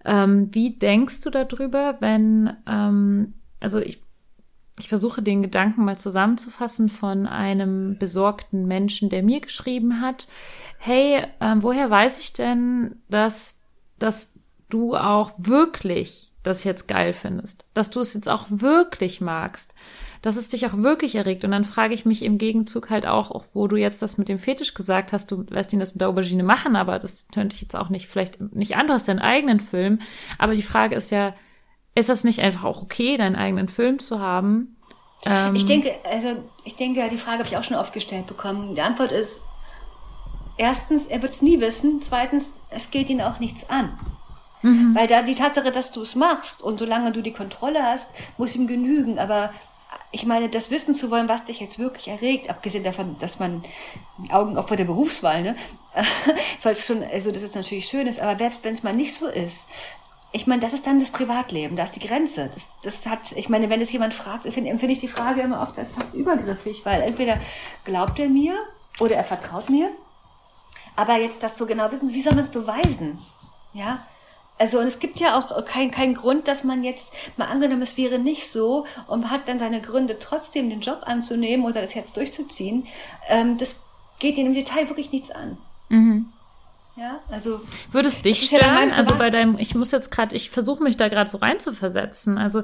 Ähm, 0.10 0.50
wie 0.54 0.72
denkst 0.72 1.22
du 1.22 1.30
darüber, 1.30 1.98
wenn, 2.00 2.58
ähm, 2.68 3.36
also 3.60 3.78
ich, 3.78 4.02
ich 4.80 4.90
versuche 4.90 5.22
den 5.22 5.44
Gedanken 5.44 5.86
mal 5.86 6.00
zusammenzufassen 6.00 6.90
von 6.90 7.28
einem 7.28 7.96
besorgten 8.00 8.66
Menschen, 8.66 9.12
der 9.12 9.22
mir 9.22 9.40
geschrieben 9.40 10.02
hat, 10.02 10.28
hey, 10.80 11.24
ähm, 11.40 11.62
woher 11.62 11.92
weiß 11.92 12.20
ich 12.22 12.34
denn, 12.34 12.96
dass, 13.08 13.62
dass 14.00 14.34
du 14.70 14.96
auch 14.96 15.34
wirklich 15.38 16.32
das 16.42 16.64
jetzt 16.64 16.88
geil 16.88 17.14
findest, 17.14 17.66
dass 17.76 17.92
du 17.92 18.00
es 18.00 18.16
jetzt 18.16 18.30
auch 18.30 18.48
wirklich 18.50 19.22
magst, 19.22 19.76
dass 20.22 20.36
es 20.36 20.50
dich 20.50 20.66
auch 20.66 20.76
wirklich 20.78 21.16
erregt. 21.16 21.44
Und 21.44 21.52
dann 21.52 21.64
frage 21.64 21.94
ich 21.94 22.06
mich 22.06 22.24
im 22.24 22.38
Gegenzug 22.38 22.90
halt 22.90 23.06
auch, 23.06 23.32
auch, 23.32 23.46
wo 23.54 23.68
du 23.68 23.78
jetzt 23.78 24.02
das 24.02 24.18
mit 24.18 24.30
dem 24.30 24.40
Fetisch 24.40 24.74
gesagt 24.74 25.14
hast, 25.14 25.32
du 25.32 25.46
lässt 25.50 25.72
ihn 25.74 25.80
das 25.80 25.94
mit 25.94 26.02
der 26.02 26.10
Aubergine 26.10 26.44
machen, 26.44 26.76
aber 26.76 27.00
das 27.00 27.26
könnte 27.34 27.56
ich 27.56 27.62
jetzt 27.62 27.76
auch 27.76 27.90
nicht, 27.90 28.08
vielleicht 28.08 28.40
nicht 28.54 28.76
an, 28.76 28.88
du 28.88 28.94
hast 28.94 29.08
deinen 29.08 29.20
eigenen 29.20 29.60
Film. 29.60 30.00
Aber 30.38 30.56
die 30.56 30.62
Frage 30.62 30.96
ist 30.96 31.12
ja, 31.12 31.34
ist 31.96 32.10
das 32.10 32.24
nicht 32.24 32.40
einfach 32.40 32.64
auch 32.64 32.82
okay, 32.82 33.18
deinen 33.18 33.36
eigenen 33.36 33.68
Film 33.68 34.00
zu 34.00 34.20
haben? 34.20 34.78
Ähm, 35.26 35.56
Ich 35.56 35.66
denke, 35.66 35.94
also 36.04 36.44
ich 36.64 36.76
denke, 36.76 37.08
die 37.12 37.18
Frage 37.18 37.40
habe 37.40 37.48
ich 37.48 37.58
auch 37.58 37.64
schon 37.64 37.78
oft 37.78 37.94
gestellt 37.94 38.28
bekommen. 38.28 38.76
Die 38.76 38.82
Antwort 38.82 39.12
ist, 39.12 39.42
erstens, 40.58 41.08
er 41.08 41.22
wird 41.22 41.32
es 41.32 41.42
nie 41.42 41.60
wissen. 41.60 42.02
Zweitens, 42.02 42.54
es 42.70 42.92
geht 42.92 43.10
ihn 43.10 43.22
auch 43.22 43.40
nichts 43.40 43.70
an. 43.70 43.98
Weil 44.62 45.08
da 45.08 45.22
die 45.22 45.36
Tatsache, 45.36 45.72
dass 45.72 45.94
du 45.94 46.02
es 46.02 46.16
machst 46.16 46.62
und 46.62 46.80
solange 46.80 47.14
du 47.14 47.22
die 47.22 47.32
Kontrolle 47.32 47.82
hast, 47.82 48.14
muss 48.38 48.58
ihm 48.58 48.68
genügen. 48.68 49.18
Aber 49.18 49.52
ich 50.12 50.26
meine, 50.26 50.50
das 50.50 50.72
wissen 50.72 50.96
zu 50.96 51.12
wollen, 51.12 51.30
was 51.30 51.46
dich 51.46 51.60
jetzt 51.60 51.78
wirklich 51.78 52.08
erregt, 52.08 52.50
abgesehen 52.50 52.84
davon, 52.84 53.18
dass 53.20 53.40
man 53.40 53.64
Augen 54.32 54.58
auf 54.58 54.68
bei 54.68 54.76
der 54.76 54.86
Berufswahl, 54.86 55.44
ne, 55.44 55.56
soll 56.60 56.76
schon, 56.76 57.04
also 57.04 57.32
das 57.32 57.44
ist 57.44 57.56
natürlich 57.56 57.88
schön 57.88 58.08
ist, 58.08 58.20
aber 58.20 58.38
selbst 58.38 58.64
wenn 58.64 58.74
es 58.74 58.84
mal 58.84 58.94
nicht 58.94 59.14
so 59.14 59.28
ist, 59.28 59.70
ich 60.32 60.46
meine, 60.46 60.62
das 60.62 60.74
ist 60.74 60.86
dann 60.86 61.00
das 61.00 61.12
Privatleben, 61.12 61.76
da 61.76 61.84
ist 61.84 61.96
die 61.96 62.08
Grenze. 62.08 62.52
Das, 62.54 62.74
das 62.84 63.08
hat, 63.08 63.32
ich 63.32 63.50
meine, 63.50 63.70
wenn 63.70 63.82
es 63.82 63.92
jemand 63.92 64.14
fragt, 64.14 64.44
finde 64.52 64.70
empfinde 64.70 64.94
ich 64.94 65.00
die 65.00 65.08
Frage 65.08 65.42
immer 65.42 65.62
oft 65.62 65.78
als 65.78 65.94
fast 65.94 66.14
übergriffig, 66.14 66.86
weil 66.86 67.02
entweder 67.02 67.40
glaubt 67.84 68.20
er 68.20 68.30
mir 68.30 68.54
oder 69.00 69.16
er 69.16 69.24
vertraut 69.24 69.70
mir, 69.70 69.90
aber 70.96 71.18
jetzt 71.18 71.42
das 71.42 71.58
so 71.58 71.66
genau 71.66 71.92
wissen, 71.92 72.14
wie 72.14 72.22
soll 72.22 72.34
man 72.34 72.44
es 72.44 72.52
beweisen? 72.52 73.20
Ja, 73.74 74.06
also 74.60 74.80
und 74.80 74.86
es 74.86 75.00
gibt 75.00 75.20
ja 75.20 75.38
auch 75.40 75.66
keinen 75.66 75.90
kein 75.90 76.14
Grund, 76.14 76.48
dass 76.48 76.64
man 76.64 76.84
jetzt, 76.84 77.14
mal 77.38 77.46
angenommen, 77.46 77.82
es 77.82 77.98
wäre 77.98 78.20
nicht 78.20 78.50
so 78.50 78.86
und 79.08 79.32
hat 79.32 79.48
dann 79.48 79.58
seine 79.58 79.82
Gründe 79.82 80.20
trotzdem 80.20 80.70
den 80.70 80.82
Job 80.82 81.04
anzunehmen 81.06 81.66
oder 81.66 81.82
das 81.82 81.96
jetzt 81.96 82.18
durchzuziehen, 82.18 82.88
ähm, 83.28 83.58
das 83.58 83.86
geht 84.20 84.38
ihnen 84.38 84.48
im 84.48 84.54
Detail 84.54 84.90
wirklich 84.90 85.12
nichts 85.12 85.32
an. 85.32 85.58
mhm. 85.90 86.34
Ja, 86.96 87.22
also 87.30 87.62
Würde 87.94 88.10
es 88.10 88.22
dich 88.22 88.52
ja 88.52 88.60
stören? 88.60 88.76
mein 88.76 88.92
also 88.92 89.16
bei 89.16 89.30
deinem, 89.30 89.58
ich 89.58 89.74
muss 89.74 89.92
jetzt 89.92 90.12
gerade, 90.12 90.36
ich 90.36 90.50
versuche 90.50 90.84
mich 90.84 90.98
da 90.98 91.08
gerade 91.08 91.30
so 91.30 91.38
reinzuversetzen. 91.38 92.38
Also 92.38 92.64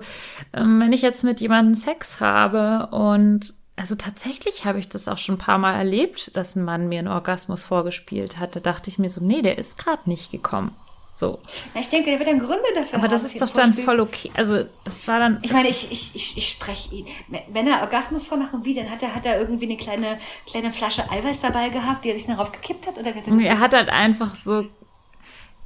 ähm, 0.52 0.82
wenn 0.82 0.92
ich 0.92 1.02
jetzt 1.02 1.24
mit 1.24 1.40
jemandem 1.40 1.74
Sex 1.74 2.20
habe 2.20 2.88
und 2.94 3.54
also 3.78 3.96
tatsächlich 3.96 4.66
habe 4.66 4.80
ich 4.80 4.90
das 4.90 5.08
auch 5.08 5.18
schon 5.18 5.36
ein 5.36 5.40
paar 5.40 5.58
Mal 5.58 5.76
erlebt, 5.76 6.36
dass 6.36 6.58
ein 6.58 6.66
Mann 6.66 6.90
mir 6.90 7.00
einen 7.00 7.08
Orgasmus 7.08 7.64
vorgespielt 7.64 8.38
hat. 8.38 8.58
Da 8.58 8.60
dachte 8.60 8.90
ich 8.90 9.00
mir 9.00 9.10
so, 9.10 9.24
nee, 9.24 9.42
der 9.42 9.58
ist 9.58 9.78
gerade 9.78 10.10
nicht 10.10 10.32
gekommen. 10.32 10.76
So. 11.18 11.40
Ja, 11.74 11.80
ich 11.80 11.88
denke, 11.90 12.10
der 12.10 12.20
wird 12.20 12.28
dann 12.28 12.40
Gründe 12.40 12.60
dafür 12.76 12.96
Aber 12.96 13.04
haben. 13.04 13.10
das 13.10 13.24
ist 13.24 13.42
doch 13.42 13.50
dann 13.50 13.74
voll 13.74 14.02
okay. 14.02 14.32
Also, 14.34 14.66
das 14.84 15.08
war 15.08 15.20
dann. 15.20 15.40
Ich 15.44 15.52
meine, 15.54 15.70
ich, 15.70 15.90
ich, 15.90 16.14
ich, 16.14 16.38
ich 16.38 16.50
spreche 16.50 16.94
ihn. 16.94 17.08
Wenn 17.48 17.68
er 17.68 17.84
Orgasmus 17.84 18.26
vormacht 18.26 18.54
und 18.54 18.66
wie, 18.66 18.76
dann 18.76 18.90
hat 18.92 19.02
er, 19.02 19.16
hat 19.16 19.26
er 19.26 19.40
irgendwie 19.40 19.64
eine 19.66 19.78
kleine, 19.78 20.18
kleine 20.46 20.74
Flasche 20.74 21.10
Eiweiß 21.10 21.40
dabei 21.40 21.70
gehabt, 21.70 22.04
die 22.04 22.10
er 22.10 22.16
sich 22.20 22.28
darauf 22.28 22.52
gekippt 22.52 22.86
hat? 22.86 22.98
Oder 22.98 23.16
hat 23.16 23.26
er 23.28 23.34
das 23.34 23.44
er 23.44 23.60
hat 23.62 23.74
halt 23.74 23.88
einfach 23.90 24.36
so. 24.36 24.66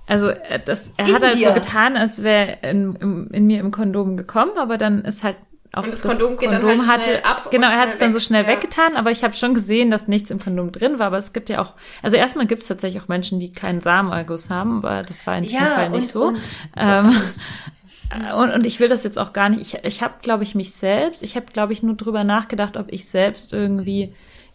Also, 0.06 0.28
er- 0.30 0.60
das, 0.60 0.92
er 0.98 1.08
In 1.08 1.14
hat 1.16 1.24
halt 1.24 1.38
dir. 1.40 1.48
so 1.48 1.54
getan, 1.56 1.98
als 1.98 2.22
wäre 2.22 2.60
in, 2.62 2.94
in, 2.96 3.28
in 3.32 3.48
mir 3.48 3.60
im 3.60 3.72
Kondom 3.72 4.18
gekommen, 4.18 4.52
aber 4.56 4.78
dann 4.78 5.04
ist 5.04 5.24
halt 5.24 5.38
auch 5.74 5.84
Und 5.84 5.92
das 5.92 6.02
Kondom 6.02 6.38
geht 6.38 6.52
dann 6.52 6.64
halt 6.88 7.04
schnell 7.04 7.22
ab 7.24 7.50
Genau, 7.52 7.68
er 7.68 7.80
hat 7.80 7.90
es 7.90 7.98
dann 8.00 8.12
so 8.12 8.20
schnell 8.20 8.44
Ja. 8.44 8.50
weggetan, 8.50 8.96
aber 8.96 9.12
ich 9.12 9.24
habe 9.24 9.34
schon 9.36 9.54
gesehen, 9.54 9.92
dass 9.92 10.08
nichts 10.08 10.32
im 10.32 10.40
Kondom 10.40 10.72
drin 10.72 10.98
war. 11.00 11.08
Aber 11.08 11.18
es 11.20 11.32
gibt 11.34 11.50
ja 11.50 11.62
auch, 11.62 11.74
also 12.02 12.16
erstmal 12.16 12.48
gibt 12.48 12.64
es 12.64 12.68
tatsächlich 12.68 13.02
auch 13.04 13.08
Menschen, 13.08 13.40
die 13.40 13.52
keinen 13.52 13.80
Samenerguss 13.82 14.50
haben, 14.50 14.80
aber 14.84 15.04
das 15.04 15.26
war 15.28 15.38
in 15.38 15.44
diesem 15.44 15.60
Ja, 15.60 15.66
Fall 15.68 15.90
nicht 15.92 16.04
und- 16.04 16.10
so. 16.12 16.24
und- 16.30 16.40
ähm, 16.76 17.16
und, 18.38 18.52
und 18.52 18.66
ich 18.66 18.80
will 18.80 18.90
das 18.90 19.04
jetzt 19.04 19.20
auch 19.20 19.34
gar 19.34 19.50
nicht. 19.50 19.62
Ich, 19.62 19.84
ich 19.84 20.02
habe, 20.04 20.16
glaube 20.22 20.44
ich, 20.44 20.56
mich 20.56 20.74
selbst, 20.74 21.22
ich 21.22 21.36
habe, 21.36 21.46
glaube 21.54 21.74
ich, 21.74 21.84
nur 21.84 21.96
drüber 21.96 22.24
nachgedacht, 22.24 22.76
ob 22.76 22.92
ich 22.92 23.08
selbst 23.08 23.54
irgendwie, 23.54 24.14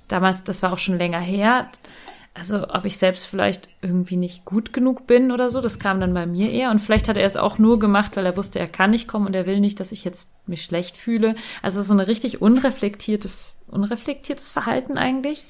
damals, 0.09 0.42
das 0.44 0.62
war 0.64 0.72
auch 0.72 0.79
schon 0.79 0.98
länger 0.98 1.20
her, 1.20 1.68
also 2.35 2.68
ob 2.68 2.85
ich 2.85 2.99
selbst 2.99 3.27
vielleicht 3.27 3.68
irgendwie 3.81 4.16
nicht 4.16 4.44
gut 4.44 4.73
genug 4.73 5.07
bin 5.07 5.31
oder 5.31 5.51
so, 5.51 5.61
das 5.61 5.79
kam 5.79 6.01
dann 6.01 6.12
bei 6.14 6.27
mir 6.27 6.51
eher. 6.51 6.73
Und 6.73 6.81
vielleicht 6.81 7.09
hat 7.09 7.16
er 7.16 7.27
es 7.27 7.37
auch 7.37 7.59
nur 7.59 7.79
gemacht, 7.79 8.16
weil 8.16 8.27
er 8.27 8.37
wusste, 8.37 8.59
er 8.59 8.66
kann 8.66 8.90
nicht 8.90 9.07
kommen 9.07 9.27
und 9.27 9.35
er 9.35 9.47
will 9.47 9.61
nicht, 9.61 9.79
dass 9.79 9.92
ich 9.92 10.05
jetzt 10.05 10.33
mich 10.49 10.64
schlecht 10.64 10.97
fühle. 10.97 11.37
Also 11.62 11.81
so 11.81 11.94
eine 11.94 12.09
richtig 12.09 12.42
unreflektierte, 12.42 13.31
unreflektiertes 13.68 14.51
Verhalten 14.51 14.99
eigentlich. 14.99 15.44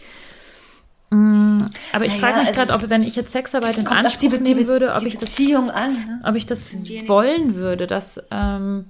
Mm, 1.08 1.60
Aber 1.94 2.04
ich 2.04 2.20
Naja, 2.20 2.20
frage 2.20 2.40
mich 2.40 2.48
also 2.48 2.66
gerade, 2.66 2.84
ob 2.84 2.90
wenn 2.90 3.02
ich 3.02 3.16
jetzt 3.16 3.32
Sexarbeit 3.32 3.78
in 3.78 3.86
die, 3.86 3.90
Anspruch 3.90 4.32
die, 4.32 4.38
nehmen 4.38 4.66
würde, 4.66 4.94
ob 4.94 5.04
ich 5.04 5.16
das 5.16 5.40
an. 5.40 5.94
Ne? 5.94 6.20
ob 6.22 6.34
ich 6.34 6.44
das 6.44 6.70
wollen 7.06 7.54
würde, 7.54 7.86
dass 7.86 8.22
ähm, 8.30 8.86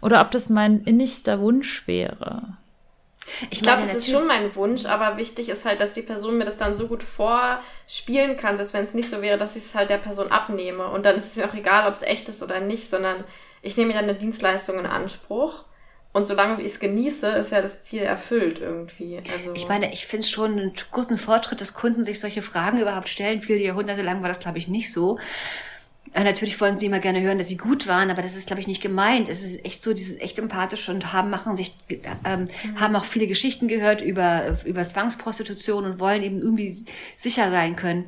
oder 0.00 0.22
ob 0.22 0.30
das 0.30 0.48
mein 0.48 0.82
innigster 0.84 1.40
Wunsch 1.40 1.86
wäre. 1.86 2.56
Ich 3.50 3.62
glaube, 3.62 3.82
das 3.82 3.94
ist 3.94 4.10
schon 4.10 4.26
mein 4.26 4.54
Wunsch, 4.54 4.86
aber 4.86 5.16
wichtig 5.16 5.48
ist 5.48 5.64
halt, 5.64 5.80
dass 5.80 5.92
die 5.92 6.02
Person 6.02 6.38
mir 6.38 6.44
das 6.44 6.56
dann 6.56 6.76
so 6.76 6.86
gut 6.86 7.02
vorspielen 7.02 8.36
kann, 8.36 8.56
dass 8.56 8.72
wenn 8.72 8.84
es 8.84 8.94
nicht 8.94 9.10
so 9.10 9.22
wäre, 9.22 9.38
dass 9.38 9.56
ich 9.56 9.64
es 9.64 9.74
halt 9.74 9.90
der 9.90 9.98
Person 9.98 10.30
abnehme. 10.30 10.88
Und 10.88 11.06
dann 11.06 11.16
ist 11.16 11.26
es 11.26 11.36
mir 11.36 11.48
auch 11.48 11.54
egal, 11.54 11.86
ob 11.86 11.94
es 11.94 12.02
echt 12.02 12.28
ist 12.28 12.42
oder 12.42 12.60
nicht, 12.60 12.88
sondern 12.88 13.24
ich 13.62 13.76
nehme 13.76 13.92
dann 13.94 14.04
eine 14.04 14.14
Dienstleistung 14.14 14.78
in 14.78 14.86
Anspruch. 14.86 15.64
Und 16.12 16.28
solange 16.28 16.60
ich 16.60 16.66
es 16.66 16.78
genieße, 16.78 17.26
ist 17.26 17.50
ja 17.50 17.60
das 17.60 17.82
Ziel 17.82 18.02
erfüllt 18.02 18.60
irgendwie. 18.60 19.20
Also 19.32 19.52
Ich 19.54 19.68
meine, 19.68 19.92
ich 19.92 20.06
finde 20.06 20.22
es 20.22 20.30
schon 20.30 20.52
einen 20.52 20.72
großen 20.92 21.18
Fortschritt, 21.18 21.60
dass 21.60 21.74
Kunden 21.74 22.04
sich 22.04 22.20
solche 22.20 22.40
Fragen 22.40 22.78
überhaupt 22.78 23.08
stellen. 23.08 23.40
Viele 23.40 23.58
Jahrhunderte 23.58 24.02
lang 24.02 24.22
war 24.22 24.28
das, 24.28 24.38
glaube 24.38 24.58
ich, 24.58 24.68
nicht 24.68 24.92
so. 24.92 25.18
Äh, 26.14 26.22
natürlich 26.22 26.60
wollen 26.60 26.78
sie 26.78 26.86
immer 26.86 27.00
gerne 27.00 27.20
hören, 27.20 27.38
dass 27.38 27.48
sie 27.48 27.56
gut 27.56 27.88
waren, 27.88 28.10
aber 28.10 28.22
das 28.22 28.36
ist, 28.36 28.46
glaube 28.46 28.60
ich, 28.60 28.68
nicht 28.68 28.80
gemeint. 28.80 29.28
Es 29.28 29.42
ist 29.42 29.64
echt 29.64 29.82
so, 29.82 29.92
die 29.92 30.02
sind 30.02 30.20
echt 30.20 30.38
empathisch 30.38 30.88
und 30.88 31.12
haben, 31.12 31.28
machen 31.28 31.56
sich, 31.56 31.74
ähm, 32.24 32.48
haben 32.76 32.94
auch 32.94 33.04
viele 33.04 33.26
Geschichten 33.26 33.66
gehört 33.66 34.00
über, 34.00 34.56
über 34.64 34.86
Zwangsprostitution 34.86 35.84
und 35.84 35.98
wollen 35.98 36.22
eben 36.22 36.40
irgendwie 36.40 36.74
sicher 37.16 37.50
sein 37.50 37.74
können. 37.74 38.06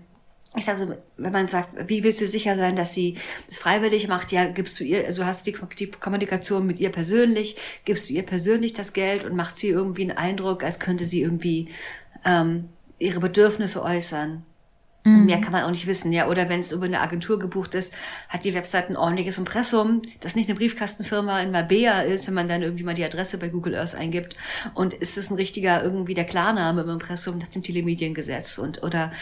Ich 0.54 0.64
sage 0.64 0.78
so, 0.78 0.94
wenn 1.16 1.32
man 1.32 1.48
sagt, 1.48 1.88
wie 1.88 2.04
willst 2.04 2.20
du 2.20 2.28
sicher 2.28 2.56
sein, 2.56 2.76
dass 2.76 2.94
sie 2.94 3.18
das 3.48 3.58
freiwillig 3.58 4.06
macht? 4.06 4.30
Ja, 4.30 4.46
gibst 4.46 4.78
du 4.78 4.84
ihr, 4.84 5.04
also 5.04 5.26
hast 5.26 5.46
du 5.46 5.50
die, 5.50 5.58
die 5.76 5.90
Kommunikation 5.90 6.64
mit 6.64 6.78
ihr 6.78 6.90
persönlich, 6.90 7.56
gibst 7.84 8.08
du 8.08 8.14
ihr 8.14 8.22
persönlich 8.22 8.72
das 8.72 8.92
Geld 8.92 9.24
und 9.24 9.34
macht 9.34 9.58
sie 9.58 9.68
irgendwie 9.68 10.02
einen 10.02 10.16
Eindruck, 10.16 10.62
als 10.62 10.78
könnte 10.78 11.04
sie 11.04 11.22
irgendwie 11.22 11.68
ähm, 12.24 12.68
ihre 13.00 13.20
Bedürfnisse 13.20 13.82
äußern. 13.82 14.44
Und 15.14 15.26
Mehr 15.26 15.40
kann 15.40 15.52
man 15.52 15.64
auch 15.64 15.70
nicht 15.70 15.86
wissen, 15.86 16.12
ja. 16.12 16.28
Oder 16.28 16.48
wenn 16.48 16.60
es 16.60 16.72
über 16.72 16.86
eine 16.86 17.00
Agentur 17.00 17.38
gebucht 17.38 17.74
ist, 17.74 17.94
hat 18.28 18.44
die 18.44 18.54
Website 18.54 18.90
ein 18.90 18.96
ordentliches 18.96 19.38
Impressum, 19.38 20.02
das 20.20 20.36
nicht 20.36 20.48
eine 20.48 20.58
Briefkastenfirma 20.58 21.40
in 21.40 21.50
Mabea 21.50 22.02
ist, 22.02 22.26
wenn 22.26 22.34
man 22.34 22.48
dann 22.48 22.62
irgendwie 22.62 22.84
mal 22.84 22.94
die 22.94 23.04
Adresse 23.04 23.38
bei 23.38 23.48
Google 23.48 23.74
Earth 23.76 23.94
eingibt. 23.94 24.36
Und 24.74 24.94
ist 24.94 25.18
es 25.18 25.30
ein 25.30 25.36
richtiger 25.36 25.82
irgendwie 25.82 26.14
der 26.14 26.24
Klarname 26.24 26.82
im 26.82 26.90
Impressum 26.90 27.38
nach 27.38 27.48
dem 27.48 27.62
Telemediengesetz 27.62 28.58
und 28.58 28.82
oder 28.82 29.12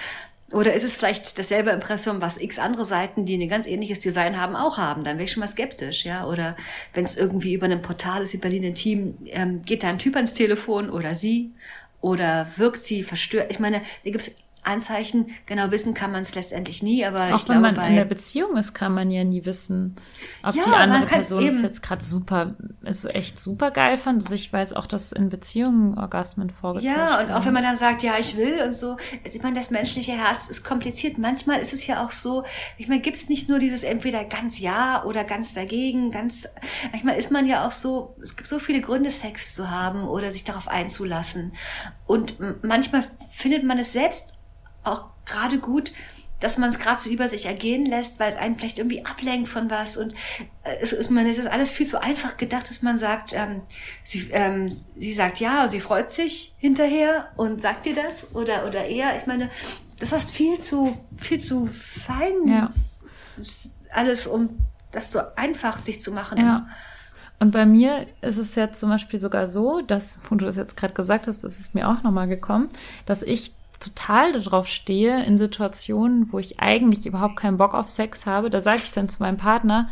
oder 0.52 0.72
ist 0.72 0.84
es 0.84 0.94
vielleicht 0.94 1.38
dasselbe 1.38 1.70
Impressum, 1.70 2.20
was 2.20 2.40
x 2.40 2.60
andere 2.60 2.84
Seiten, 2.84 3.26
die 3.26 3.36
ein 3.36 3.48
ganz 3.48 3.66
ähnliches 3.66 3.98
Design 3.98 4.40
haben, 4.40 4.54
auch 4.54 4.78
haben? 4.78 5.02
Dann 5.02 5.16
wäre 5.16 5.24
ich 5.24 5.32
schon 5.32 5.40
mal 5.40 5.48
skeptisch, 5.48 6.04
ja. 6.04 6.26
Oder 6.28 6.56
wenn 6.92 7.04
es 7.04 7.16
irgendwie 7.16 7.54
über 7.54 7.66
ein 7.66 7.82
Portal 7.82 8.22
ist 8.22 8.34
wie 8.34 8.38
Berlin 8.38 8.64
ein 8.64 8.74
Team, 8.74 9.16
ähm, 9.26 9.62
geht 9.64 9.82
da 9.82 9.88
ein 9.88 9.98
Typ 9.98 10.14
ans 10.14 10.34
Telefon 10.34 10.90
oder 10.90 11.14
sie 11.14 11.52
oder 12.00 12.46
wirkt 12.56 12.84
sie 12.84 13.02
verstört? 13.02 13.50
Ich 13.50 13.58
meine, 13.58 13.78
da 13.78 14.10
gibt 14.10 14.20
es 14.20 14.36
Anzeichen, 14.64 15.26
genau 15.46 15.70
wissen 15.70 15.94
kann 15.94 16.12
man 16.12 16.22
es 16.22 16.34
letztendlich 16.34 16.82
nie, 16.82 17.04
aber 17.04 17.34
Auch 17.34 17.36
ich 17.36 17.48
wenn 17.48 17.60
glaube 17.60 17.76
man 17.76 17.90
in 17.90 17.96
der 17.96 18.04
bei 18.04 18.08
Beziehung 18.08 18.56
ist, 18.56 18.74
kann 18.74 18.94
man 18.94 19.10
ja 19.10 19.24
nie 19.24 19.44
wissen, 19.44 19.96
ob 20.42 20.54
Ja, 20.54 20.64
die 20.64 20.70
andere 20.72 21.06
Person 21.06 21.44
es 21.44 21.62
jetzt 21.62 21.82
gerade 21.82 22.02
super, 22.02 22.54
ist 22.82 23.04
echt 23.14 23.40
super 23.40 23.70
geil 23.70 23.96
fand. 23.96 24.22
Also 24.22 24.34
ich 24.34 24.52
weiß 24.52 24.72
auch, 24.72 24.86
dass 24.86 25.12
in 25.12 25.28
Beziehungen 25.28 25.98
Orgasmen 25.98 26.50
vorgetäuscht 26.50 26.96
Ja, 26.96 27.20
und 27.20 27.30
auch 27.30 27.44
wenn 27.44 27.52
man 27.52 27.62
dann 27.62 27.76
sagt, 27.76 28.02
ja, 28.02 28.18
ich 28.18 28.36
will 28.36 28.62
und 28.66 28.74
so, 28.74 28.96
sieht 29.26 29.42
man, 29.42 29.54
das 29.54 29.70
menschliche 29.70 30.12
Herz 30.12 30.48
ist 30.48 30.64
kompliziert. 30.64 31.18
Manchmal 31.18 31.60
ist 31.60 31.72
es 31.72 31.86
ja 31.86 32.04
auch 32.04 32.10
so, 32.10 32.44
ich 32.78 32.88
meine, 32.88 33.00
gibt 33.00 33.16
es 33.16 33.28
nicht 33.28 33.48
nur 33.48 33.58
dieses 33.58 33.82
entweder 33.82 34.24
ganz 34.24 34.58
ja 34.58 35.04
oder 35.04 35.24
ganz 35.24 35.54
dagegen, 35.54 36.10
ganz, 36.10 36.48
manchmal 36.92 37.16
ist 37.16 37.30
man 37.30 37.46
ja 37.46 37.66
auch 37.66 37.72
so, 37.72 38.16
es 38.22 38.36
gibt 38.36 38.48
so 38.48 38.58
viele 38.58 38.80
Gründe, 38.80 39.10
Sex 39.10 39.54
zu 39.54 39.70
haben 39.70 40.04
oder 40.04 40.30
sich 40.30 40.44
darauf 40.44 40.68
einzulassen. 40.68 41.52
Und 42.06 42.36
manchmal 42.62 43.04
findet 43.32 43.64
man 43.64 43.78
es 43.78 43.92
selbst 43.92 44.33
auch 44.84 45.06
gerade 45.24 45.58
gut, 45.58 45.92
dass 46.40 46.58
man 46.58 46.68
es 46.68 46.78
gerade 46.78 47.00
so 47.00 47.08
über 47.08 47.28
sich 47.28 47.46
ergehen 47.46 47.86
lässt, 47.86 48.20
weil 48.20 48.28
es 48.28 48.36
einen 48.36 48.58
vielleicht 48.58 48.78
irgendwie 48.78 49.04
ablenkt 49.06 49.48
von 49.48 49.70
was 49.70 49.96
und 49.96 50.12
äh, 50.64 50.76
es 50.82 50.92
ist, 50.92 51.10
man, 51.10 51.26
es 51.26 51.38
ist 51.38 51.46
alles 51.46 51.70
viel 51.70 51.86
zu 51.86 52.02
einfach 52.02 52.36
gedacht, 52.36 52.68
dass 52.68 52.82
man 52.82 52.98
sagt, 52.98 53.32
ähm, 53.34 53.62
sie, 54.02 54.28
ähm, 54.32 54.70
sie 54.70 55.12
sagt 55.12 55.40
ja 55.40 55.64
und 55.64 55.70
sie 55.70 55.80
freut 55.80 56.10
sich 56.10 56.54
hinterher 56.58 57.28
und 57.36 57.60
sagt 57.60 57.86
dir 57.86 57.94
das 57.94 58.34
oder 58.34 58.66
oder 58.66 58.84
eher, 58.84 59.16
ich 59.16 59.26
meine, 59.26 59.48
das 59.98 60.12
ist 60.12 60.30
viel 60.32 60.58
zu 60.58 60.98
viel 61.16 61.40
zu 61.40 61.66
fein 61.66 62.46
Ja. 62.46 62.70
alles, 63.92 64.26
um 64.26 64.58
das 64.92 65.10
so 65.10 65.20
einfach 65.36 65.82
sich 65.84 66.00
zu 66.00 66.12
machen. 66.12 66.38
Ja. 66.38 66.66
Und 67.40 67.50
bei 67.50 67.66
mir 67.66 68.06
ist 68.20 68.36
es 68.38 68.54
ja 68.54 68.70
zum 68.70 68.90
Beispiel 68.90 69.18
sogar 69.18 69.48
so, 69.48 69.80
dass, 69.80 70.18
wo 70.28 70.34
du 70.36 70.44
das 70.44 70.56
jetzt 70.56 70.76
gerade 70.76 70.94
gesagt 70.94 71.26
hast, 71.26 71.42
das 71.42 71.58
ist 71.58 71.74
mir 71.74 71.88
auch 71.88 72.02
nochmal 72.02 72.28
gekommen, 72.28 72.68
dass 73.06 73.22
ich 73.22 73.54
total 73.84 74.32
darauf 74.32 74.68
stehe 74.68 75.24
in 75.24 75.36
Situationen, 75.36 76.32
wo 76.32 76.38
ich 76.38 76.60
eigentlich 76.60 77.06
überhaupt 77.06 77.36
keinen 77.36 77.58
Bock 77.58 77.74
auf 77.74 77.88
Sex 77.88 78.26
habe. 78.26 78.50
Da 78.50 78.60
sage 78.60 78.82
ich 78.84 78.90
dann 78.90 79.08
zu 79.08 79.22
meinem 79.22 79.36
Partner, 79.36 79.88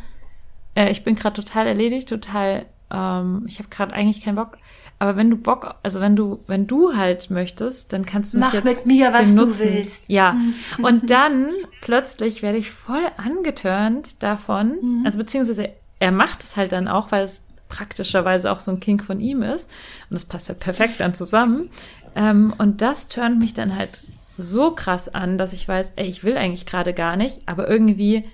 äh, 0.74 0.90
ich 0.90 1.04
bin 1.04 1.14
gerade 1.14 1.34
total 1.34 1.66
erledigt, 1.66 2.08
total, 2.08 2.66
ähm, 2.90 3.44
ich 3.46 3.58
habe 3.58 3.68
gerade 3.68 3.92
eigentlich 3.92 4.24
keinen 4.24 4.36
Bock. 4.36 4.58
Aber 4.98 5.16
wenn 5.16 5.30
du 5.30 5.36
Bock, 5.36 5.74
also 5.82 6.00
wenn 6.00 6.14
du, 6.14 6.38
wenn 6.46 6.68
du 6.68 6.96
halt 6.96 7.28
möchtest, 7.28 7.92
dann 7.92 8.06
kannst 8.06 8.34
du 8.34 8.38
mich 8.38 8.46
Mach 8.46 8.54
jetzt 8.54 8.64
mit 8.64 8.86
mir, 8.86 9.12
was 9.12 9.34
du 9.34 9.40
benutzen. 9.42 9.68
willst. 9.72 10.08
Ja. 10.08 10.36
Und 10.80 11.10
dann 11.10 11.48
plötzlich 11.80 12.42
werde 12.42 12.58
ich 12.58 12.70
voll 12.70 13.04
angetörnt 13.16 14.22
davon. 14.22 14.76
Mhm. 14.80 15.02
Also 15.04 15.18
beziehungsweise 15.18 15.70
er 15.98 16.12
macht 16.12 16.44
es 16.44 16.56
halt 16.56 16.70
dann 16.70 16.86
auch, 16.86 17.10
weil 17.10 17.24
es 17.24 17.42
praktischerweise 17.68 18.52
auch 18.52 18.60
so 18.60 18.70
ein 18.70 18.80
Kink 18.80 19.02
von 19.02 19.18
ihm 19.18 19.42
ist. 19.42 19.68
Und 20.08 20.14
das 20.14 20.24
passt 20.24 20.48
halt 20.48 20.60
perfekt 20.60 21.00
dann 21.00 21.14
zusammen. 21.14 21.70
Ähm, 22.14 22.52
und 22.58 22.82
das 22.82 23.08
turnt 23.08 23.38
mich 23.38 23.54
dann 23.54 23.76
halt 23.76 23.90
so 24.36 24.72
krass 24.72 25.08
an, 25.08 25.38
dass 25.38 25.52
ich 25.52 25.66
weiß, 25.66 25.92
ey, 25.96 26.06
ich 26.06 26.24
will 26.24 26.36
eigentlich 26.36 26.66
gerade 26.66 26.94
gar 26.94 27.16
nicht, 27.16 27.40
aber 27.46 27.68
irgendwie 27.68 28.24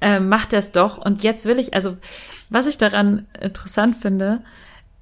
äh, 0.00 0.20
macht 0.20 0.52
er 0.52 0.58
es 0.58 0.72
doch. 0.72 0.98
Und 0.98 1.22
jetzt 1.22 1.46
will 1.46 1.58
ich, 1.58 1.74
also 1.74 1.96
was 2.50 2.66
ich 2.66 2.78
daran 2.78 3.26
interessant 3.40 3.96
finde, 3.96 4.42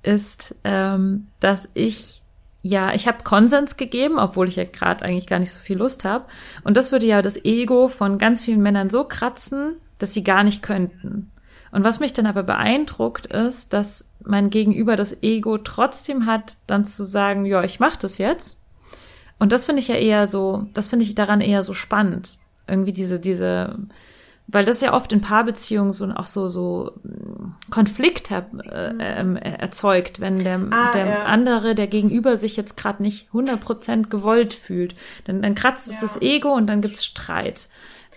ist, 0.02 0.54
ähm, 0.64 1.28
dass 1.40 1.68
ich 1.74 2.20
ja, 2.62 2.92
ich 2.92 3.08
habe 3.08 3.24
Konsens 3.24 3.78
gegeben, 3.78 4.18
obwohl 4.18 4.46
ich 4.46 4.56
ja 4.56 4.64
gerade 4.64 5.04
eigentlich 5.04 5.26
gar 5.26 5.38
nicht 5.38 5.52
so 5.52 5.58
viel 5.58 5.78
Lust 5.78 6.04
habe. 6.04 6.26
Und 6.62 6.76
das 6.76 6.92
würde 6.92 7.06
ja 7.06 7.22
das 7.22 7.42
Ego 7.42 7.88
von 7.88 8.18
ganz 8.18 8.42
vielen 8.42 8.60
Männern 8.60 8.90
so 8.90 9.04
kratzen, 9.04 9.76
dass 9.98 10.12
sie 10.12 10.22
gar 10.22 10.44
nicht 10.44 10.62
könnten. 10.62 11.30
Und 11.72 11.84
was 11.84 12.00
mich 12.00 12.12
dann 12.12 12.26
aber 12.26 12.42
beeindruckt 12.42 13.26
ist, 13.26 13.72
dass 13.72 14.04
mein 14.24 14.50
Gegenüber 14.50 14.96
das 14.96 15.22
Ego 15.22 15.58
trotzdem 15.58 16.26
hat, 16.26 16.56
dann 16.66 16.84
zu 16.84 17.04
sagen, 17.04 17.44
ja, 17.46 17.62
ich 17.64 17.80
mache 17.80 17.98
das 18.00 18.18
jetzt. 18.18 18.60
Und 19.38 19.52
das 19.52 19.66
finde 19.66 19.80
ich 19.80 19.88
ja 19.88 19.94
eher 19.96 20.26
so, 20.26 20.66
das 20.74 20.88
finde 20.88 21.04
ich 21.04 21.14
daran 21.14 21.40
eher 21.40 21.62
so 21.62 21.72
spannend. 21.74 22.38
Irgendwie 22.68 22.92
diese, 22.92 23.18
diese, 23.18 23.78
weil 24.46 24.64
das 24.64 24.80
ja 24.82 24.92
oft 24.92 25.12
in 25.12 25.20
Paarbeziehungen 25.22 25.92
so 25.92 26.06
auch 26.10 26.26
so 26.26 26.48
so 26.48 26.92
mm, 27.02 27.70
Konflikt 27.70 28.30
äh, 28.30 28.42
ähm, 29.00 29.36
erzeugt, 29.36 30.20
wenn 30.20 30.44
der, 30.44 30.60
Ah, 30.70 30.92
der 30.92 31.06
ja. 31.06 31.24
andere, 31.24 31.74
der 31.74 31.86
Gegenüber 31.86 32.36
sich 32.36 32.56
jetzt 32.56 32.76
gerade 32.76 33.02
nicht 33.02 33.28
100% 33.32 34.08
gewollt 34.08 34.52
fühlt. 34.54 34.94
Dann, 35.24 35.40
dann 35.42 35.54
kratzt 35.54 35.88
es 35.88 35.94
Ja. 35.94 36.00
das 36.02 36.20
Ego 36.20 36.52
und 36.52 36.66
dann 36.66 36.80
gibt's 36.82 37.04
Streit. 37.04 37.68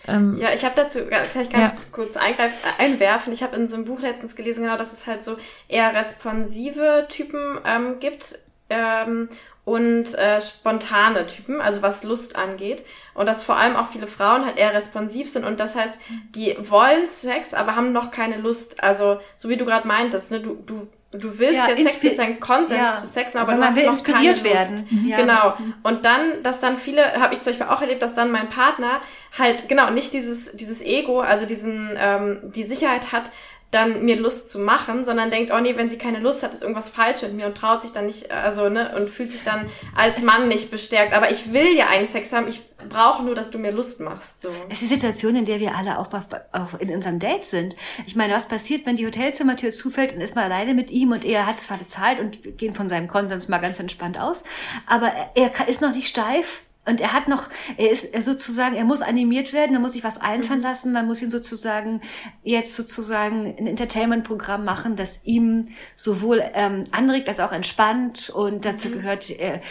Ähm, 0.08 0.38
Ja, 0.38 0.52
ich 0.54 0.66
habe 0.66 0.76
dazu, 0.76 1.00
kann 1.06 1.42
ich 1.42 1.50
ganz 1.50 1.74
Ja. 1.76 1.80
kurz 1.92 2.18
eingreifen, 2.18 2.56
äh, 2.80 2.84
einwerfen. 2.84 3.32
Ich 3.34 3.42
habe 3.44 3.56
in 3.56 3.68
so 3.68 3.76
einem 3.76 3.86
Buch 3.86 4.00
letztens 4.02 4.36
gelesen, 4.36 4.64
genau, 4.64 4.76
dass 4.78 4.92
es 4.94 5.08
halt 5.08 5.24
so 5.24 5.38
eher 5.68 5.94
responsive 5.96 7.08
Typen 7.10 7.60
ähm, 7.66 8.00
gibt 8.00 8.38
ähm, 8.70 9.30
und 9.66 10.14
äh, 10.16 10.42
spontane 10.42 11.26
Typen, 11.28 11.62
also 11.62 11.82
was 11.82 12.04
Lust 12.04 12.38
angeht. 12.38 12.84
Und 13.14 13.28
dass 13.28 13.44
vor 13.44 13.56
allem 13.58 13.76
auch 13.78 13.88
viele 13.88 14.08
Frauen 14.08 14.46
halt 14.46 14.58
eher 14.58 14.74
responsiv 14.74 15.30
sind. 15.30 15.46
Und 15.46 15.60
das 15.60 15.76
heißt, 15.76 16.02
die 16.36 16.56
wollen 16.70 17.08
Sex, 17.08 17.54
aber 17.54 17.76
haben 17.78 17.94
noch 17.94 18.12
keine 18.12 18.38
Lust. 18.38 18.84
Also, 18.84 19.20
so 19.38 19.48
wie 19.50 19.56
du 19.58 19.64
gerade 19.66 19.88
meintest, 19.88 20.32
ne, 20.32 20.42
du, 20.42 20.56
du 20.66 20.88
du 21.14 21.40
willst 21.40 21.68
Ja, 21.68 21.74
jetzt 21.76 22.00
Sex, 22.00 22.04
inspi- 22.04 22.16
du 22.18 22.22
ein 22.24 22.40
Konsens 22.40 22.80
ja, 22.80 22.94
zu 22.96 23.08
Sex, 23.08 23.36
aber, 23.36 23.44
aber 23.44 23.54
du 23.54 23.60
man 23.60 23.70
hast 23.70 23.76
will 23.78 23.84
noch 23.86 23.92
inspiriert 23.92 24.44
werden. 24.44 24.88
Mhm. 24.90 25.08
Ja. 25.08 25.18
Genau. 25.18 25.54
Und 25.84 26.06
dann, 26.06 26.42
dass 26.44 26.60
dann 26.60 26.78
viele, 26.78 27.04
habe 27.22 27.34
ich 27.34 27.42
zum 27.42 27.54
Beispiel 27.54 27.68
auch 27.74 27.82
erlebt, 27.82 28.02
dass 28.02 28.14
dann 28.14 28.32
mein 28.32 28.50
Partner 28.50 29.02
halt 29.38 29.70
genau 29.70 29.90
nicht 29.92 30.14
dieses 30.14 30.52
dieses 30.54 30.82
Ego, 30.82 31.20
also 31.22 31.46
diesen 31.46 31.90
ähm, 31.98 32.40
die 32.44 32.64
Sicherheit 32.64 33.12
hat, 33.12 33.32
dann 33.74 34.04
mir 34.06 34.16
Lust 34.16 34.50
zu 34.50 34.60
machen, 34.60 35.06
sondern 35.06 35.32
denkt, 35.32 35.52
oh 35.54 35.60
nee, 35.60 35.76
wenn 35.76 35.90
sie 35.90 35.98
keine 35.98 36.20
Lust 36.20 36.44
hat, 36.44 36.54
ist 36.54 36.62
irgendwas 36.62 36.90
falsch 36.90 37.22
mit 37.22 37.34
mir 37.34 37.48
und 37.48 37.56
traut 37.56 37.82
sich 37.82 37.92
dann 37.92 38.06
nicht, 38.06 38.32
also 38.32 38.70
ne, 38.70 38.96
und 38.96 39.10
fühlt 39.10 39.32
sich 39.32 39.44
dann 39.44 39.66
als 39.96 40.24
Mann 40.24 40.48
nicht 40.48 40.72
bestärkt. 40.72 41.14
Aber 41.14 41.32
ich 41.32 41.52
will 41.54 41.76
ja 41.76 41.88
eigentlich 41.88 42.10
Sex 42.10 42.34
haben, 42.34 42.48
ich 42.48 42.62
brauche 42.90 43.24
nur, 43.24 43.36
dass 43.36 43.52
du 43.52 43.58
mir 43.58 43.72
Lust 43.72 44.00
machst. 44.00 44.42
So. 44.42 44.50
Es 44.70 44.82
ist 44.82 44.92
die 44.92 44.96
Situation, 44.96 45.36
in 45.36 45.46
der 45.46 45.60
wir 45.60 45.76
alle 45.76 46.00
auch, 46.00 46.10
auch 46.52 46.80
in 46.80 46.90
unserem 46.90 47.20
Date 47.20 47.46
sind. 47.46 47.76
Ich 48.06 48.16
meine, 48.16 48.34
was 48.34 48.48
passiert, 48.48 48.86
wenn 48.86 48.96
die 48.96 49.06
Hotelzimmertür 49.06 49.72
zufällt 49.72 50.14
und 50.14 50.22
ist 50.22 50.36
mal 50.36 50.44
alleine 50.44 50.74
mit 50.74 50.92
ihm 50.92 51.12
und 51.12 51.26
er 51.26 51.46
hat 51.46 51.60
zwar 51.60 51.78
bezahlt 51.78 52.20
und 52.20 52.58
gehen 52.58 52.76
von 52.76 52.90
seinem 52.90 53.08
Konsens 53.08 53.48
mal 53.48 53.60
ganz 53.60 53.80
entspannt 53.80 54.20
aus, 54.20 54.44
aber 54.88 55.12
er, 55.36 55.52
ist 55.68 55.82
noch 55.82 55.94
nicht 55.94 56.08
steif. 56.08 56.64
Und 56.86 57.00
er 57.00 57.14
hat 57.14 57.30
noch, 57.30 57.50
er 57.78 57.90
ist 57.92 58.22
sozusagen, 58.24 58.76
er 58.76 58.84
muss 58.84 59.02
animiert 59.02 59.54
werden, 59.54 59.74
er 59.74 59.80
muss 59.80 59.94
sich 59.94 60.04
was 60.04 60.20
einfallen 60.20 60.62
lassen, 60.62 60.92
man 60.92 61.06
muss 61.06 61.22
ihn 61.22 61.30
sozusagen 61.30 62.02
jetzt 62.44 62.76
sozusagen 62.76 63.46
ein 63.46 63.68
Entertainment-Programm 63.68 64.66
machen, 64.66 64.98
das 64.98 65.24
ihm 65.26 65.70
sowohl 65.96 66.44
ähm, 66.54 66.84
anregt 66.92 67.30
als 67.30 67.40
auch 67.40 67.54
entspannt. 67.54 68.30
Und 68.30 68.66
dazu 68.66 68.92
gehört, 68.92 69.30
äh, 69.32 69.62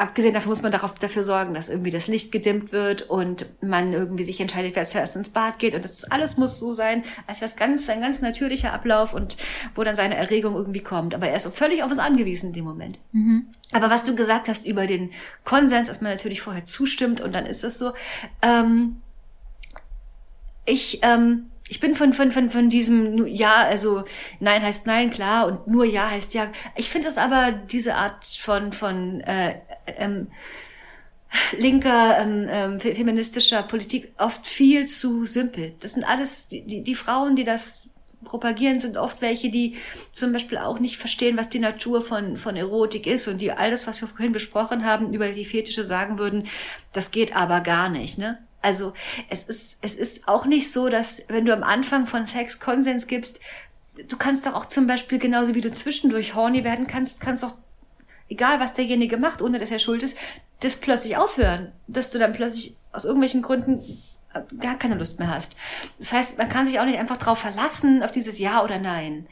abgesehen 0.00 0.34
davon 0.34 0.48
muss 0.48 0.62
man 0.62 0.72
darauf, 0.72 0.94
dafür 0.94 1.22
sorgen, 1.22 1.54
dass 1.54 1.68
irgendwie 1.68 1.90
das 1.90 2.08
Licht 2.08 2.32
gedimmt 2.32 2.72
wird 2.72 3.02
und 3.02 3.46
man 3.60 3.92
irgendwie 3.92 4.24
sich 4.24 4.40
entscheidet, 4.40 4.74
wer 4.74 4.84
zuerst 4.84 5.14
ins 5.16 5.30
Bad 5.30 5.58
geht. 5.58 5.74
Und 5.74 5.84
das 5.84 6.04
alles 6.04 6.36
muss 6.38 6.58
so 6.58 6.72
sein, 6.72 7.02
als 7.26 7.40
wäre 7.40 7.50
es 7.50 7.56
ganz, 7.56 7.88
ein 7.88 8.00
ganz 8.00 8.22
natürlicher 8.22 8.72
Ablauf 8.72 9.12
und 9.12 9.36
wo 9.74 9.84
dann 9.84 9.96
seine 9.96 10.16
Erregung 10.16 10.54
irgendwie 10.54 10.82
kommt. 10.82 11.14
Aber 11.14 11.28
er 11.28 11.36
ist 11.36 11.42
so 11.42 11.50
völlig 11.50 11.82
auf 11.82 11.90
uns 11.90 11.98
angewiesen 11.98 12.48
in 12.48 12.52
dem 12.54 12.64
Moment. 12.64 12.98
Aber 13.72 13.90
was 13.90 14.04
du 14.04 14.14
gesagt 14.14 14.48
hast 14.48 14.66
über 14.66 14.86
den 14.86 15.10
Konsens, 15.44 15.88
dass 15.88 16.00
man 16.00 16.12
natürlich 16.12 16.40
vorher 16.40 16.64
zustimmt 16.64 17.20
und 17.20 17.34
dann 17.34 17.46
ist 17.46 17.62
es 17.62 17.78
so, 17.78 17.92
ähm, 18.42 19.00
ich, 20.64 21.00
ähm, 21.02 21.50
ich 21.68 21.78
bin 21.78 21.94
von, 21.94 22.12
von, 22.12 22.32
von, 22.32 22.50
von 22.50 22.68
diesem 22.68 23.26
Ja, 23.26 23.62
also 23.62 24.04
Nein 24.40 24.62
heißt 24.62 24.86
Nein, 24.86 25.10
klar, 25.10 25.46
und 25.46 25.68
nur 25.68 25.84
Ja 25.84 26.10
heißt 26.10 26.34
Ja. 26.34 26.48
Ich 26.74 26.88
finde 26.90 27.06
das 27.06 27.18
aber, 27.18 27.52
diese 27.52 27.94
Art 27.94 28.26
von, 28.26 28.72
von 28.72 29.20
äh, 29.20 29.60
ähm, 29.98 30.28
linker, 31.56 32.18
ähm, 32.18 32.46
ähm, 32.50 32.80
fe- 32.80 32.94
feministischer 32.94 33.62
Politik 33.62 34.12
oft 34.18 34.46
viel 34.46 34.86
zu 34.86 35.26
simpel. 35.26 35.74
Das 35.80 35.92
sind 35.92 36.04
alles, 36.04 36.48
die, 36.48 36.82
die, 36.82 36.94
Frauen, 36.94 37.36
die 37.36 37.44
das 37.44 37.88
propagieren, 38.24 38.80
sind 38.80 38.96
oft 38.96 39.22
welche, 39.22 39.48
die 39.48 39.76
zum 40.12 40.32
Beispiel 40.32 40.58
auch 40.58 40.78
nicht 40.78 40.98
verstehen, 40.98 41.38
was 41.38 41.48
die 41.48 41.58
Natur 41.58 42.02
von, 42.02 42.36
von 42.36 42.56
Erotik 42.56 43.06
ist 43.06 43.28
und 43.28 43.38
die 43.38 43.52
all 43.52 43.70
das, 43.70 43.86
was 43.86 44.00
wir 44.00 44.08
vorhin 44.08 44.32
besprochen 44.32 44.84
haben, 44.84 45.14
über 45.14 45.30
die 45.30 45.44
Fetische 45.44 45.84
sagen 45.84 46.18
würden, 46.18 46.46
das 46.92 47.12
geht 47.12 47.34
aber 47.34 47.60
gar 47.60 47.88
nicht, 47.88 48.18
ne? 48.18 48.38
Also 48.62 48.92
es 49.30 49.44
ist, 49.44 49.78
es 49.80 49.96
ist 49.96 50.28
auch 50.28 50.44
nicht 50.44 50.70
so, 50.70 50.90
dass 50.90 51.22
wenn 51.28 51.46
du 51.46 51.54
am 51.54 51.62
Anfang 51.62 52.06
von 52.06 52.26
Sex 52.26 52.60
Konsens 52.60 53.06
gibst, 53.06 53.40
du 54.06 54.18
kannst 54.18 54.44
doch 54.44 54.54
auch 54.54 54.66
zum 54.66 54.86
Beispiel 54.86 55.18
genauso 55.18 55.54
wie 55.54 55.62
du 55.62 55.72
zwischendurch 55.72 56.34
horny 56.34 56.62
werden 56.62 56.86
kannst, 56.86 57.22
kannst 57.22 57.42
doch 57.42 57.54
egal 58.30 58.58
was 58.60 58.72
derjenige 58.72 59.18
macht, 59.18 59.42
ohne 59.42 59.58
dass 59.58 59.70
er 59.70 59.78
schuld 59.78 60.02
ist, 60.02 60.16
das 60.60 60.76
plötzlich 60.76 61.16
aufhören, 61.18 61.72
dass 61.88 62.10
du 62.10 62.18
dann 62.18 62.32
plötzlich 62.32 62.76
aus 62.92 63.04
irgendwelchen 63.04 63.42
Gründen 63.42 63.80
äh, 64.32 64.42
gar 64.60 64.78
keine 64.78 64.94
Lust 64.94 65.18
mehr 65.18 65.28
hast. 65.34 65.56
Das 65.98 66.12
heißt, 66.12 66.38
man 66.38 66.48
kann 66.48 66.64
sich 66.66 66.78
auch 66.80 66.84
nicht 66.84 66.98
einfach 66.98 67.16
drauf 67.16 67.38
verlassen, 67.38 68.02
auf 68.02 68.12
dieses 68.12 68.38
Ja 68.38 68.62
oder 68.62 68.78
Nein. 68.78 69.26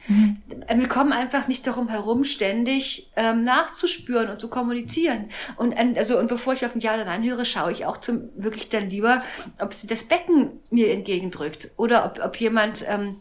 Wir 0.74 0.88
kommen 0.88 1.12
einfach 1.12 1.46
nicht 1.48 1.66
darum 1.66 1.88
herum, 1.88 2.24
ständig 2.24 3.10
ähm, 3.16 3.44
nachzuspüren 3.44 4.28
und 4.30 4.40
zu 4.40 4.48
kommunizieren. 4.48 5.28
Und 5.56 5.78
an- 5.78 5.96
also 5.96 6.18
und 6.18 6.26
bevor 6.28 6.54
ich 6.54 6.64
auf 6.66 6.74
ein 6.74 6.80
Ja 6.80 6.94
oder 6.94 7.04
Nein 7.04 7.22
höre, 7.22 7.44
schaue 7.44 7.70
ich 7.72 7.86
auch 7.86 7.96
zum 7.98 8.28
wirklich 8.36 8.68
dann 8.70 8.90
lieber, 8.90 9.22
ob 9.60 9.72
sie 9.74 9.86
das 9.86 10.04
Becken 10.04 10.50
mir 10.70 10.90
entgegendrückt 10.92 11.70
oder 11.76 12.04
ob, 12.06 12.24
ob 12.24 12.36
jemand 12.40 12.84
ähm, 12.88 13.16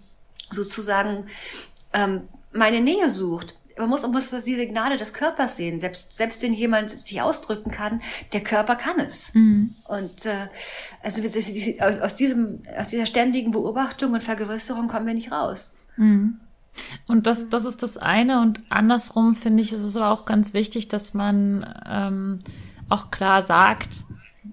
sozusagen 0.49 1.27
ähm, 1.93 2.27
meine 2.51 2.81
Nähe 2.81 3.09
sucht. 3.09 3.55
Man 3.77 3.89
muss, 3.89 4.01
man 4.03 4.11
muss 4.11 4.29
die 4.43 4.55
Signale 4.55 4.97
des 4.97 5.13
Körpers 5.13 5.57
sehen. 5.57 5.79
Selbst, 5.79 6.15
selbst 6.15 6.41
wenn 6.41 6.53
jemand 6.53 6.91
sich 6.91 7.21
ausdrücken 7.21 7.71
kann, 7.71 8.01
der 8.33 8.41
Körper 8.41 8.75
kann 8.75 8.99
es. 8.99 9.31
Und 9.87 10.25
äh, 10.25 10.47
also 11.03 11.21
aus, 11.79 11.99
aus, 11.99 12.15
diesem, 12.15 12.61
aus 12.77 12.87
dieser 12.89 13.05
ständigen 13.05 13.51
Beobachtung 13.51 14.13
und 14.13 14.23
Vergewässerung 14.23 14.87
kommen 14.87 15.07
wir 15.07 15.13
nicht 15.13 15.31
raus. 15.31 15.73
Und 17.07 17.27
das, 17.27 17.49
das 17.49 17.65
ist 17.65 17.83
das 17.83 17.97
eine. 17.97 18.41
Und 18.41 18.61
andersrum 18.69 19.35
finde 19.35 19.63
ich, 19.63 19.73
ist 19.73 19.81
es 19.81 19.95
aber 19.95 20.11
auch 20.11 20.25
ganz 20.25 20.53
wichtig, 20.53 20.87
dass 20.87 21.13
man 21.13 21.65
ähm, 21.87 22.39
auch 22.89 23.11
klar 23.11 23.41
sagt, 23.41 23.89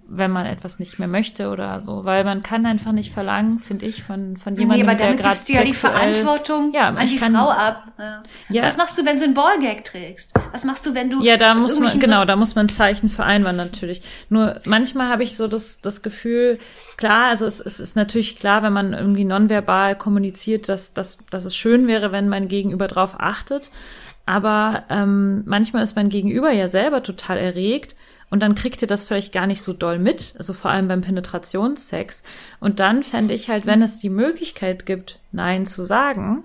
wenn 0.06 0.30
man 0.30 0.46
etwas 0.46 0.78
nicht 0.78 0.98
mehr 0.98 1.08
möchte 1.08 1.48
oder 1.48 1.80
so, 1.80 2.04
weil 2.04 2.24
man 2.24 2.42
kann 2.42 2.66
einfach 2.66 2.92
nicht 2.92 3.12
verlangen, 3.12 3.58
finde 3.58 3.86
ich, 3.86 4.02
von 4.02 4.36
von 4.36 4.54
jemandem, 4.54 4.86
nee, 4.86 4.90
aber 4.90 4.96
der 4.96 5.06
damit 5.06 5.20
gerade 5.20 5.34
gibst 5.34 5.48
du 5.48 5.52
ja 5.54 5.64
die 5.64 5.72
Verantwortung 5.72 6.72
ja, 6.74 6.88
an 6.88 7.06
die 7.06 7.16
kann, 7.16 7.34
Frau 7.34 7.48
ab. 7.48 7.84
Ja. 7.98 8.22
Ja. 8.50 8.62
Was 8.62 8.76
machst 8.76 8.98
du, 8.98 9.06
wenn 9.06 9.16
du 9.16 9.24
einen 9.24 9.34
Ballgag 9.34 9.84
trägst? 9.84 10.34
Was 10.52 10.64
machst 10.64 10.84
du, 10.84 10.94
wenn 10.94 11.10
du 11.10 11.22
Ja, 11.22 11.36
da 11.36 11.54
muss 11.54 11.78
man, 11.78 11.98
genau, 11.98 12.24
da 12.24 12.36
muss 12.36 12.54
man 12.54 12.68
Zeichen 12.68 13.08
vereinbaren 13.08 13.56
natürlich. 13.56 14.02
Nur 14.28 14.60
manchmal 14.64 15.08
habe 15.08 15.22
ich 15.22 15.36
so 15.36 15.48
das, 15.48 15.80
das 15.80 16.02
Gefühl, 16.02 16.58
klar, 16.96 17.28
also 17.28 17.46
es, 17.46 17.60
es 17.60 17.80
ist 17.80 17.96
natürlich 17.96 18.38
klar, 18.38 18.62
wenn 18.62 18.72
man 18.72 18.92
irgendwie 18.92 19.24
nonverbal 19.24 19.96
kommuniziert, 19.96 20.68
dass, 20.68 20.92
dass, 20.92 21.18
dass 21.30 21.44
es 21.44 21.56
schön 21.56 21.86
wäre, 21.86 22.12
wenn 22.12 22.28
mein 22.28 22.48
Gegenüber 22.48 22.88
drauf 22.88 23.16
achtet. 23.18 23.70
Aber 24.26 24.84
ähm, 24.90 25.42
manchmal 25.46 25.82
ist 25.82 25.96
mein 25.96 26.08
Gegenüber 26.08 26.50
ja 26.50 26.68
selber 26.68 27.02
total 27.02 27.38
erregt 27.38 27.94
und 28.34 28.40
dann 28.40 28.56
kriegt 28.56 28.82
ihr 28.82 28.88
das 28.88 29.04
vielleicht 29.04 29.32
gar 29.32 29.46
nicht 29.46 29.62
so 29.62 29.72
doll 29.72 30.00
mit, 30.00 30.34
also 30.36 30.54
vor 30.54 30.72
allem 30.72 30.88
beim 30.88 31.02
Penetrationssex. 31.02 32.24
Und 32.58 32.80
dann 32.80 33.04
fände 33.04 33.32
ich 33.32 33.48
halt, 33.48 33.64
wenn 33.64 33.80
es 33.80 33.98
die 33.98 34.10
Möglichkeit 34.10 34.86
gibt, 34.86 35.20
Nein 35.30 35.66
zu 35.66 35.84
sagen, 35.84 36.44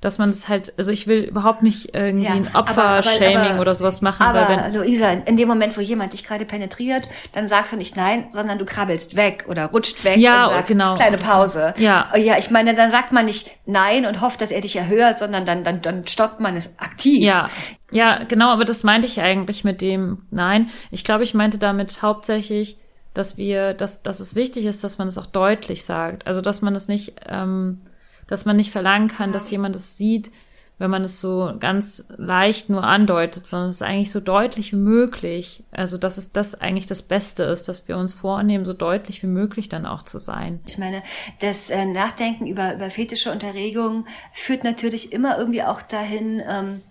dass 0.00 0.18
man 0.18 0.28
es 0.28 0.48
halt, 0.48 0.74
also 0.78 0.92
ich 0.92 1.06
will 1.06 1.20
überhaupt 1.24 1.62
nicht 1.62 1.94
irgendwie 1.94 2.26
Ja, 2.26 2.34
ein 2.34 2.54
Opfer-Shaming 2.54 3.58
oder 3.58 3.74
sowas 3.74 4.02
machen, 4.02 4.22
Aber 4.22 4.46
weil 4.48 4.72
wenn, 4.72 4.74
Luisa, 4.74 5.10
in 5.10 5.36
dem 5.36 5.48
Moment, 5.48 5.76
wo 5.76 5.80
jemand 5.80 6.12
dich 6.12 6.22
gerade 6.22 6.44
penetriert, 6.44 7.08
dann 7.32 7.48
sagst 7.48 7.72
du 7.72 7.76
nicht 7.76 7.96
nein, 7.96 8.26
sondern 8.28 8.58
du 8.58 8.66
krabbelst 8.66 9.16
weg 9.16 9.46
oder 9.48 9.66
rutscht 9.66 10.04
weg 10.04 10.18
Ja, 10.18 10.44
und 10.44 10.52
sagst 10.52 10.68
genau. 10.68 10.94
kleine 10.96 11.16
Pause. 11.18 11.74
Ja. 11.78 12.08
Ja, 12.16 12.36
ich 12.38 12.50
meine, 12.50 12.74
dann 12.74 12.90
sagt 12.90 13.12
man 13.12 13.24
nicht 13.24 13.50
nein 13.64 14.04
und 14.04 14.20
hofft, 14.20 14.40
dass 14.42 14.50
er 14.50 14.60
dich 14.60 14.76
erhört, 14.76 15.18
sondern 15.18 15.46
dann, 15.46 15.64
dann, 15.64 15.80
dann 15.80 16.06
stoppt 16.06 16.40
man 16.40 16.56
es 16.56 16.78
aktiv. 16.78 17.22
Ja, 17.22 17.48
ja, 17.90 18.24
genau, 18.24 18.50
aber 18.50 18.64
das 18.64 18.84
meinte 18.84 19.06
ich 19.06 19.20
eigentlich 19.20 19.64
mit 19.64 19.80
dem 19.80 20.22
Nein. 20.30 20.70
Ich 20.90 21.04
glaube, 21.04 21.24
ich 21.24 21.34
meinte 21.34 21.58
damit 21.58 22.02
hauptsächlich, 22.02 22.78
dass 23.14 23.38
wir, 23.38 23.72
dass, 23.72 24.02
dass 24.02 24.20
es 24.20 24.34
wichtig 24.34 24.66
ist, 24.66 24.84
dass 24.84 24.98
man 24.98 25.08
es 25.08 25.16
auch 25.16 25.26
deutlich 25.26 25.84
sagt. 25.84 26.26
Also, 26.26 26.40
dass 26.42 26.60
man 26.62 26.74
es 26.74 26.86
nicht, 26.88 27.14
ähm, 27.28 27.78
dass 28.26 28.44
man 28.44 28.56
nicht 28.56 28.70
verlangen 28.70 29.08
kann, 29.08 29.32
dass 29.32 29.50
jemand 29.50 29.76
es 29.76 29.96
sieht, 29.96 30.30
wenn 30.78 30.90
man 30.90 31.04
es 31.04 31.20
so 31.22 31.54
ganz 31.58 32.04
leicht 32.18 32.68
nur 32.68 32.84
andeutet, 32.84 33.46
sondern 33.46 33.70
es 33.70 33.76
ist 33.76 33.82
eigentlich 33.82 34.10
so 34.10 34.20
deutlich 34.20 34.72
wie 34.72 34.76
möglich. 34.76 35.64
Also, 35.70 35.96
dass 35.96 36.18
es 36.18 36.32
das 36.32 36.54
eigentlich 36.54 36.86
das 36.86 37.02
Beste 37.02 37.44
ist, 37.44 37.68
dass 37.68 37.88
wir 37.88 37.96
uns 37.96 38.12
vornehmen, 38.12 38.66
so 38.66 38.74
deutlich 38.74 39.22
wie 39.22 39.28
möglich 39.28 39.70
dann 39.70 39.86
auch 39.86 40.02
zu 40.02 40.18
sein. 40.18 40.60
Ich 40.66 40.76
meine, 40.76 41.02
das 41.40 41.70
äh, 41.70 41.86
Nachdenken 41.86 42.46
über, 42.46 42.74
über 42.74 42.90
fetische 42.90 43.32
Unterregungen 43.32 44.06
führt 44.34 44.64
natürlich 44.64 45.12
immer 45.12 45.38
irgendwie 45.38 45.62
auch 45.62 45.80
dahin, 45.80 46.42
ähm, 46.46 46.82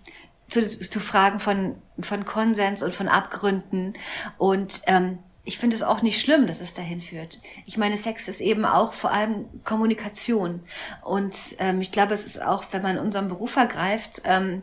zu, 0.48 0.64
zu 0.66 1.00
Fragen 1.00 1.38
von, 1.38 1.76
von 2.00 2.24
Konsens 2.24 2.82
und 2.82 2.92
von 2.92 3.08
Abgründen. 3.08 3.94
Und 4.38 4.82
ähm, 4.86 5.18
ich 5.46 5.58
finde 5.58 5.76
es 5.76 5.82
auch 5.84 6.02
nicht 6.02 6.20
schlimm, 6.20 6.48
dass 6.48 6.60
es 6.60 6.74
dahin 6.74 7.00
führt. 7.00 7.38
Ich 7.66 7.78
meine, 7.78 7.96
Sex 7.96 8.26
ist 8.26 8.40
eben 8.40 8.64
auch 8.64 8.92
vor 8.92 9.12
allem 9.12 9.46
Kommunikation. 9.62 10.60
Und 11.02 11.36
ähm, 11.60 11.80
ich 11.80 11.92
glaube, 11.92 12.12
es 12.14 12.26
ist 12.26 12.42
auch, 12.42 12.64
wenn 12.72 12.82
man 12.82 12.98
unseren 12.98 13.28
Beruf 13.28 13.54
ergreift 13.54 14.22
ähm, 14.24 14.62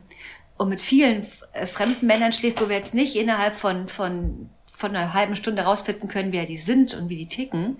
und 0.57 0.67
mit 0.67 0.81
vielen 0.81 1.25
äh, 1.53 1.67
fremden 1.67 2.05
Männern 2.05 2.33
schläft, 2.33 2.61
wo 2.61 2.67
wir 2.67 2.75
jetzt 2.75 2.93
nicht 2.93 3.15
innerhalb 3.15 3.55
von, 3.55 3.87
von, 3.87 4.49
von 4.71 4.93
einer 4.93 5.13
halben 5.13 5.37
Stunde 5.37 5.61
rausfinden 5.61 6.09
können, 6.09 6.33
wer 6.33 6.45
die 6.45 6.57
sind 6.57 6.93
und 6.93 7.07
wie 7.07 7.17
die 7.17 7.29
ticken, 7.29 7.77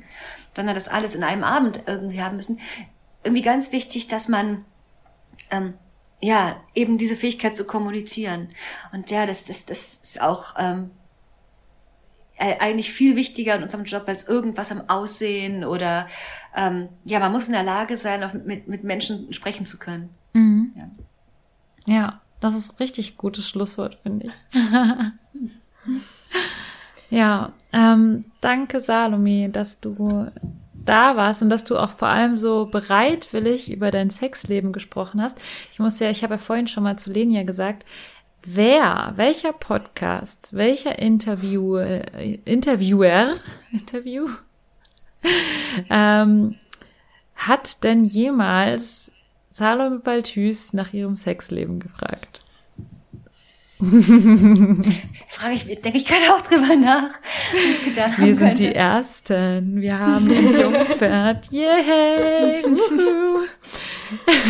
sondern 0.56 0.74
das 0.74 0.88
alles 0.88 1.14
in 1.14 1.26
einem 1.26 1.44
Abend 1.44 1.84
irgendwie 1.86 2.22
haben 2.22 2.38
müssen. 2.38 2.62
Irgendwie 3.26 3.44
ganz 3.44 3.74
wichtig, 3.74 4.08
dass 4.08 4.30
man 4.30 4.64
ähm, 5.52 5.74
ja 6.22 6.56
eben 6.74 6.98
diese 6.98 7.18
Fähigkeit 7.18 7.58
zu 7.58 7.66
kommunizieren. 7.66 8.48
Und 8.94 9.12
ja, 9.12 9.26
das, 9.26 9.44
das, 9.44 9.66
das 9.66 9.98
ist 9.98 10.22
auch 10.22 10.56
ähm, 10.58 10.92
äh, 10.94 11.03
eigentlich 12.60 12.92
viel 12.92 13.16
wichtiger 13.16 13.56
in 13.56 13.64
unserem 13.64 13.86
Job 13.86 14.04
als 14.08 14.28
irgendwas 14.28 14.72
am 14.72 14.90
Aussehen 14.90 15.64
oder 15.64 16.08
ähm, 16.56 16.90
ja, 17.06 17.20
man 17.20 17.32
muss 17.32 17.48
in 17.48 17.54
der 17.54 17.64
Lage 17.64 17.98
sein, 17.98 18.24
auf, 18.24 18.34
mit, 18.34 18.68
mit 18.68 18.84
Menschen 18.84 19.32
sprechen 19.34 19.66
zu 19.66 19.80
können. 19.80 20.10
Ja, 20.76 20.88
Das 22.40 22.56
ist 22.56 22.80
richtig 22.80 23.18
gutes 23.18 23.48
Schlusswort, 23.48 23.98
finde 24.04 24.28
ich. 24.28 24.34
ja, 27.10 27.54
ähm, 27.72 28.22
danke 28.42 28.80
Salome, 28.80 29.50
dass 29.50 29.80
du 29.80 30.28
da 30.86 31.16
warst 31.16 31.42
und 31.42 31.50
dass 31.50 31.64
du 31.64 31.78
auch 31.78 31.92
vor 31.92 32.10
allem 32.10 32.38
so 32.38 32.66
bereitwillig 32.66 33.72
über 33.72 33.92
dein 33.92 34.10
Sexleben 34.10 34.74
gesprochen 34.74 35.22
hast. 35.22 35.38
Ich 35.72 35.80
muss 35.80 36.00
ja, 36.00 36.10
ich 36.10 36.24
habe 36.24 36.36
ja 36.36 36.38
vorhin 36.38 36.68
schon 36.68 36.84
mal 36.84 36.98
zu 36.98 37.12
Lenia 37.12 37.44
gesagt, 37.44 37.86
wer, 38.46 39.14
welcher 39.16 39.54
Podcast, 39.54 40.54
welcher 40.54 41.00
Interview, 41.00 41.78
Interviewer, 42.46 43.36
Interview, 43.72 44.30
ähm, 45.90 46.56
hat 47.36 47.84
denn 47.84 48.06
jemals 48.06 49.12
Salome 49.50 50.00
Balthus 50.00 50.74
nach 50.74 50.94
ihrem 50.94 51.16
Sexleben 51.16 51.80
gefragt? 51.80 52.44
Frage 53.84 55.56
ich, 55.56 55.66
denke 55.82 55.98
ich 55.98 56.06
gerade 56.06 56.34
auch 56.34 56.42
drüber 56.42 56.76
nach. 56.78 57.10
Wir 58.18 58.34
sind 58.34 58.48
könnte. 58.48 58.64
die 58.64 58.76
Ersten. 58.76 59.82
Wir 59.82 60.00
haben 60.00 60.30
den 60.30 60.58
Jungpferd. 60.58 61.52
Yay! 61.52 62.64
Wuhu. 62.64 63.46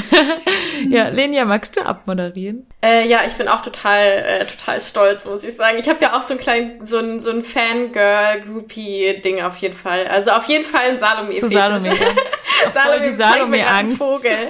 ja, 0.89 1.10
Lenia, 1.10 1.45
magst 1.45 1.76
du 1.78 1.82
abmoderieren? 1.82 2.68
Äh, 2.82 3.08
ja, 3.08 3.26
ich 3.26 3.34
bin 3.34 3.47
auch 3.47 3.62
total, 3.62 4.01
äh, 4.01 4.45
total 4.45 4.80
stolz, 4.80 5.26
muss 5.26 5.43
ich 5.43 5.56
sagen. 5.56 5.78
Ich 5.80 5.88
habe 5.89 6.01
ja 6.01 6.16
auch 6.18 6.22
so 6.22 6.34
ein 6.34 6.39
klein, 6.39 6.80
so 6.84 6.97
ein, 6.97 7.20
so 7.20 7.30
ein 7.32 7.43
Fangirl-Groupie-Ding 7.43 9.41
auf 9.41 9.58
jeden 9.58 9.76
Fall. 9.76 10.08
Also 10.08 10.32
auf 10.32 10.45
jeden 10.45 10.66
Fall 10.66 10.91
ein 10.91 10.97
salome 10.97 11.36
Zu 11.36 11.49
Salome. 11.49 11.88
Ja. 11.88 11.93
Grad 12.72 13.01
einen 13.01 13.16
Salome-Angst. 13.16 13.97
Vogel. 13.97 14.49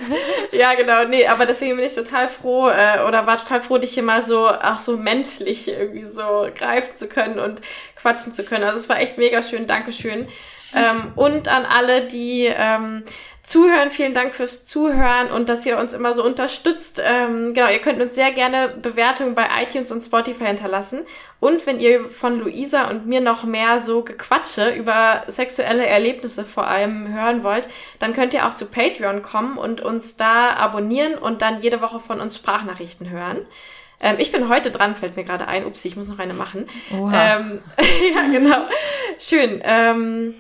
Ja, 0.51 0.73
genau. 0.75 1.05
Nee, 1.05 1.25
aber 1.27 1.45
deswegen 1.45 1.75
bin 1.75 1.85
ich 1.85 1.95
total 1.95 2.27
froh 2.27 2.69
äh, 2.69 3.01
oder 3.07 3.25
war 3.25 3.37
total 3.37 3.61
froh, 3.61 3.77
dich 3.77 3.93
hier 3.93 4.03
mal 4.03 4.23
so, 4.23 4.47
ach 4.47 4.79
so 4.79 4.97
menschlich 4.97 5.67
irgendwie 5.69 6.05
so 6.05 6.47
greifen 6.55 6.95
zu 6.95 7.07
können 7.07 7.39
und 7.39 7.61
quatschen 7.95 8.33
zu 8.33 8.43
können. 8.43 8.63
Also 8.63 8.77
es 8.77 8.89
war 8.89 8.99
echt 8.99 9.17
mega 9.17 9.41
schön. 9.41 9.67
Dankeschön. 9.67 10.27
Ähm, 10.75 11.11
und 11.15 11.47
an 11.47 11.65
alle, 11.65 12.07
die 12.07 12.45
ähm, 12.45 13.03
zuhören, 13.43 13.91
vielen 13.91 14.13
Dank 14.13 14.33
fürs 14.33 14.63
Zuhören 14.63 15.29
und 15.29 15.49
dass 15.49 15.65
ihr 15.65 15.77
uns 15.77 15.93
immer 15.93 16.13
so 16.13 16.23
unterstützt. 16.23 17.01
Ähm, 17.05 17.53
genau, 17.53 17.69
ihr 17.69 17.79
könnt 17.79 18.01
uns 18.01 18.15
sehr 18.15 18.31
gerne 18.31 18.69
Bewertungen 18.69 19.35
bei 19.35 19.47
iTunes 19.61 19.91
und 19.91 20.01
Spotify 20.01 20.45
hinterlassen. 20.45 21.01
Und 21.41 21.65
wenn 21.67 21.81
ihr 21.81 22.05
von 22.05 22.39
Luisa 22.39 22.89
und 22.89 23.05
mir 23.05 23.19
noch 23.19 23.43
mehr 23.43 23.81
so 23.81 24.01
Gequatsche 24.01 24.69
über 24.69 25.23
sexuelle 25.27 25.85
Erlebnisse 25.85 26.45
vor 26.45 26.67
allem 26.67 27.13
hören 27.13 27.43
wollt, 27.43 27.67
dann 27.99 28.13
könnt 28.13 28.33
ihr 28.33 28.47
auch 28.47 28.53
zu 28.53 28.65
Patreon 28.65 29.21
kommen 29.21 29.57
und 29.57 29.81
uns 29.81 30.15
da 30.15 30.53
abonnieren 30.55 31.15
und 31.15 31.41
dann 31.41 31.61
jede 31.61 31.81
Woche 31.81 31.99
von 31.99 32.21
uns 32.21 32.37
Sprachnachrichten 32.37 33.09
hören. 33.09 33.45
Ähm, 33.99 34.15
ich 34.19 34.31
bin 34.31 34.47
heute 34.47 34.71
dran, 34.71 34.95
fällt 34.95 35.17
mir 35.17 35.25
gerade 35.25 35.49
ein. 35.49 35.65
Upsi, 35.65 35.89
ich 35.89 35.97
muss 35.97 36.07
noch 36.07 36.19
eine 36.19 36.33
machen. 36.33 36.65
Oha. 36.93 37.37
Ähm, 37.37 37.61
ja, 38.15 38.27
genau. 38.31 38.67
Schön. 39.17 39.61
Ähm, 39.65 40.35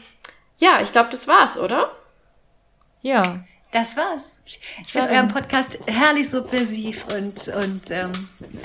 ja, 0.63 0.79
ich 0.81 0.91
glaube, 0.91 1.09
das 1.11 1.27
war's, 1.27 1.57
oder? 1.57 1.91
Ja. 3.01 3.21
Das 3.71 3.97
war's. 3.97 4.41
Ich 4.45 4.59
finde 4.91 5.09
euren 5.09 5.29
Podcast 5.29 5.79
herrlich 5.87 6.29
subversiv 6.29 7.05
und, 7.17 7.47
und 7.47 7.81
ähm, 7.89 8.11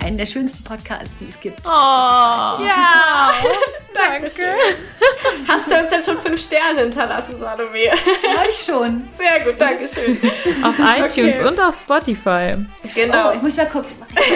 einen 0.04 0.18
der 0.18 0.26
schönsten 0.26 0.62
Podcasts, 0.64 1.16
die 1.18 1.26
es 1.28 1.40
gibt. 1.40 1.60
Oh, 1.66 1.70
Ja, 1.70 3.32
danke. 3.94 4.30
Hast 5.48 5.70
du 5.70 5.76
uns 5.76 5.90
denn 5.90 6.02
schon 6.02 6.18
fünf 6.18 6.44
Sterne 6.44 6.80
hinterlassen, 6.80 7.38
Salome? 7.38 7.90
Hab 8.36 8.48
ich 8.50 8.58
schon. 8.58 9.08
Sehr 9.10 9.44
gut, 9.44 9.58
danke 9.58 9.88
schön. 9.88 10.20
auf 10.62 10.74
iTunes 10.78 11.38
Okay. 11.38 11.44
und 11.48 11.58
auf 11.58 11.74
Spotify. 11.74 12.54
Genau. 12.94 13.30
Oh, 13.30 13.32
ich 13.34 13.42
muss 13.42 13.56
mal 13.56 13.66
gucken. 13.68 13.90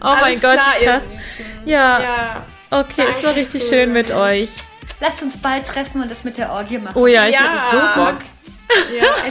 Oh 0.00 0.06
mein 0.06 0.24
Alles 0.24 0.40
Gott, 0.40 0.54
klar. 0.54 0.74
Ja, 1.66 2.00
Ja. 2.00 2.46
okay, 2.70 3.04
es 3.16 3.22
war 3.22 3.34
richtig 3.36 3.62
schön 3.68 3.92
mit 3.92 4.10
euch. 4.10 4.48
Lasst 5.00 5.22
uns 5.22 5.36
bald 5.36 5.66
treffen 5.66 6.02
und 6.02 6.10
das 6.10 6.24
mit 6.24 6.36
der 6.36 6.50
Orgie 6.52 6.78
machen. 6.78 6.96
Oh 7.00 7.06
ja, 7.06 7.26
ich 7.26 7.34
Ja. 7.34 7.40
habe 7.40 7.94
so 7.96 8.00
Bock. 8.04 8.18
ja. 8.98 9.24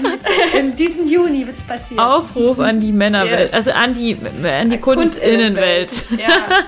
In, 0.54 0.60
in 0.60 0.76
diesem 0.76 1.08
Juni 1.08 1.46
wird's 1.48 1.64
passieren. 1.64 2.04
Aufruf 2.04 2.60
an 2.60 2.80
die 2.80 2.92
Männerwelt, 2.92 3.40
Yes. 3.52 3.54
also 3.54 3.72
an 3.72 3.94
die, 3.94 4.18
an 4.44 4.70
die 4.70 4.78
Kundinnenwelt. 4.78 5.92
Ja. 6.18 6.66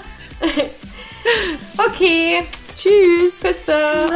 okay. 1.88 2.44
Tschüss. 2.76 3.36
Bis 3.42 3.66
dann. 3.66 4.08